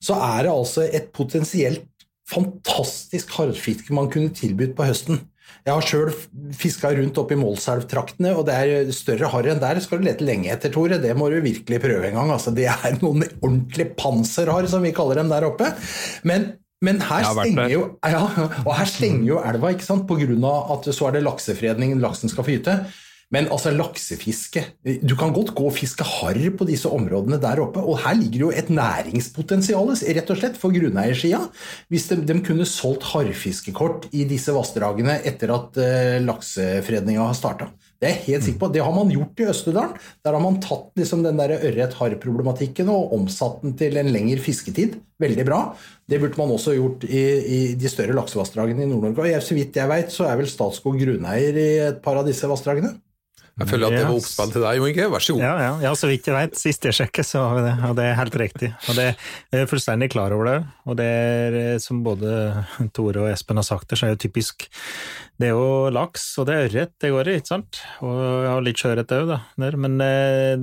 så 0.04 0.18
er 0.20 0.44
det 0.44 0.52
altså 0.52 0.84
et 0.84 1.12
potensielt 1.14 1.86
fantastisk 2.30 3.32
harrfiske 3.36 3.94
man 3.96 4.10
kunne 4.12 4.32
tilbudt 4.34 4.74
på 4.78 4.88
høsten. 4.88 5.22
Jeg 5.64 5.72
har 5.72 5.84
sjøl 5.84 6.10
fiska 6.56 6.90
rundt 6.96 7.18
oppe 7.20 7.36
i 7.36 7.40
Målselv-traktene, 7.40 8.34
og 8.36 8.46
det 8.48 8.56
er 8.56 8.90
større 8.96 9.30
harr 9.32 9.48
enn 9.52 9.62
der 9.62 9.80
skal 9.84 10.00
du 10.00 10.06
lete 10.08 10.26
lenge 10.26 10.50
etter, 10.52 10.72
Tore. 10.72 10.98
Det 11.00 11.12
må 11.16 11.30
du 11.32 11.38
virkelig 11.44 11.80
prøve 11.80 12.10
en 12.10 12.18
gang. 12.18 12.32
Altså, 12.34 12.52
det 12.56 12.66
er 12.72 12.98
noen 13.00 13.24
ordentlig 13.38 13.90
panserharr, 14.00 14.68
som 14.68 14.84
vi 14.84 14.92
kaller 14.96 15.20
dem 15.20 15.32
der 15.32 15.46
oppe. 15.48 15.70
Men, 16.28 16.50
men 16.84 17.00
her 17.04 17.28
stenger 17.30 17.72
jo 17.72 17.86
ja, 18.04 18.24
og 18.64 18.72
her 18.76 18.88
stenger 18.88 19.28
jo 19.30 19.40
elva, 19.44 19.72
ikke 19.72 19.88
sant? 19.88 20.10
av 20.10 20.76
at 20.78 20.90
så 20.92 21.08
er 21.08 21.16
det 21.16 21.24
laksefredning, 21.24 21.96
laksen 22.02 22.32
skal 22.32 22.44
få 22.44 22.56
gyte. 22.58 22.78
Men 23.34 23.48
altså, 23.52 23.72
laksefiske 23.74 24.62
Du 25.02 25.16
kan 25.18 25.34
godt 25.34 25.54
gå 25.56 25.66
og 25.68 25.74
fiske 25.76 26.06
harr 26.06 26.40
på 26.54 26.66
disse 26.68 26.90
områdene 26.92 27.40
der 27.42 27.62
oppe, 27.64 27.82
og 27.82 27.98
her 28.04 28.16
ligger 28.18 28.46
jo 28.46 28.50
et 28.54 28.70
næringspotensial, 28.70 29.94
rett 30.18 30.30
og 30.30 30.38
slett, 30.38 30.58
for 30.60 30.74
grunneiersida. 30.74 31.40
Hvis 31.92 32.06
de, 32.10 32.20
de, 32.26 32.36
kunne 32.44 32.66
solgt 32.68 33.06
harrfiskekort 33.12 34.08
i 34.14 34.26
disse 34.28 34.52
vassdragene 34.54 35.18
etter 35.26 35.52
at 35.54 35.80
uh, 35.80 36.18
laksefredninga 36.24 37.26
har 37.26 37.38
starta. 37.38 37.70
Det 38.00 38.10
er 38.10 38.16
jeg 38.18 38.24
helt 38.26 38.44
sikker 38.44 38.60
på. 38.60 38.68
Det 38.74 38.82
har 38.84 38.92
man 38.92 39.12
gjort 39.12 39.40
i 39.40 39.46
Østerdalen. 39.48 39.94
Der 40.26 40.36
har 40.36 40.42
man 40.42 40.58
tatt 40.62 40.90
liksom 40.98 41.22
den 41.24 41.40
ørret-harr-problematikken 41.40 42.90
og 42.92 43.14
omsatt 43.16 43.62
den 43.62 43.72
til 43.80 43.96
en 44.00 44.10
lengre 44.12 44.42
fisketid. 44.44 44.98
Veldig 45.22 45.46
bra. 45.48 45.60
Det 46.10 46.18
burde 46.20 46.36
man 46.36 46.52
også 46.52 46.74
gjort 46.76 47.06
i, 47.06 47.22
i 47.22 47.60
de 47.80 47.88
større 47.88 48.16
laksevassdragene 48.18 48.84
i 48.84 48.90
Nord-Norge. 48.90 49.38
Og 49.38 49.46
så 49.46 49.56
vidt 49.56 49.78
jeg 49.80 49.88
vet, 49.88 50.12
så 50.12 50.28
er 50.28 50.36
vel 50.40 50.50
Statskog 50.50 50.98
grunneier 51.00 51.56
i 51.56 51.70
et 51.86 52.02
par 52.04 52.20
av 52.20 52.28
disse 52.28 52.50
vassdragene. 52.50 52.92
Jeg 53.54 53.70
føler 53.70 53.86
at 53.86 53.94
det 53.94 54.06
var 54.08 54.16
oppspill 54.18 54.50
til 54.50 54.64
deg, 54.64 54.76
Jo 54.80 54.86
Inge. 54.90 55.04
Vær 55.12 55.22
så 55.22 55.34
god. 55.36 55.42
Ja, 55.44 55.52
ja, 55.62 55.74
ja, 55.84 55.90
så 55.94 56.08
vidt 56.10 56.26
jeg 56.26 56.34
vet. 56.34 56.56
Sist 56.58 56.86
jeg 56.88 56.96
sjekket, 56.96 57.28
så 57.28 57.44
har 57.44 57.54
vi 57.54 57.62
det. 57.62 57.74
Og 57.86 57.92
det 57.94 58.06
er 58.08 58.16
helt 58.18 58.38
riktig. 58.40 58.70
Og 58.90 58.96
det 58.98 59.04
er 59.14 59.60
jeg 59.62 59.68
fullstendig 59.70 60.08
klar 60.10 60.34
over 60.34 60.48
det. 60.48 60.56
Og 60.90 60.96
det 60.98 61.06
er, 61.06 61.58
eh, 61.60 61.76
som 61.82 62.00
både 62.02 62.32
Tore 62.96 63.22
og 63.22 63.30
Espen 63.30 63.60
har 63.60 63.66
sagt, 63.66 63.86
det 63.92 64.00
så 64.00 64.08
er 64.08 64.16
jo 64.16 64.22
typisk 64.26 64.66
Det 65.38 65.48
er 65.48 65.54
jo 65.54 65.90
laks, 65.90 66.24
og 66.38 66.46
det 66.46 66.54
er 66.54 66.64
ørret 66.68 66.92
det 67.02 67.10
går 67.10 67.30
i, 67.30 67.36
ikke 67.40 67.50
sant? 67.50 67.78
Og 68.06 68.18
jeg 68.22 68.50
har 68.50 68.64
litt 68.66 68.82
sjøørret 68.82 69.14
òg, 69.16 69.30
da. 69.30 69.38
Der. 69.64 69.78
Men 69.84 69.96
eh, 70.02 70.54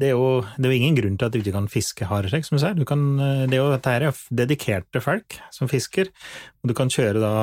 det 0.00 0.10
er, 0.10 0.16
jo, 0.16 0.40
det 0.56 0.64
er 0.64 0.72
jo 0.72 0.80
ingen 0.80 0.96
grunn 0.96 1.20
til 1.20 1.28
at 1.28 1.36
du 1.36 1.40
ikke 1.40 1.56
kan 1.56 1.68
fiske 1.72 2.08
hardrekk, 2.08 2.48
som 2.48 2.56
du 2.56 2.62
sier. 2.64 2.76
Du 2.76 2.86
kan, 2.88 3.04
eh, 3.20 3.44
det 3.48 3.56
er 3.56 3.62
jo, 3.62 3.68
dette 3.72 3.94
er 3.96 4.24
dedikerte 4.42 5.04
folk 5.04 5.36
som 5.56 5.68
fisker, 5.72 6.08
og 6.60 6.72
du 6.72 6.76
kan 6.76 6.92
kjøre 6.92 7.20
da 7.20 7.34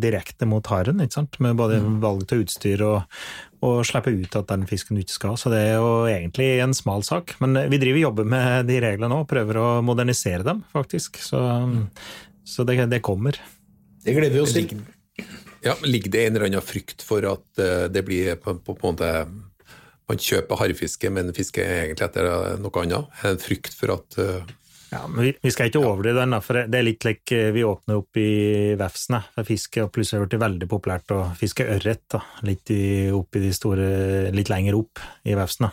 direkte 0.00 0.46
mot 0.48 0.64
haren, 0.72 1.02
ikke 1.04 1.12
sant? 1.12 1.34
med 1.44 1.58
både 1.58 1.82
mm. 1.84 1.98
valg 2.00 2.22
av 2.32 2.40
utstyr 2.40 2.80
og, 2.86 3.18
og 3.64 3.80
slippe 3.86 4.12
ut 4.14 4.36
at 4.38 4.50
den 4.52 4.66
fisken 4.70 4.98
du 4.98 5.02
ikke 5.02 5.16
skal. 5.16 5.38
Så 5.40 5.50
det 5.50 5.60
er 5.70 5.78
jo 5.80 6.06
egentlig 6.10 6.48
en 6.62 6.76
smal 6.76 7.02
sak. 7.06 7.34
Men 7.42 7.58
vi 7.72 7.80
driver 7.82 8.04
jobber 8.04 8.28
med 8.28 8.68
de 8.70 8.78
reglene 8.84 9.10
nå, 9.10 9.24
prøver 9.30 9.58
å 9.58 9.68
modernisere 9.86 10.46
dem, 10.46 10.62
faktisk. 10.74 11.18
Så, 11.22 11.40
så 12.46 12.66
det, 12.68 12.78
det, 12.92 13.02
kommer. 13.06 13.38
Det 14.04 14.14
gleder 14.14 14.36
vi 14.36 14.44
oss 14.44 14.54
til. 14.54 14.78
Ja, 15.64 15.74
Ligger 15.82 16.14
det 16.14 16.24
en 16.26 16.36
eller 16.36 16.46
annen 16.46 16.62
frykt 16.62 17.02
for 17.02 17.24
at 17.26 17.62
eh, 17.62 17.88
det 17.90 18.04
blir 18.06 18.36
på, 18.38 18.54
på, 18.62 18.76
på 18.78 18.92
en 18.92 18.94
måte 18.94 19.12
Man 20.08 20.20
kjøper 20.22 20.56
harrfiske, 20.56 21.10
men 21.12 21.34
fisker 21.36 21.66
egentlig 21.66 22.06
etter 22.06 22.28
noe 22.62 22.84
annet? 22.84 23.10
En 23.28 23.42
frykt 23.42 23.74
for 23.76 23.92
at 23.98 24.20
eh, 24.22 24.54
ja, 24.90 25.02
men 25.08 25.24
vi, 25.24 25.34
vi 25.42 25.50
skal 25.52 25.68
ikke 25.68 25.82
overdrive 25.84 26.22
den, 26.22 26.36
for 26.44 26.62
det 26.64 26.78
er 26.78 26.86
litt 26.86 27.04
like 27.04 27.36
eh, 27.36 27.50
vi 27.52 27.64
åpner 27.66 28.00
opp 28.00 28.18
i 28.20 28.30
vefsene 28.80 29.20
for 29.34 29.48
fiske, 29.48 29.82
og 29.84 29.92
plutselig 29.92 30.18
har 30.18 30.24
det 30.24 30.30
blitt 30.32 30.44
veldig 30.46 30.68
populært 30.70 31.12
å 31.12 31.20
fiske 31.36 31.66
ørret 31.76 32.16
litt, 32.48 32.72
i, 32.72 33.10
opp 33.12 33.36
i 33.36 33.42
de 33.44 33.52
store, 33.52 33.88
litt 34.34 34.52
lenger 34.52 34.78
opp 34.78 35.02
i 35.28 35.36
vefsene. 35.36 35.70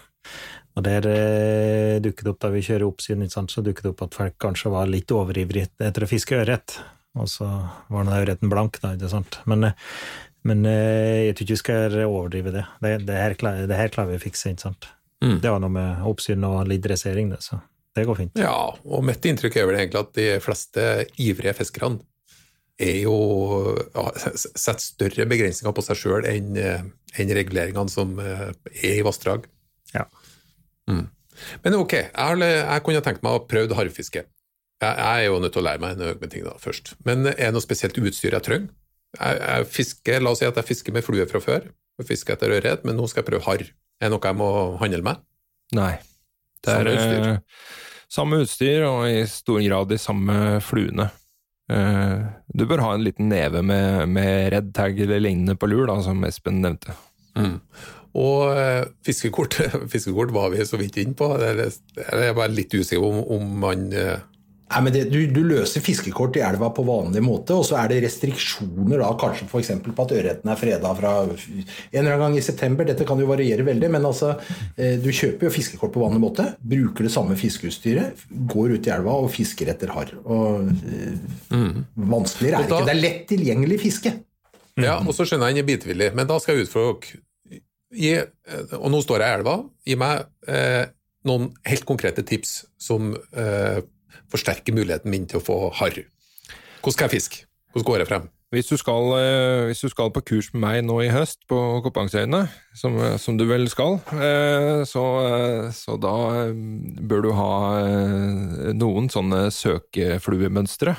Og 0.75 0.83
der 0.83 1.07
eh, 1.07 2.01
dukket 2.03 2.27
opp 2.27 2.41
da 2.43 2.51
vi 2.51 2.65
kjører 2.65 2.87
oppsyn, 2.89 3.23
så 3.31 3.63
dukket 3.63 3.87
det 3.87 3.93
opp 3.93 4.03
at 4.09 4.17
folk 4.17 4.35
kanskje 4.43 4.73
var 4.73 4.91
litt 4.91 5.13
overivrige 5.15 5.71
etter 5.79 6.03
å 6.03 6.09
fiske 6.11 6.35
ørret. 6.41 6.75
Og 7.15 7.29
så 7.31 7.47
var 7.47 8.03
den 8.03 8.17
ørreten 8.17 8.51
blank, 8.51 8.81
da, 8.83 8.91
ikke 8.97 9.13
sant. 9.13 9.39
Men, 9.47 9.69
eh, 9.69 9.93
men 10.43 10.67
eh, 10.67 11.29
jeg 11.29 11.37
tror 11.37 11.45
ikke 11.45 11.55
vi 11.55 11.61
skal 11.61 11.95
overdrive 12.03 12.51
det. 12.57 12.65
Det, 12.83 12.97
det, 13.07 13.15
her, 13.21 13.37
det 13.71 13.79
her 13.79 13.95
klarer 13.95 14.11
vi 14.11 14.19
å 14.19 14.25
fikse, 14.25 14.51
ikke 14.51 14.67
sant. 14.67 14.89
Mm. 15.23 15.39
Det 15.39 15.47
var 15.47 15.63
noe 15.63 15.71
med 15.71 16.03
oppsyn 16.11 16.43
og 16.43 16.65
litt 16.67 16.83
dressering, 16.83 17.31
det. 17.31 17.39
så... 17.47 17.61
Det 17.95 18.03
går 18.07 18.19
fint. 18.19 18.39
Ja, 18.39 18.57
og 18.75 19.05
mitt 19.07 19.23
inntrykk 19.25 19.55
er 19.61 19.69
vel 19.69 19.79
egentlig 19.79 20.01
at 20.01 20.13
de 20.17 20.27
fleste 20.43 20.83
ivrige 21.21 21.55
fiskerne 21.55 22.03
er 22.75 22.97
jo 23.05 23.15
ja, 23.93 24.09
setter 24.35 24.83
større 24.83 25.27
begrensninger 25.31 25.71
på 25.75 25.83
seg 25.85 25.99
sjøl 26.01 26.25
enn 26.27 26.57
enn 27.15 27.35
reguleringene 27.37 27.91
som 27.91 28.17
eh, 28.19 28.49
er 28.75 28.99
i 28.99 29.03
vassdrag. 29.05 29.45
Ja. 29.93 30.05
Mm. 30.91 31.05
Men 31.63 31.77
ok, 31.79 31.93
jeg, 31.97 32.39
jeg, 32.41 32.81
kunne 32.85 33.03
tenkt 33.05 33.23
meg 33.25 33.37
å 33.37 33.43
prøve 33.49 33.77
harrfiske. 33.77 34.25
Jeg, 34.81 34.89
jeg, 34.91 35.21
er 35.21 35.27
jo 35.29 35.39
nødt 35.43 35.55
til 35.55 35.63
å 35.63 35.67
lære 35.69 35.83
meg 35.83 35.95
en 35.95 36.19
med 36.19 36.33
ting 36.33 36.45
da, 36.47 36.55
først. 36.61 36.95
Men 37.07 37.25
er 37.31 37.39
det 37.39 37.53
noe 37.55 37.63
spesielt 37.63 37.99
utstyr 37.99 38.35
jeg 38.35 38.47
trenger? 38.47 38.73
Jeg, 39.15 39.39
jeg, 39.39 39.69
fisker, 39.71 40.23
La 40.23 40.33
oss 40.35 40.43
si 40.43 40.47
at 40.47 40.59
jeg 40.59 40.67
fisker 40.67 40.95
med 40.95 41.05
flue 41.07 41.27
fra 41.29 41.39
før, 41.43 41.69
og 41.95 42.07
fisker 42.09 42.35
etter 42.35 42.51
ørret, 42.57 42.83
men 42.87 42.99
nå 42.99 43.07
skal 43.11 43.23
jeg 43.23 43.29
prøve 43.31 43.47
harr. 43.47 43.63
Er 44.03 44.09
det 44.09 44.11
noe 44.11 44.31
jeg 44.31 44.39
må 44.39 44.49
handle 44.81 45.03
med? 45.05 45.23
Nei. 45.75 45.93
Det 46.65 46.73
er, 46.73 47.39
Samme 48.15 48.41
utstyr? 48.45 48.85
Og 48.87 49.05
i 49.09 49.25
stor 49.29 49.59
grad 49.65 49.91
de 49.91 49.99
samme 50.01 50.59
fluene. 50.63 51.09
Eh, 51.71 52.17
du 52.53 52.63
bør 52.69 52.83
ha 52.85 52.93
en 52.95 53.03
liten 53.03 53.29
neve 53.31 53.63
med, 53.65 54.05
med 54.13 54.51
red 54.53 54.71
tag 54.77 54.99
eller 55.01 55.23
lignende 55.23 55.57
på 55.59 55.69
lur, 55.71 55.87
da, 55.89 55.97
som 56.05 56.23
Espen 56.27 56.61
nevnte. 56.63 56.95
Mm. 57.35 57.57
Og 58.15 58.53
eh, 58.55 58.85
fiskekort, 59.05 59.57
fiskekort 59.91 60.31
var 60.35 60.53
vi 60.53 60.63
så 60.67 60.79
vidt 60.79 61.01
inne 61.01 61.17
på. 61.17 61.33
Jeg 61.41 62.29
er 62.29 62.37
bare 62.37 62.53
litt 62.53 62.73
usikker 62.75 63.03
om, 63.03 63.19
om 63.35 63.51
man 63.65 63.89
eh, 63.91 64.21
Nei, 64.65 64.79
men 64.81 64.93
det, 64.95 65.03
du, 65.13 65.19
du, 65.29 65.43
løser 65.45 65.83
fiskekort 65.85 66.39
i 66.39 66.41
elva 66.41 66.71
på 66.73 66.83
vanlig 66.87 67.21
måte, 67.21 67.53
og 67.53 67.67
så 67.67 67.77
er 67.77 67.91
det 67.91 67.99
restriksjoner 68.07 68.97
da, 68.97 69.11
kanskje 69.21 69.45
f.eks. 69.45 69.69
på 69.85 70.05
at 70.05 70.13
ørreten 70.17 70.51
er 70.51 70.57
freda 70.57 70.93
fra 70.97 71.11
en 71.21 71.35
eller 71.91 72.15
annen 72.15 72.23
gang 72.23 72.37
i 72.39 72.43
september. 72.43 72.87
Dette 72.89 73.05
kan 73.05 73.21
jo 73.21 73.29
variere 73.29 73.65
veldig, 73.67 73.91
men 73.93 74.07
altså, 74.09 74.33
eh, 74.73 74.97
du 75.01 75.11
kjøper 75.13 75.47
jo 75.47 75.53
fiskekort 75.53 75.93
på 75.93 76.01
vanlig 76.01 76.23
måte. 76.23 76.47
Bruker 76.65 77.05
det 77.05 77.13
samme 77.13 77.37
fiskeutstyret, 77.37 78.25
går 78.55 78.75
ut 78.79 78.89
i 78.89 78.95
elva 78.97 79.19
og 79.21 79.29
fisker 79.35 79.69
etter 79.75 79.93
harr. 79.93 80.15
mm. 80.25 81.85
Vanskeligere 82.09 82.63
er 82.63 82.65
det 82.65 82.73
ikke. 82.73 82.83
Det 82.89 82.97
er 82.97 83.03
lett 83.03 83.23
tilgjengelig 83.35 83.81
fiske. 83.85 84.17
Ja, 84.81 84.97
og 84.97 85.13
så 85.15 85.29
skjønner 85.29 85.53
jeg 85.53 85.59
den 85.59 85.63
er 85.63 85.69
bitvillig, 85.69 86.11
men 86.17 86.27
da 86.27 86.41
skal 86.41 86.57
jeg 86.57 86.65
utfordre 86.65 87.21
dere. 87.93 88.29
Og 88.81 88.89
nå 88.91 88.99
står 89.05 89.23
jeg 89.23 89.29
i 89.29 89.39
elva. 89.39 89.59
Gi 89.85 89.95
meg 89.99 90.25
eh, 90.49 90.87
noen 91.29 91.51
helt 91.69 91.85
konkrete 91.87 92.25
tips 92.27 92.63
som 92.81 93.13
eh, 93.13 93.85
forsterke 94.31 94.75
muligheten 94.75 95.11
min 95.13 95.27
til 95.29 95.41
å 95.41 95.45
få 95.45 95.59
harr. 95.81 96.05
Hvordan 96.81 96.97
skal 96.97 97.07
jeg 97.09 97.17
fiske? 97.17 97.45
Hvordan 97.73 97.89
går 97.91 98.03
jeg 98.03 98.11
frem? 98.13 98.31
Hvis 98.53 98.69
du, 98.69 98.77
skal, 98.77 99.09
eh, 99.19 99.65
hvis 99.67 99.81
du 99.83 99.89
skal 99.91 100.11
på 100.15 100.21
kurs 100.23 100.47
med 100.53 100.61
meg 100.63 100.77
nå 100.85 100.99
i 101.03 101.09
høst 101.11 101.41
på 101.49 101.57
Koppangstøyene, 101.83 102.45
som, 102.77 102.95
som, 103.19 103.35
du 103.35 103.43
vel 103.49 103.65
skal, 103.71 103.97
eh, 104.15 104.83
så, 104.87 105.03
så, 105.75 105.97
da 105.99 106.13
bør 107.09 107.25
du 107.25 107.31
ha 107.35 107.49
eh, 107.81 108.69
noen 108.77 109.09
sånne 109.11 109.49
søkefluemønstre. 109.51 110.95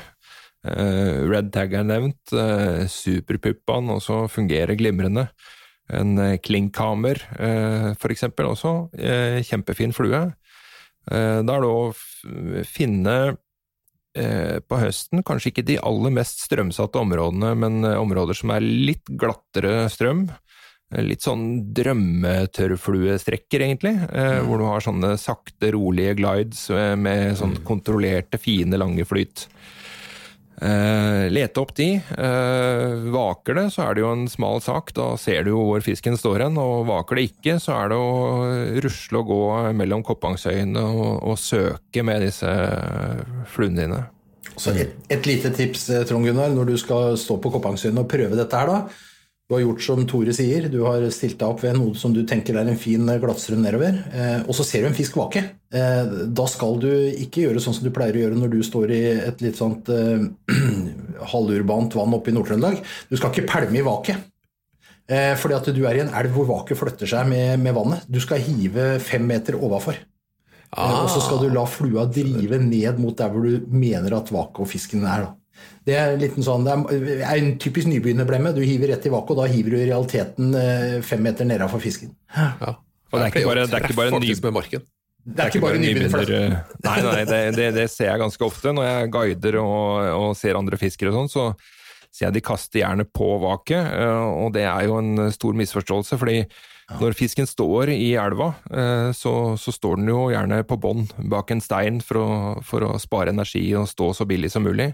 Red 0.66 1.52
tag 1.54 1.76
er 1.78 1.84
nevnt, 1.86 2.32
superpuppaen 2.90 3.92
også 3.94 4.24
fungerer 4.26 4.74
glimrende. 4.74 5.28
En 5.94 6.18
klinkhammer, 6.42 7.20
for 8.02 8.10
eksempel, 8.10 8.48
også. 8.50 8.72
Kjempefin 9.46 9.94
flue. 9.94 10.24
Da 11.06 11.38
er 11.38 11.62
det 11.62 11.70
å 11.70 11.92
finne 12.68 13.16
eh, 14.16 14.58
på 14.64 14.80
høsten 14.80 15.24
kanskje 15.26 15.52
ikke 15.52 15.66
de 15.68 15.78
aller 15.84 16.14
mest 16.18 16.42
strømsatte 16.46 17.00
områdene, 17.02 17.54
men 17.58 17.84
eh, 17.84 18.00
områder 18.00 18.38
som 18.38 18.52
er 18.54 18.64
litt 18.64 19.06
glattere 19.08 19.86
strøm. 19.92 20.26
Eh, 20.94 21.02
litt 21.06 21.26
sånn 21.26 21.46
drømmetørrfluestrekker, 21.76 23.66
egentlig, 23.66 23.96
mm. 24.06 24.46
hvor 24.46 24.62
du 24.62 24.68
har 24.70 24.84
sånne 24.84 25.16
sakte, 25.20 25.72
rolige 25.74 26.16
glides 26.20 26.68
med 26.98 27.36
sånn 27.40 27.58
mm. 27.58 27.64
kontrollerte, 27.66 28.40
fine, 28.42 28.78
lange 28.80 29.06
flyt. 29.08 29.48
Eh, 30.56 31.26
lete 31.28 31.60
opp 31.60 31.74
de. 31.76 31.88
Uh, 32.16 33.10
vaker 33.12 33.58
det, 33.58 33.64
så 33.74 33.82
er 33.84 33.96
det 33.96 34.02
jo 34.04 34.12
en 34.14 34.24
smal 34.30 34.62
sak. 34.64 34.92
Da 34.96 35.10
ser 35.20 35.44
du 35.44 35.52
jo 35.52 35.64
hvor 35.68 35.84
fisken 35.84 36.16
står 36.16 36.46
hen. 36.46 36.60
Og 36.60 36.86
vaker 36.88 37.20
det 37.20 37.26
ikke, 37.30 37.58
så 37.62 37.76
er 37.76 37.92
det 37.92 37.98
å 38.00 38.12
rusle 38.86 39.20
og 39.20 39.32
gå 39.32 39.40
mellom 39.76 40.04
Koppangsøyene 40.06 40.84
og, 40.86 41.10
og, 41.20 41.36
søke 41.40 42.04
med 42.06 42.24
disse 42.24 42.52
fluene 43.52 43.84
dine. 43.84 44.00
Så 44.56 44.72
et, 44.72 44.96
et, 45.12 45.28
lite 45.28 45.52
tips, 45.52 45.90
eh, 45.92 46.06
Trond 46.08 46.24
Gunnar, 46.24 46.48
når 46.54 46.72
du 46.72 46.78
skal 46.80 47.18
stå 47.20 47.36
på 47.42 47.52
Koppangsøyene 47.52 48.06
og 48.06 48.08
prøve 48.08 48.38
dette 48.38 48.62
her, 48.62 48.72
da 48.72 49.12
du 49.46 49.54
har 49.54 49.62
gjort 49.62 49.82
som 49.84 50.00
Tore 50.10 50.32
sier, 50.34 50.64
du 50.70 50.80
har 50.82 51.04
stilt 51.14 51.38
deg 51.38 51.46
opp 51.46 51.60
ved 51.62 51.76
noe 51.78 51.94
som 51.98 52.10
du 52.14 52.24
tenker 52.26 52.56
er 52.58 52.66
en 52.66 52.80
fin 52.80 53.06
glattstrøm 53.06 53.60
nedover, 53.62 54.00
eh, 54.10 54.40
og 54.42 54.56
så 54.58 54.66
ser 54.66 54.82
du 54.82 54.88
en 54.90 54.96
fisk 54.96 55.18
vake. 55.20 55.42
Eh, 55.70 56.14
da 56.34 56.46
skal 56.50 56.80
du 56.82 56.90
ikke 56.90 57.44
gjøre 57.44 57.62
sånn 57.62 57.76
som 57.76 57.86
du 57.86 57.92
pleier 57.94 58.18
å 58.18 58.24
gjøre 58.24 58.40
når 58.40 58.56
du 58.56 58.58
står 58.66 58.94
i 58.96 59.02
et 59.28 59.44
litt 59.44 59.60
sånt 59.60 59.90
eh, 59.94 60.26
halvurbant 61.32 61.94
vann 61.94 62.18
oppe 62.18 62.32
i 62.32 62.34
Nord-Trøndelag. 62.34 62.82
Du 63.06 63.14
skal 63.14 63.30
ikke 63.30 63.46
pælme 63.52 63.78
i 63.78 63.86
vake. 63.86 64.18
Eh, 65.06 65.32
fordi 65.38 65.54
at 65.54 65.70
du 65.70 65.82
er 65.86 66.00
i 66.00 66.02
en 66.02 66.14
elv 66.18 66.34
hvor 66.34 66.50
vaket 66.50 66.82
flytter 66.82 67.14
seg 67.14 67.30
med, 67.30 67.62
med 67.62 67.76
vannet. 67.76 68.10
Du 68.10 68.18
skal 68.22 68.42
hive 68.42 68.96
fem 68.98 69.26
meter 69.30 69.58
overfor. 69.60 70.02
Ah. 70.76 71.04
og 71.04 71.08
så 71.08 71.20
skal 71.22 71.38
du 71.40 71.52
la 71.54 71.62
flua 71.70 72.02
drive 72.10 72.58
ned 72.58 72.98
mot 72.98 73.14
der 73.16 73.30
hvor 73.30 73.44
du 73.46 73.68
mener 73.70 74.16
at 74.16 74.32
vaket 74.34 74.64
og 74.64 74.68
fisken 74.68 75.06
er. 75.06 75.28
da. 75.28 75.45
Det 75.86 75.94
er, 75.94 76.16
sånn, 76.42 76.66
det 76.66 77.20
er 77.20 77.36
en 77.36 77.52
typisk 77.62 77.86
nybegynnerblemme. 77.86 78.50
Du 78.56 78.58
hiver 78.66 78.90
rett 78.90 79.06
i 79.06 79.12
vakuum, 79.12 79.36
og 79.36 79.44
da 79.44 79.52
hiver 79.52 79.76
du 79.76 79.78
i 79.78 79.86
realiteten 79.86 80.56
eh, 80.58 80.96
fem 81.06 81.22
meter 81.22 81.46
nedafor 81.46 81.82
fisken. 81.82 82.10
Ja. 82.34 82.74
Og 83.12 83.20
det 83.20 83.28
er 83.28 83.30
ikke 83.30 83.46
bare, 83.46 83.66
det 83.70 83.78
er 83.78 83.86
ikke 83.86 83.98
bare 84.00 84.18
ny... 84.18 84.32
med 84.42 84.56
marken. 84.56 84.86
Det 85.26 85.42
er 85.42 85.50
ikke 85.50 85.62
bare 85.62 85.78
nybegynner. 85.82 86.56
Nei, 86.86 86.96
nei, 87.02 87.22
det, 87.26 87.40
det, 87.56 87.70
det, 87.74 87.86
ser 87.90 88.12
jeg 88.12 88.22
ganske 88.22 88.46
ofte 88.46 88.74
når 88.74 88.86
jeg 88.86 89.12
guider 89.14 89.58
og, 89.62 90.10
og 90.14 90.28
ser 90.38 90.58
andre 90.58 90.78
fiskere 90.78 91.10
og 91.10 91.20
sånn. 91.20 91.32
så 91.32 91.46
sier 92.14 92.28
jeg 92.28 92.36
de 92.38 92.46
kaster 92.46 92.80
gjerne 92.80 93.06
på 93.10 93.34
vaket, 93.42 93.90
eh, 93.92 94.26
og 94.42 94.54
det 94.54 94.64
er 94.66 94.86
jo 94.88 94.98
en 95.02 95.28
stor 95.34 95.58
misforståelse. 95.58 96.18
fordi 96.18 96.40
når 97.00 97.16
fisken 97.18 97.48
står 97.50 97.90
i 97.92 98.12
elva, 98.14 98.52
eh, 98.70 99.10
så, 99.14 99.34
så 99.58 99.74
står 99.74 99.98
den 99.98 100.10
jo 100.12 100.28
gjerne 100.30 100.62
på 100.66 100.78
bånn 100.80 101.06
bak 101.30 101.50
en 101.50 101.62
stein 101.62 101.98
for 102.00 102.22
å, 102.22 102.28
for 102.62 102.86
å 102.86 102.94
spare 103.02 103.34
energi 103.34 103.64
og 103.74 103.90
stå 103.90 104.12
så 104.14 104.26
billig 104.28 104.52
som 104.54 104.66
mulig. 104.66 104.92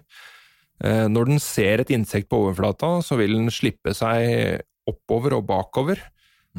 Eh, 0.83 1.07
når 1.11 1.31
den 1.31 1.43
ser 1.43 1.83
et 1.83 1.93
insekt 1.95 2.31
på 2.31 2.41
overflata, 2.45 2.97
så 3.07 3.19
vil 3.21 3.37
den 3.39 3.53
slippe 3.55 3.95
seg 3.97 4.63
oppover 4.91 5.39
og 5.39 5.47
bakover. 5.51 6.01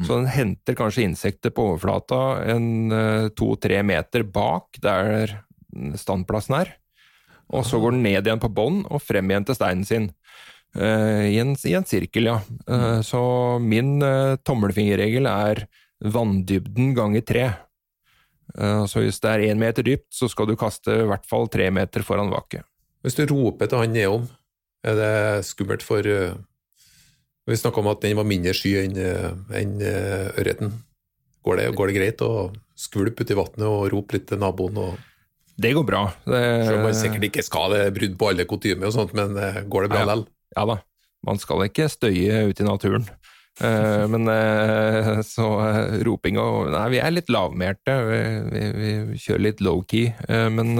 Så 0.02 0.16
den 0.16 0.26
henter 0.26 0.74
kanskje 0.74 1.04
insektet 1.06 1.54
på 1.54 1.68
overflata 1.68 2.40
en 2.50 2.90
to-tre 3.38 3.76
meter 3.86 4.24
bak 4.26 4.80
der 4.82 5.36
standplassen 5.94 6.56
er. 6.58 6.72
Og 7.54 7.62
så 7.68 7.78
går 7.78 7.94
den 7.94 8.02
ned 8.02 8.26
igjen 8.26 8.42
på 8.42 8.50
bånn 8.50 8.82
og 8.88 9.02
frem 9.04 9.30
igjen 9.30 9.46
til 9.46 9.58
steinen 9.58 9.86
sin. 9.86 10.10
Uh, 10.74 11.22
i, 11.30 11.38
en, 11.38 11.52
i, 11.54 11.74
en, 11.78 11.86
sirkel, 11.86 12.26
ja. 12.32 12.40
Uh, 12.66 12.98
så 13.06 13.22
min 13.62 14.00
uh, 14.02 14.34
tommelfingerregel 14.42 15.28
er 15.30 15.64
vanndybden 16.02 16.90
ganger 16.96 17.22
tre. 17.24 17.44
så 18.54 19.00
hvis 19.00 19.16
det 19.24 19.30
er 19.30 19.42
én 19.48 19.58
meter 19.58 19.82
dypt, 19.82 20.10
så 20.12 20.28
skal 20.28 20.46
du 20.46 20.52
kaste 20.58 20.92
i 20.92 21.06
hvert 21.08 21.24
fall 21.26 21.46
tre 21.48 21.70
meter 21.72 22.04
foran 22.04 22.28
vaket. 22.30 22.66
Hvis 23.04 23.18
du 23.18 23.26
roper 23.28 23.68
til 23.68 23.82
han 23.82 23.92
nedom, 23.92 24.26
er 24.84 24.98
det 24.98 25.14
skummelt 25.44 25.84
for 25.84 26.04
Vi 26.04 27.56
snakka 27.60 27.80
om 27.82 27.90
at 27.92 28.00
den 28.00 28.16
var 28.16 28.24
mindre 28.24 28.54
sky 28.56 28.78
enn 28.80 28.96
en, 28.96 29.74
ørreten. 30.40 30.72
Går 31.44 31.60
det, 31.60 31.66
går 31.76 31.90
det 31.90 31.96
greit 31.98 32.24
å 32.24 32.30
skvulpe 32.76 33.24
uti 33.24 33.36
vannet 33.36 33.66
og 33.68 33.90
rope 33.92 34.16
litt 34.16 34.24
til 34.30 34.40
naboen? 34.40 34.80
og 34.80 34.96
det 35.60 35.74
går 35.76 35.86
bra. 35.86 36.06
Det, 36.26 36.40
Selv 36.66 36.80
om 36.80 36.88
man 36.88 36.96
sikkert 36.98 37.28
ikke 37.28 37.44
skal 37.46 37.74
det, 37.74 37.84
brudd 37.94 38.16
på 38.18 38.30
alle 38.32 38.46
kutymer 38.50 38.90
og 38.90 38.96
sånt, 38.96 39.14
men 39.14 39.36
eh, 39.38 39.60
går 39.70 39.86
det 39.86 39.92
bra 39.92 40.00
likevel? 40.02 40.24
Ja, 40.26 40.64
ja, 40.64 40.66
da. 40.72 40.80
Man 41.24 41.38
skal 41.40 41.62
ikke 41.68 41.86
støye 41.88 42.42
ute 42.50 42.64
i 42.64 42.66
naturen. 42.66 43.06
Uh, 43.62 44.04
men 44.10 44.26
uh, 44.26 45.20
så 45.34 45.46
uh, 45.62 45.92
roping 46.02 46.34
Nei, 46.74 46.88
vi 46.90 46.98
er 47.00 47.14
litt 47.14 47.30
lavmælte. 47.30 47.94
Vi, 48.08 48.18
vi, 48.50 48.64
vi, 48.80 49.20
kjører 49.22 49.44
litt 49.46 49.62
low-key. 49.64 50.10
men 50.52 50.74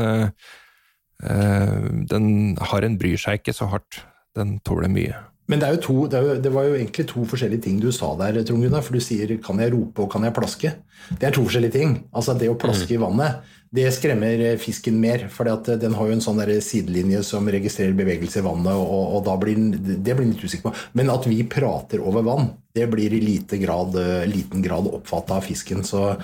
den 1.21 2.57
harren 2.73 2.99
bryr 2.99 3.21
seg 3.21 3.41
ikke 3.41 3.55
så 3.57 3.71
hardt. 3.71 4.03
Den 4.35 4.59
tåler 4.67 4.91
mye. 4.91 5.15
Men 5.47 5.61
det, 5.61 5.69
to, 5.85 6.07
det, 6.09 6.21
jo, 6.25 6.37
det, 6.41 6.51
var 6.55 6.65
jo 6.65 6.77
egentlig 6.79 7.05
to 7.11 7.25
forskjellige 7.29 7.67
ting 7.67 7.81
du 7.83 7.91
sa 7.93 8.15
der, 8.17 8.41
Trond 8.49 8.65
Gunnar. 8.65 8.85
For 8.85 8.97
du 8.97 9.03
sier 9.05 9.29
'kan 9.37 9.61
jeg 9.61 9.75
rope' 9.75 10.01
og 10.01 10.11
'kan 10.11 10.25
jeg 10.25 10.33
plaske'? 10.33 10.73
Det 11.21 11.29
er 11.29 11.31
to 11.37 11.45
forskjellige 11.45 11.73
ting. 11.73 12.05
Altså 12.15 12.39
Det 12.39 12.49
å 12.49 12.57
plaske 12.57 12.89
mm. 12.89 12.97
i 12.97 13.03
vannet, 13.05 13.37
det 13.75 13.93
skremmer 13.93 14.57
fisken 14.57 14.99
mer. 15.01 15.29
For 15.29 15.45
den 15.45 15.95
har 15.95 16.07
jo 16.07 16.12
en 16.12 16.25
sånn 16.25 16.41
sidelinje 16.62 17.23
som 17.23 17.45
registrerer 17.45 17.93
bevegelse 17.93 18.41
i 18.41 18.47
vannet, 18.47 18.73
og, 18.73 19.17
og 19.17 19.25
da 19.25 19.37
blir 19.37 19.55
den, 19.55 19.71
det 20.03 20.17
blir 20.17 20.25
den 20.25 20.33
litt 20.33 20.45
usikker 20.45 20.71
på. 20.71 20.77
Men 20.95 21.11
at 21.11 21.27
vi 21.27 21.43
prater 21.45 22.01
over 22.01 22.23
vann, 22.23 22.55
det 22.75 22.89
blir 22.89 23.12
i 23.12 23.21
lite 23.21 23.59
grad, 23.59 23.93
liten 24.27 24.62
grad 24.62 24.89
oppfatta 24.89 25.37
av 25.37 25.45
fisken. 25.45 25.85
Så 25.85 26.17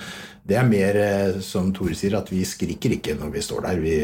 det 0.48 0.56
er 0.56 0.64
mer, 0.64 0.96
eh, 0.96 1.40
som 1.40 1.74
Tore 1.74 1.94
sier, 1.94 2.16
at 2.16 2.32
vi 2.32 2.40
skriker 2.44 2.96
ikke 2.96 3.18
når 3.20 3.34
vi 3.36 3.42
står 3.44 3.66
der. 3.68 3.76
Vi 3.84 3.96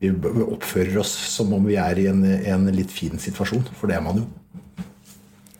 vi 0.00 0.10
oppfører 0.46 0.96
oss 1.02 1.12
som 1.34 1.52
om 1.52 1.66
vi 1.68 1.76
er 1.80 1.98
i 2.00 2.06
en, 2.08 2.24
en, 2.24 2.68
litt 2.72 2.92
fin 2.92 3.20
situasjon, 3.20 3.66
for 3.76 3.90
det 3.90 3.98
er 3.98 4.04
man 4.04 4.22
jo. 4.22 4.28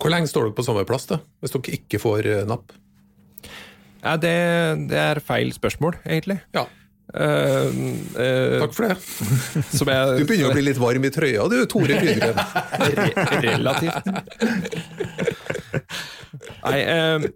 Hvor 0.01 0.13
lenge 0.13 0.31
står 0.31 0.49
dere 0.49 0.57
på 0.57 0.65
samme 0.65 0.87
plass, 0.89 1.05
da, 1.11 1.21
hvis 1.43 1.53
dere 1.53 1.77
ikke 1.77 2.01
får 2.01 2.29
eh, 2.29 2.45
napp? 2.49 2.73
Ja, 4.01 4.15
det, 4.17 4.37
det 4.89 5.01
er 5.01 5.21
feil 5.21 5.53
spørsmål, 5.53 5.99
egentlig. 6.09 6.41
Ja. 6.57 6.65
Uh, 7.11 7.67
uh, 8.15 8.61
Takk 8.63 8.75
for 8.77 8.87
det. 8.87 8.97
Jeg, 9.91 10.21
du 10.23 10.29
begynner 10.29 10.53
å 10.53 10.55
bli 10.55 10.63
litt 10.63 10.79
varm 10.79 11.05
i 11.05 11.11
trøya 11.11 11.49
du, 11.51 11.57
Tore 11.69 11.99
Krydgren. 11.99 12.39
Relativt. 13.49 14.11
Nei, 16.65 16.81
eh, 16.83 17.27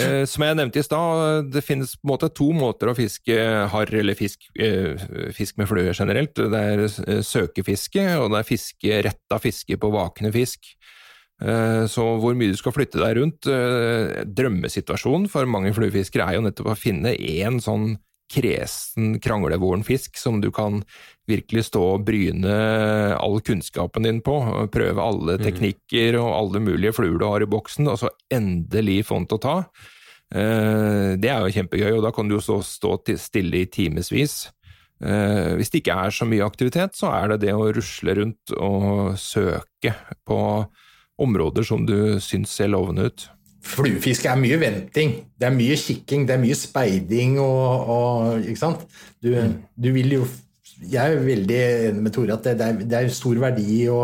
eh, 0.00 0.22
som 0.28 0.44
jeg 0.46 0.58
nevnte 0.58 0.80
i 0.80 0.86
stad, 0.86 1.50
det 1.52 1.64
finnes 1.64 1.94
på 1.96 2.06
en 2.06 2.12
måte 2.12 2.30
to 2.34 2.50
måter 2.56 2.90
å 2.90 2.96
fiske 2.96 3.36
harr 3.72 3.94
eller 4.00 4.18
fisk, 4.18 4.48
eh, 4.58 5.00
fisk, 5.36 5.56
med 5.60 5.70
flue 5.70 5.94
generelt. 5.96 6.36
Det 6.36 6.62
er 6.72 6.84
eh, 6.86 7.22
søkefiske, 7.24 8.04
og 8.20 8.32
det 8.32 8.42
er 8.42 8.50
fiske, 8.50 9.02
retta 9.08 9.40
fiske 9.42 9.78
på 9.80 9.92
vakne 9.94 10.32
fisk. 10.34 10.74
Eh, 11.42 11.84
så 11.92 12.04
hvor 12.20 12.36
mye 12.36 12.54
du 12.54 12.56
skal 12.56 12.72
flytte 12.72 13.00
deg 13.02 13.18
rundt 13.18 13.48
eh, 13.52 14.22
Drømmesituasjonen 14.24 15.28
for 15.28 15.44
mange 15.50 15.74
fluefiskere 15.76 16.30
er 16.30 16.38
jo 16.38 16.46
nettopp 16.46 16.70
å 16.72 16.78
finne 16.80 17.12
én 17.12 17.60
sånn 17.60 17.98
kresen, 18.32 19.18
kranglevoren 19.22 19.84
fisk 19.86 20.16
som 20.18 20.40
du 20.42 20.48
kan 20.54 20.80
virkelig 21.26 21.66
stå 21.68 21.82
og 21.96 22.06
bryne 22.06 22.56
all 23.16 23.40
kunnskapen 23.44 24.06
din 24.06 24.22
på. 24.24 24.38
Prøve 24.72 25.02
alle 25.02 25.36
mm. 25.40 25.44
teknikker 25.44 26.18
og 26.22 26.32
alle 26.32 26.62
mulige 26.62 26.94
fluer 26.96 27.18
du 27.20 27.26
har 27.28 27.44
i 27.44 27.50
boksen, 27.50 27.90
og 27.90 28.00
så 28.02 28.12
endelig 28.32 29.02
få 29.08 29.20
den 29.20 29.30
til 29.30 29.40
å 29.40 29.44
ta. 29.46 29.56
Eh, 30.34 31.14
det 31.22 31.30
er 31.30 31.42
jo 31.42 31.54
kjempegøy, 31.58 31.92
og 31.98 32.04
da 32.06 32.12
kan 32.14 32.28
du 32.28 32.36
jo 32.36 32.44
stå, 32.44 32.60
stå 32.66 32.98
stille 33.20 33.62
i 33.62 33.70
timevis. 33.70 34.46
Eh, 35.04 35.52
hvis 35.58 35.70
det 35.72 35.82
ikke 35.82 35.98
er 36.06 36.14
så 36.14 36.26
mye 36.28 36.46
aktivitet, 36.46 36.96
så 36.96 37.12
er 37.12 37.34
det 37.34 37.42
det 37.46 37.54
å 37.54 37.68
rusle 37.74 38.16
rundt 38.16 38.56
og 38.56 39.16
søke 39.20 39.94
på 40.26 40.40
områder 41.22 41.64
som 41.64 41.86
du 41.88 42.20
syns 42.20 42.52
ser 42.52 42.72
lovende 42.72 43.08
ut. 43.08 43.28
Fluefiske 43.66 44.30
er 44.30 44.38
mye 44.38 44.58
venting. 44.60 45.14
Det 45.34 45.48
er 45.48 45.54
mye 45.54 45.76
kikking, 45.80 46.26
det 46.28 46.36
er 46.36 46.42
mye 46.42 46.56
speiding 46.58 47.38
og, 47.42 47.90
og 47.90 48.46
Ikke 48.46 48.60
sant? 48.60 48.84
Du, 49.18 49.32
mm. 49.34 49.56
du, 49.74 49.88
vil 49.96 50.18
jo 50.20 50.26
Jeg 50.84 51.14
er 51.14 51.22
veldig 51.24 51.60
enig 51.90 52.02
med 52.04 52.14
Tore 52.14 52.34
at 52.36 52.44
det, 52.44 52.56
det, 52.60 52.66
er, 52.66 52.82
det 52.90 52.98
er 52.98 53.14
stor 53.14 53.38
verdi 53.40 53.86
å 53.92 54.00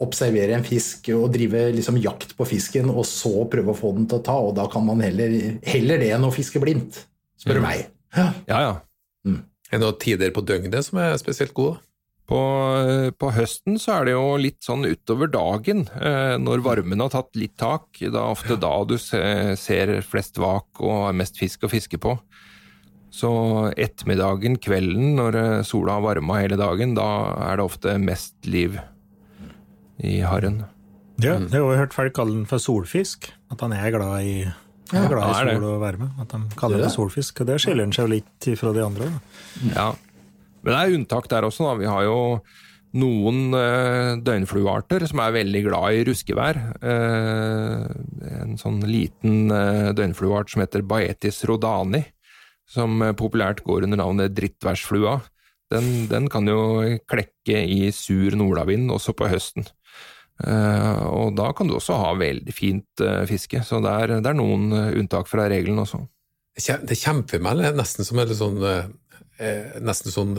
observere 0.00 0.56
en 0.56 0.64
fisk 0.64 1.10
og 1.12 1.28
drive 1.34 1.66
liksom 1.76 1.98
jakt 2.00 2.32
på 2.38 2.46
fisken, 2.48 2.88
og 2.88 3.04
så 3.08 3.44
prøve 3.52 3.74
å 3.74 3.78
få 3.78 3.92
den 3.98 4.08
til 4.08 4.20
å 4.20 4.24
ta. 4.24 4.38
Og 4.48 4.54
da 4.56 4.64
kan 4.72 4.86
man 4.86 5.02
heller, 5.04 5.36
heller 5.66 6.00
det 6.00 6.14
enn 6.16 6.24
å 6.26 6.32
fiske 6.34 6.62
blindt, 6.62 7.02
spør 7.40 7.60
du 7.60 7.62
mm. 7.62 7.68
meg. 7.68 7.92
Ja, 8.16 8.26
ja. 8.48 8.64
ja. 8.64 8.74
Mm. 9.28 9.42
Er 9.70 9.76
det 9.76 9.84
noen 9.84 10.02
tider 10.02 10.34
på 10.34 10.44
døgnet 10.46 10.88
som 10.88 11.02
er 11.02 11.14
spesielt 11.20 11.54
gode? 11.56 11.78
På, 12.30 12.40
på, 13.18 13.30
høsten 13.34 13.74
så 13.82 13.96
er 13.96 14.06
det 14.06 14.12
jo 14.14 14.36
litt 14.38 14.60
sånn 14.62 14.86
utover 14.86 15.30
dagen, 15.32 15.82
eh, 15.98 16.36
når 16.38 16.62
varmen 16.62 17.02
har 17.02 17.10
tatt 17.10 17.34
litt 17.38 17.56
tak. 17.58 17.88
Det 17.98 18.12
er 18.14 18.22
ofte 18.22 18.54
da 18.60 18.70
du 18.86 18.94
ser 19.02 19.96
flest 20.06 20.38
vak 20.38 20.78
og 20.78 21.10
mest 21.18 21.40
fisk 21.42 21.66
å 21.66 21.72
fiske 21.72 21.98
på. 22.00 22.14
Så 23.10 23.30
ettermiddagen, 23.74 24.56
kvelden, 24.62 25.16
når 25.18 25.38
eh, 25.40 25.62
sola 25.66 25.98
har 25.98 26.04
varma 26.04 26.38
hele 26.40 26.58
dagen, 26.60 26.94
da 26.98 27.08
er 27.50 27.58
det 27.58 27.66
ofte 27.66 27.96
mest 27.98 28.36
liv 28.46 28.78
i 29.98 30.20
harren. 30.22 30.62
Ja, 31.20 31.36
jeg 31.36 31.50
har 31.52 31.60
jo 31.60 31.76
hørt 31.76 31.96
folk 31.96 32.14
kalle 32.16 32.38
den 32.38 32.46
for 32.48 32.62
solfisk. 32.62 33.28
At 33.52 33.60
han 33.64 33.74
er 33.76 33.90
glad 33.92 34.22
i, 34.24 34.36
er 34.94 35.10
glad 35.10 35.26
i 35.26 35.56
sol 35.56 35.66
og 35.72 35.82
varme. 35.82 36.12
At 36.22 36.32
de 36.32 36.56
kaller 36.56 36.80
det 36.80 36.88
for 36.92 37.04
solfisk. 37.04 37.42
Og 37.42 37.50
det 37.50 37.58
skiller 37.60 37.84
han 37.84 37.92
seg 37.96 38.06
jo 38.06 38.14
litt 38.14 38.50
fra 38.60 38.72
de 38.76 38.86
andre. 38.86 39.10
Da. 39.10 39.74
Ja, 39.74 39.88
men 40.62 40.72
det 40.72 40.80
er 40.80 40.96
unntak 40.96 41.28
der 41.32 41.46
også. 41.48 41.66
da. 41.68 41.76
Vi 41.80 41.90
har 41.90 42.06
jo 42.06 42.18
noen 43.00 43.54
eh, 43.54 44.16
døgnfluearter 44.26 45.04
som 45.10 45.22
er 45.22 45.36
veldig 45.36 45.62
glad 45.68 45.98
i 45.98 46.06
ruskevær. 46.08 46.58
Eh, 46.82 47.84
en 48.40 48.56
sånn 48.60 48.80
liten 48.88 49.52
eh, 49.54 49.90
døgnflueart 49.96 50.50
som 50.50 50.64
heter 50.64 50.86
Baetis 50.86 51.44
rodani, 51.48 52.02
som 52.70 53.02
eh, 53.02 53.16
populært 53.18 53.64
går 53.66 53.86
under 53.88 54.00
navnet 54.00 54.36
drittværsflua. 54.36 55.18
Den, 55.70 55.90
den, 56.10 56.26
kan 56.30 56.48
jo 56.50 56.82
klekke 57.10 57.62
i 57.62 57.90
sur 57.94 58.34
nordavind 58.38 58.90
også 58.90 59.14
på 59.14 59.28
høsten. 59.30 59.68
Eh, 60.40 61.02
og 61.10 61.36
da 61.38 61.50
kan 61.56 61.68
du 61.68 61.76
også 61.76 61.98
ha 62.00 62.14
veldig 62.18 62.54
fint 62.54 63.04
eh, 63.04 63.26
fiske, 63.28 63.62
så 63.66 63.82
det 63.84 63.92
er, 63.92 64.16
det 64.24 64.32
er 64.32 64.38
noen 64.38 64.70
unntak 64.72 65.28
fra 65.30 65.46
regelen 65.50 65.82
også. 65.82 66.02
Det 66.56 66.98
kjemper 66.98 67.40
meg 67.42 67.62
nesten 67.76 68.04
som 68.04 68.18
en 68.20 68.32
sånn 68.36 68.58
eh, 68.66 68.88
nesten 69.80 70.12
sånn, 70.12 70.34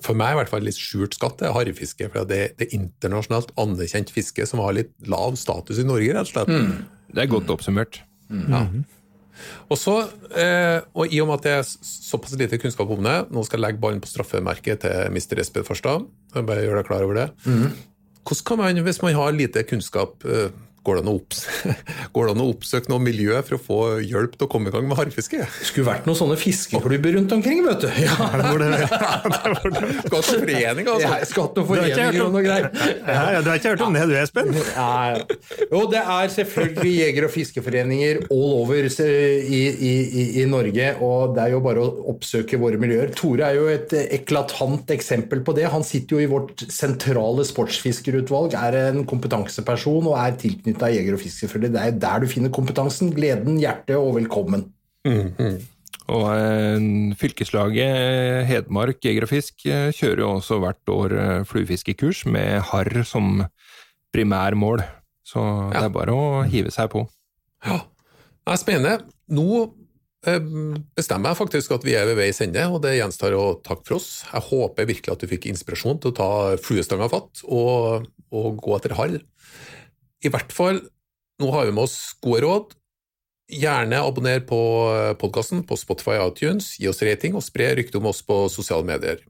for 0.00 0.16
meg 0.16 0.32
i 0.32 0.36
hvert 0.38 0.48
fall, 0.48 0.62
litt 0.64 0.78
skjult 0.80 1.18
skatt, 1.18 1.34
det 1.42 1.50
er 1.50 1.56
harrefiske. 1.56 2.06
For 2.12 2.28
det, 2.28 2.38
det 2.56 2.68
er 2.68 2.78
internasjonalt 2.78 3.50
anerkjent 3.60 4.12
fiske 4.14 4.46
som 4.48 4.62
har 4.64 4.72
litt 4.78 4.94
lav 5.10 5.36
status 5.36 5.82
i 5.82 5.84
Norge, 5.84 6.14
rett 6.16 6.30
og 6.30 6.32
slett. 6.32 6.52
Mm. 6.54 7.10
Det 7.12 7.24
er 7.24 7.34
godt 7.34 7.52
oppsummert. 7.52 8.00
Mm. 8.32 8.46
Ja. 8.48 8.62
Og 9.70 9.80
så, 9.80 9.96
eh, 10.36 10.78
og 10.94 11.12
I 11.12 11.20
og 11.22 11.30
med 11.30 11.40
at 11.40 11.46
det 11.46 11.54
er 11.56 11.66
såpass 11.66 12.36
lite 12.38 12.60
kunnskap 12.62 12.90
om 12.92 13.02
det, 13.06 13.16
nå 13.30 13.44
skal 13.46 13.58
jeg 13.58 13.64
legge 13.66 13.82
ballen 13.82 14.02
på 14.04 14.10
straffemerket 14.10 14.84
til 14.84 15.12
Mr. 15.12 15.42
Espen 15.42 15.66
Farstad. 15.66 16.06
Bare 16.36 16.64
gjør 16.64 16.80
deg 16.80 16.88
klar 16.88 17.06
over 17.06 17.20
det. 17.20 17.28
Mm. 17.46 17.74
Hvordan 18.26 18.46
kan 18.46 18.58
man, 18.58 18.82
Hvis 18.82 19.02
man 19.02 19.14
har 19.14 19.32
lite 19.32 19.62
kunnskap, 19.62 20.24
eh, 20.24 20.50
Går 20.86 21.00
det 21.00 21.02
an 21.02 21.08
å, 21.10 21.16
opps 21.18 21.40
Går 22.14 22.28
det 22.28 22.32
an 22.36 22.42
å 22.44 22.46
oppsøke 22.52 22.90
noe 22.92 23.02
miljø 23.02 23.40
for 23.46 23.56
å 23.56 23.60
få 23.62 23.78
hjelp 24.06 24.36
til 24.36 24.46
å 24.46 24.50
komme 24.50 24.70
i 24.70 24.72
gang 24.74 24.86
med 24.86 24.98
harrfiske? 25.00 25.40
Det 25.42 25.66
skulle 25.66 25.88
vært 25.88 26.06
noen 26.06 26.18
sånne 26.18 26.36
fiskeklubber 26.38 27.16
rundt 27.16 27.32
omkring, 27.34 27.64
vet 27.66 27.80
du. 27.82 27.88
Ja, 28.04 28.14
forening, 30.46 30.86
altså. 30.86 31.10
jeg 31.10 31.26
skal 31.30 31.42
hatt 31.48 31.56
noen 31.58 31.66
har 31.66 31.72
foreninger 31.72 32.22
og 32.26 32.30
noe 32.36 32.44
greier. 32.46 32.66
Ja, 33.06 33.40
du 33.42 33.48
har 33.50 33.56
ikke 33.58 33.72
hørt 33.74 33.84
om 33.86 33.94
det, 33.96 34.04
du 34.10 34.14
Espen? 34.18 34.48
Ja. 34.54 35.16
Jo, 35.70 35.80
det 35.90 36.02
er 36.02 36.26
selvfølgelig 36.32 36.92
jeger- 36.94 37.26
og 37.26 37.32
fiskeforeninger 37.34 38.14
all 38.34 38.52
over 38.60 38.86
i, 38.86 38.90
i, 39.58 39.60
i, 39.90 39.92
i 40.42 40.44
Norge, 40.50 40.88
og 41.02 41.34
det 41.36 41.42
er 41.46 41.50
jo 41.56 41.62
bare 41.64 41.82
å 41.82 41.88
oppsøke 42.14 42.58
våre 42.60 42.78
miljøer. 42.80 43.08
Tore 43.16 43.50
er 43.50 43.54
jo 43.58 43.66
et 43.72 43.94
eklatant 44.04 44.90
eksempel 44.94 45.42
på 45.46 45.54
det. 45.56 45.66
Han 45.72 45.84
sitter 45.86 46.18
jo 46.18 46.24
i 46.24 46.30
vårt 46.30 46.66
sentrale 46.72 47.46
sportsfiskerutvalg, 47.46 48.56
er 48.58 48.78
en 48.86 49.04
kompetanseperson 49.08 50.10
og 50.12 50.18
er 50.20 50.36
tilknyttet 50.40 50.75
jeger- 50.84 51.16
og 51.16 51.22
fiskeforeninger. 51.22 51.72
Det 51.72 51.82
er 51.82 51.98
der 52.00 52.20
du 52.20 52.26
finner 52.30 52.52
kompetansen, 52.52 53.14
gleden, 53.14 53.58
hjertet 53.62 53.96
og 53.96 54.14
velkommen. 54.18 54.68
Og 56.06 56.26
eh, 56.30 56.84
fylkeslaget 57.18 58.46
Hedmark 58.46 59.02
Jeger 59.02 59.26
og 59.26 59.32
Fisk 59.32 59.66
eh, 59.66 59.88
kjører 59.94 60.22
jo 60.22 60.28
også 60.36 60.60
hvert 60.62 60.92
år 60.92 61.14
eh, 61.18 61.40
fluefiskekurs 61.48 62.26
med 62.30 62.60
harr 62.70 63.02
som 63.08 63.42
primærmål. 64.14 64.84
Så 65.26 65.42
det 65.72 65.82
er 65.82 65.94
bare 65.94 66.14
å 66.14 66.44
hive 66.46 66.70
seg 66.74 66.92
på. 66.92 67.02
Ja, 67.66 67.80
det 68.46 68.54
er 68.54 68.62
spennende. 68.62 68.94
Nå 69.34 69.48
eh, 70.28 70.38
bestemmer 70.94 71.32
jeg 71.32 71.40
faktisk 71.40 71.74
at 71.74 71.86
vi 71.86 71.96
er 71.98 72.06
ved 72.06 72.20
veis 72.20 72.38
ende, 72.44 72.68
og 72.70 72.84
det 72.84 72.94
gjenstår 73.00 73.34
å 73.34 73.46
takke 73.66 73.88
for 73.88 73.98
oss. 73.98 74.10
Jeg 74.30 74.46
håper 74.52 74.90
virkelig 74.92 75.16
at 75.16 75.24
du 75.24 75.30
fikk 75.32 75.50
inspirasjon 75.50 75.98
til 76.02 76.14
å 76.14 76.18
ta 76.20 76.30
fluestanga 76.62 77.10
fatt 77.10 77.42
og, 77.50 78.06
og 78.30 78.62
gå 78.62 78.78
etter 78.78 78.94
harr. 79.00 79.18
I 80.24 80.32
hvert 80.32 80.52
fall, 80.54 80.80
nå 81.42 81.52
har 81.52 81.68
vi 81.68 81.74
med 81.76 81.84
oss 81.84 82.16
gode 82.24 82.42
råd. 82.46 82.76
Gjerne 83.52 84.00
abonner 84.02 84.40
på 84.42 84.58
podkasten 85.20 85.62
på 85.68 85.78
Spotify 85.78 86.16
og 86.18 86.34
iTunes, 86.34 86.72
gi 86.80 86.88
oss 86.90 87.04
rating 87.06 87.36
og 87.38 87.44
spre 87.46 87.68
ryktet 87.78 88.00
om 88.00 88.08
oss 88.10 88.24
på 88.26 88.40
sosiale 88.50 88.86
medier. 88.88 89.20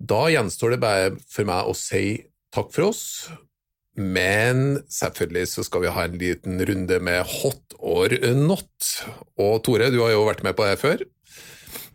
Da 0.00 0.26
gjenstår 0.32 0.74
det 0.74 0.82
bare 0.82 1.10
for 1.30 1.48
meg 1.48 1.68
å 1.68 1.74
si 1.76 2.04
takk 2.54 2.70
for 2.74 2.90
oss, 2.90 3.04
men 3.94 4.80
selvfølgelig 4.90 5.50
så 5.52 5.64
skal 5.66 5.84
vi 5.84 5.92
ha 5.94 6.06
en 6.06 6.16
liten 6.18 6.62
runde 6.66 6.98
med 7.04 7.22
hot 7.30 7.76
or 7.78 8.14
not. 8.34 8.90
Og 9.38 9.60
Tore, 9.66 9.90
du 9.94 10.00
har 10.02 10.14
jo 10.14 10.24
vært 10.26 10.42
med 10.46 10.56
på 10.58 10.66
det 10.66 10.80
før. 10.82 11.04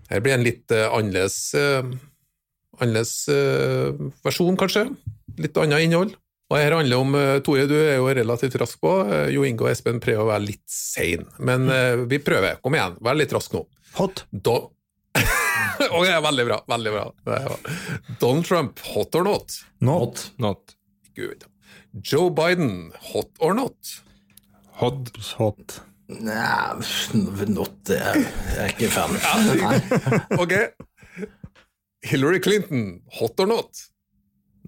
Her 0.10 0.24
blir 0.24 0.38
en 0.38 0.46
litt 0.46 0.72
eh, 0.74 0.88
annerledes, 0.88 1.54
eh, 1.60 1.84
annerledes 2.80 3.14
eh, 3.34 4.00
versjon, 4.26 4.58
kanskje. 4.60 4.88
Litt 5.40 5.60
annet 5.60 5.86
innhold. 5.86 6.16
Og 6.50 6.58
her 6.58 6.74
handler 6.74 6.98
om, 7.04 7.14
eh, 7.16 7.40
Tore, 7.46 7.68
du 7.70 7.76
er 7.78 7.98
jo 8.00 8.08
relativt 8.10 8.56
rask 8.62 8.80
på. 8.82 8.94
eh, 9.14 9.28
Jo 9.36 9.44
Inge 9.46 9.62
og 9.62 9.70
Espen 9.70 10.00
prøver 10.02 10.24
å 10.24 10.32
være 10.32 10.48
litt 10.48 10.66
sein. 10.66 11.28
Men 11.38 11.68
mm. 11.70 12.08
vi 12.10 12.18
prøver. 12.26 12.58
Kom 12.64 12.74
igjen, 12.78 12.98
vær 13.06 13.18
litt 13.20 13.34
rask 13.36 13.54
nå. 13.54 13.66
Hot. 14.00 14.24
Da 14.32 14.58
Ok, 15.96 16.10
veldig 16.26 16.46
bra. 16.46 16.58
veldig 16.68 16.92
bra. 16.92 17.06
Donald 18.20 18.46
Trump, 18.46 18.80
hot 18.94 19.16
or 19.16 19.24
not? 19.24 19.60
Not. 19.80 20.26
Not. 20.38 20.76
Gud. 21.16 21.46
Joe 22.04 22.30
Biden, 22.30 22.92
hot 23.14 23.32
or 23.40 23.54
not? 23.58 23.94
Hot. 24.82 25.10
Hot. 25.38 25.80
Nei, 26.10 26.74
not, 27.54 27.90
jeg 27.94 28.26
er 28.58 28.72
ikke 28.74 28.90
fan. 28.90 29.14
Ja, 29.22 29.80
Ok. 30.42 30.54
Hillary 32.02 32.40
Clinton, 32.42 33.02
hot 33.20 33.40
or 33.40 33.48
not? 33.48 33.86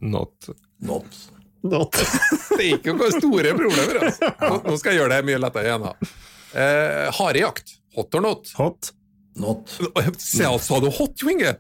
Not. 0.02 0.50
Not. 0.80 1.22
Not. 1.64 1.94
Det 2.58 2.64
er 2.66 2.72
ikke 2.80 2.96
noen 2.98 3.14
store 3.20 3.52
problemer. 3.58 4.00
Altså. 4.08 4.32
Nå, 4.66 4.78
skal 4.82 4.96
jeg 4.96 5.02
gjøre 5.04 5.14
det 5.18 5.28
mye 5.30 5.42
lettere 5.44 5.70
igjen. 5.70 5.86
da. 5.86 6.12
Eh, 6.52 7.08
Harejakt, 7.20 7.76
hot 7.96 8.18
or 8.18 8.26
not? 8.26 8.50
Hot. 8.58 8.92
Not. 9.40 9.70
Se, 10.20 10.44
sa 10.66 10.80
du 10.84 10.90
hot, 10.92 11.22
Jo 11.22 11.32
Inge? 11.32 11.54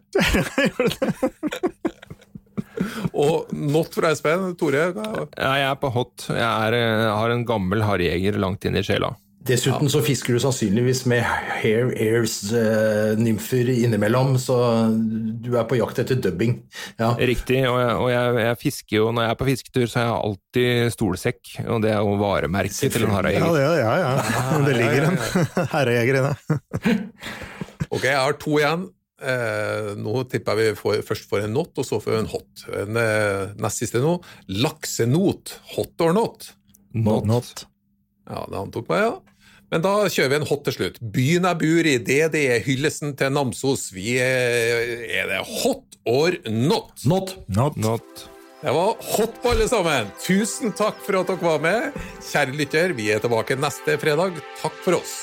Og 3.13 3.51
not 3.53 3.93
fra 3.93 4.11
Espen. 4.15 4.49
Tore? 4.59 4.87
Ja, 4.95 5.51
jeg 5.61 5.67
er 5.69 5.77
på 5.79 5.91
hot. 5.93 6.25
Jeg 6.33 6.41
er, 6.41 6.77
jeg 6.81 7.11
har 7.21 7.33
en 7.35 7.45
gammel 7.47 7.83
harrjeger 7.85 8.39
langt 8.41 8.65
inn 8.67 8.79
i 8.79 8.83
sjela. 8.85 9.13
Dessuten 9.41 9.89
så 9.89 10.03
fisker 10.05 10.35
du 10.37 10.41
sannsynligvis 10.43 10.99
med 11.09 11.23
hair 11.25 11.89
airs 11.97 12.35
uh, 12.53 13.15
nymfer 13.17 13.71
innimellom, 13.73 14.35
så 14.37 14.55
du 14.93 15.55
er 15.57 15.65
på 15.65 15.79
jakt 15.79 15.97
etter 16.03 16.19
dubbing. 16.21 16.59
Ja. 17.01 17.15
Riktig, 17.17 17.63
og, 17.65 17.79
jeg, 17.81 17.95
og 17.97 18.11
jeg, 18.13 18.35
jeg 18.45 18.59
fisker 18.61 18.97
jo 18.99 19.07
når 19.09 19.25
jeg 19.25 19.33
er 19.33 19.39
på 19.39 19.47
fisketur, 19.49 19.87
så 19.89 19.97
har 19.99 20.05
jeg 20.11 20.19
alltid 20.27 20.93
stolsekk, 20.93 21.41
og 21.65 21.81
det 21.81 21.89
er 21.95 22.05
jo 22.05 22.13
varemerket 22.21 22.93
til 22.93 23.07
en 23.07 23.09
Ja, 23.09 23.17
harrjeger. 23.17 23.47
det, 23.57 23.65
ja, 23.81 23.93
ja. 24.05 24.61
Det 24.67 24.75
ligger 24.77 25.07
en 25.09 25.19
herrejeger 25.73 26.21
i 26.21 26.25
det. 26.29 26.97
Ok, 27.91 28.05
jeg 28.07 28.15
har 28.15 28.37
to 28.39 28.53
igjen. 28.55 28.85
Eh, 29.21 29.89
nå 29.99 30.21
tipper 30.31 30.61
jeg 30.61 30.71
vi 30.71 30.77
får, 30.79 31.01
først 31.09 31.25
får 31.27 31.43
en 31.43 31.51
not, 31.57 31.73
og 31.81 31.83
så 31.83 31.97
får 31.99 32.13
vi 32.13 32.19
en 32.21 32.29
hot. 32.31 32.61
En, 32.85 32.99
eh, 33.01 33.49
nest 33.59 33.81
siste 33.83 33.99
nå. 33.99 34.13
Laksenot, 34.63 35.57
hot 35.73 36.05
or 36.05 36.15
not? 36.15 36.47
Not. 36.95 37.27
Not. 37.27 37.65
Ja, 38.29 38.45
det 38.47 38.61
antok 38.61 38.87
meg, 38.93 39.03
ja. 39.09 39.11
Men 39.71 39.83
da 39.85 39.93
kjører 40.11 40.33
vi 40.33 40.37
en 40.41 40.49
hot 40.49 40.65
til 40.67 40.75
slutt. 40.75 40.99
Byen 41.15 41.47
jeg 41.47 41.59
bor 41.61 41.87
i, 41.87 41.95
det 42.03 42.19
det 42.33 42.43
er 42.57 42.65
hyllesten 42.65 43.15
til 43.19 43.31
Namsos. 43.31 43.87
Vi 43.95 44.17
er, 44.19 45.05
er 45.07 45.31
det 45.31 45.39
hot 45.63 45.95
or 46.03 46.35
not? 46.49 46.91
Not. 47.07 47.37
Not. 47.47 47.79
Not. 47.79 48.25
Det 48.61 48.73
var 48.75 48.99
hot 49.15 49.39
på 49.41 49.53
alle 49.55 49.65
sammen. 49.71 50.11
Tusen 50.21 50.75
takk 50.77 50.99
for 51.01 51.21
at 51.21 51.31
dere 51.31 51.41
var 51.41 51.63
med. 51.63 51.95
Kjære 52.27 52.57
lytter, 52.59 52.93
vi 52.99 53.07
er 53.15 53.23
tilbake 53.23 53.57
neste 53.57 53.95
fredag. 54.01 54.37
Takk 54.61 54.75
for 54.83 54.99
oss. 54.99 55.15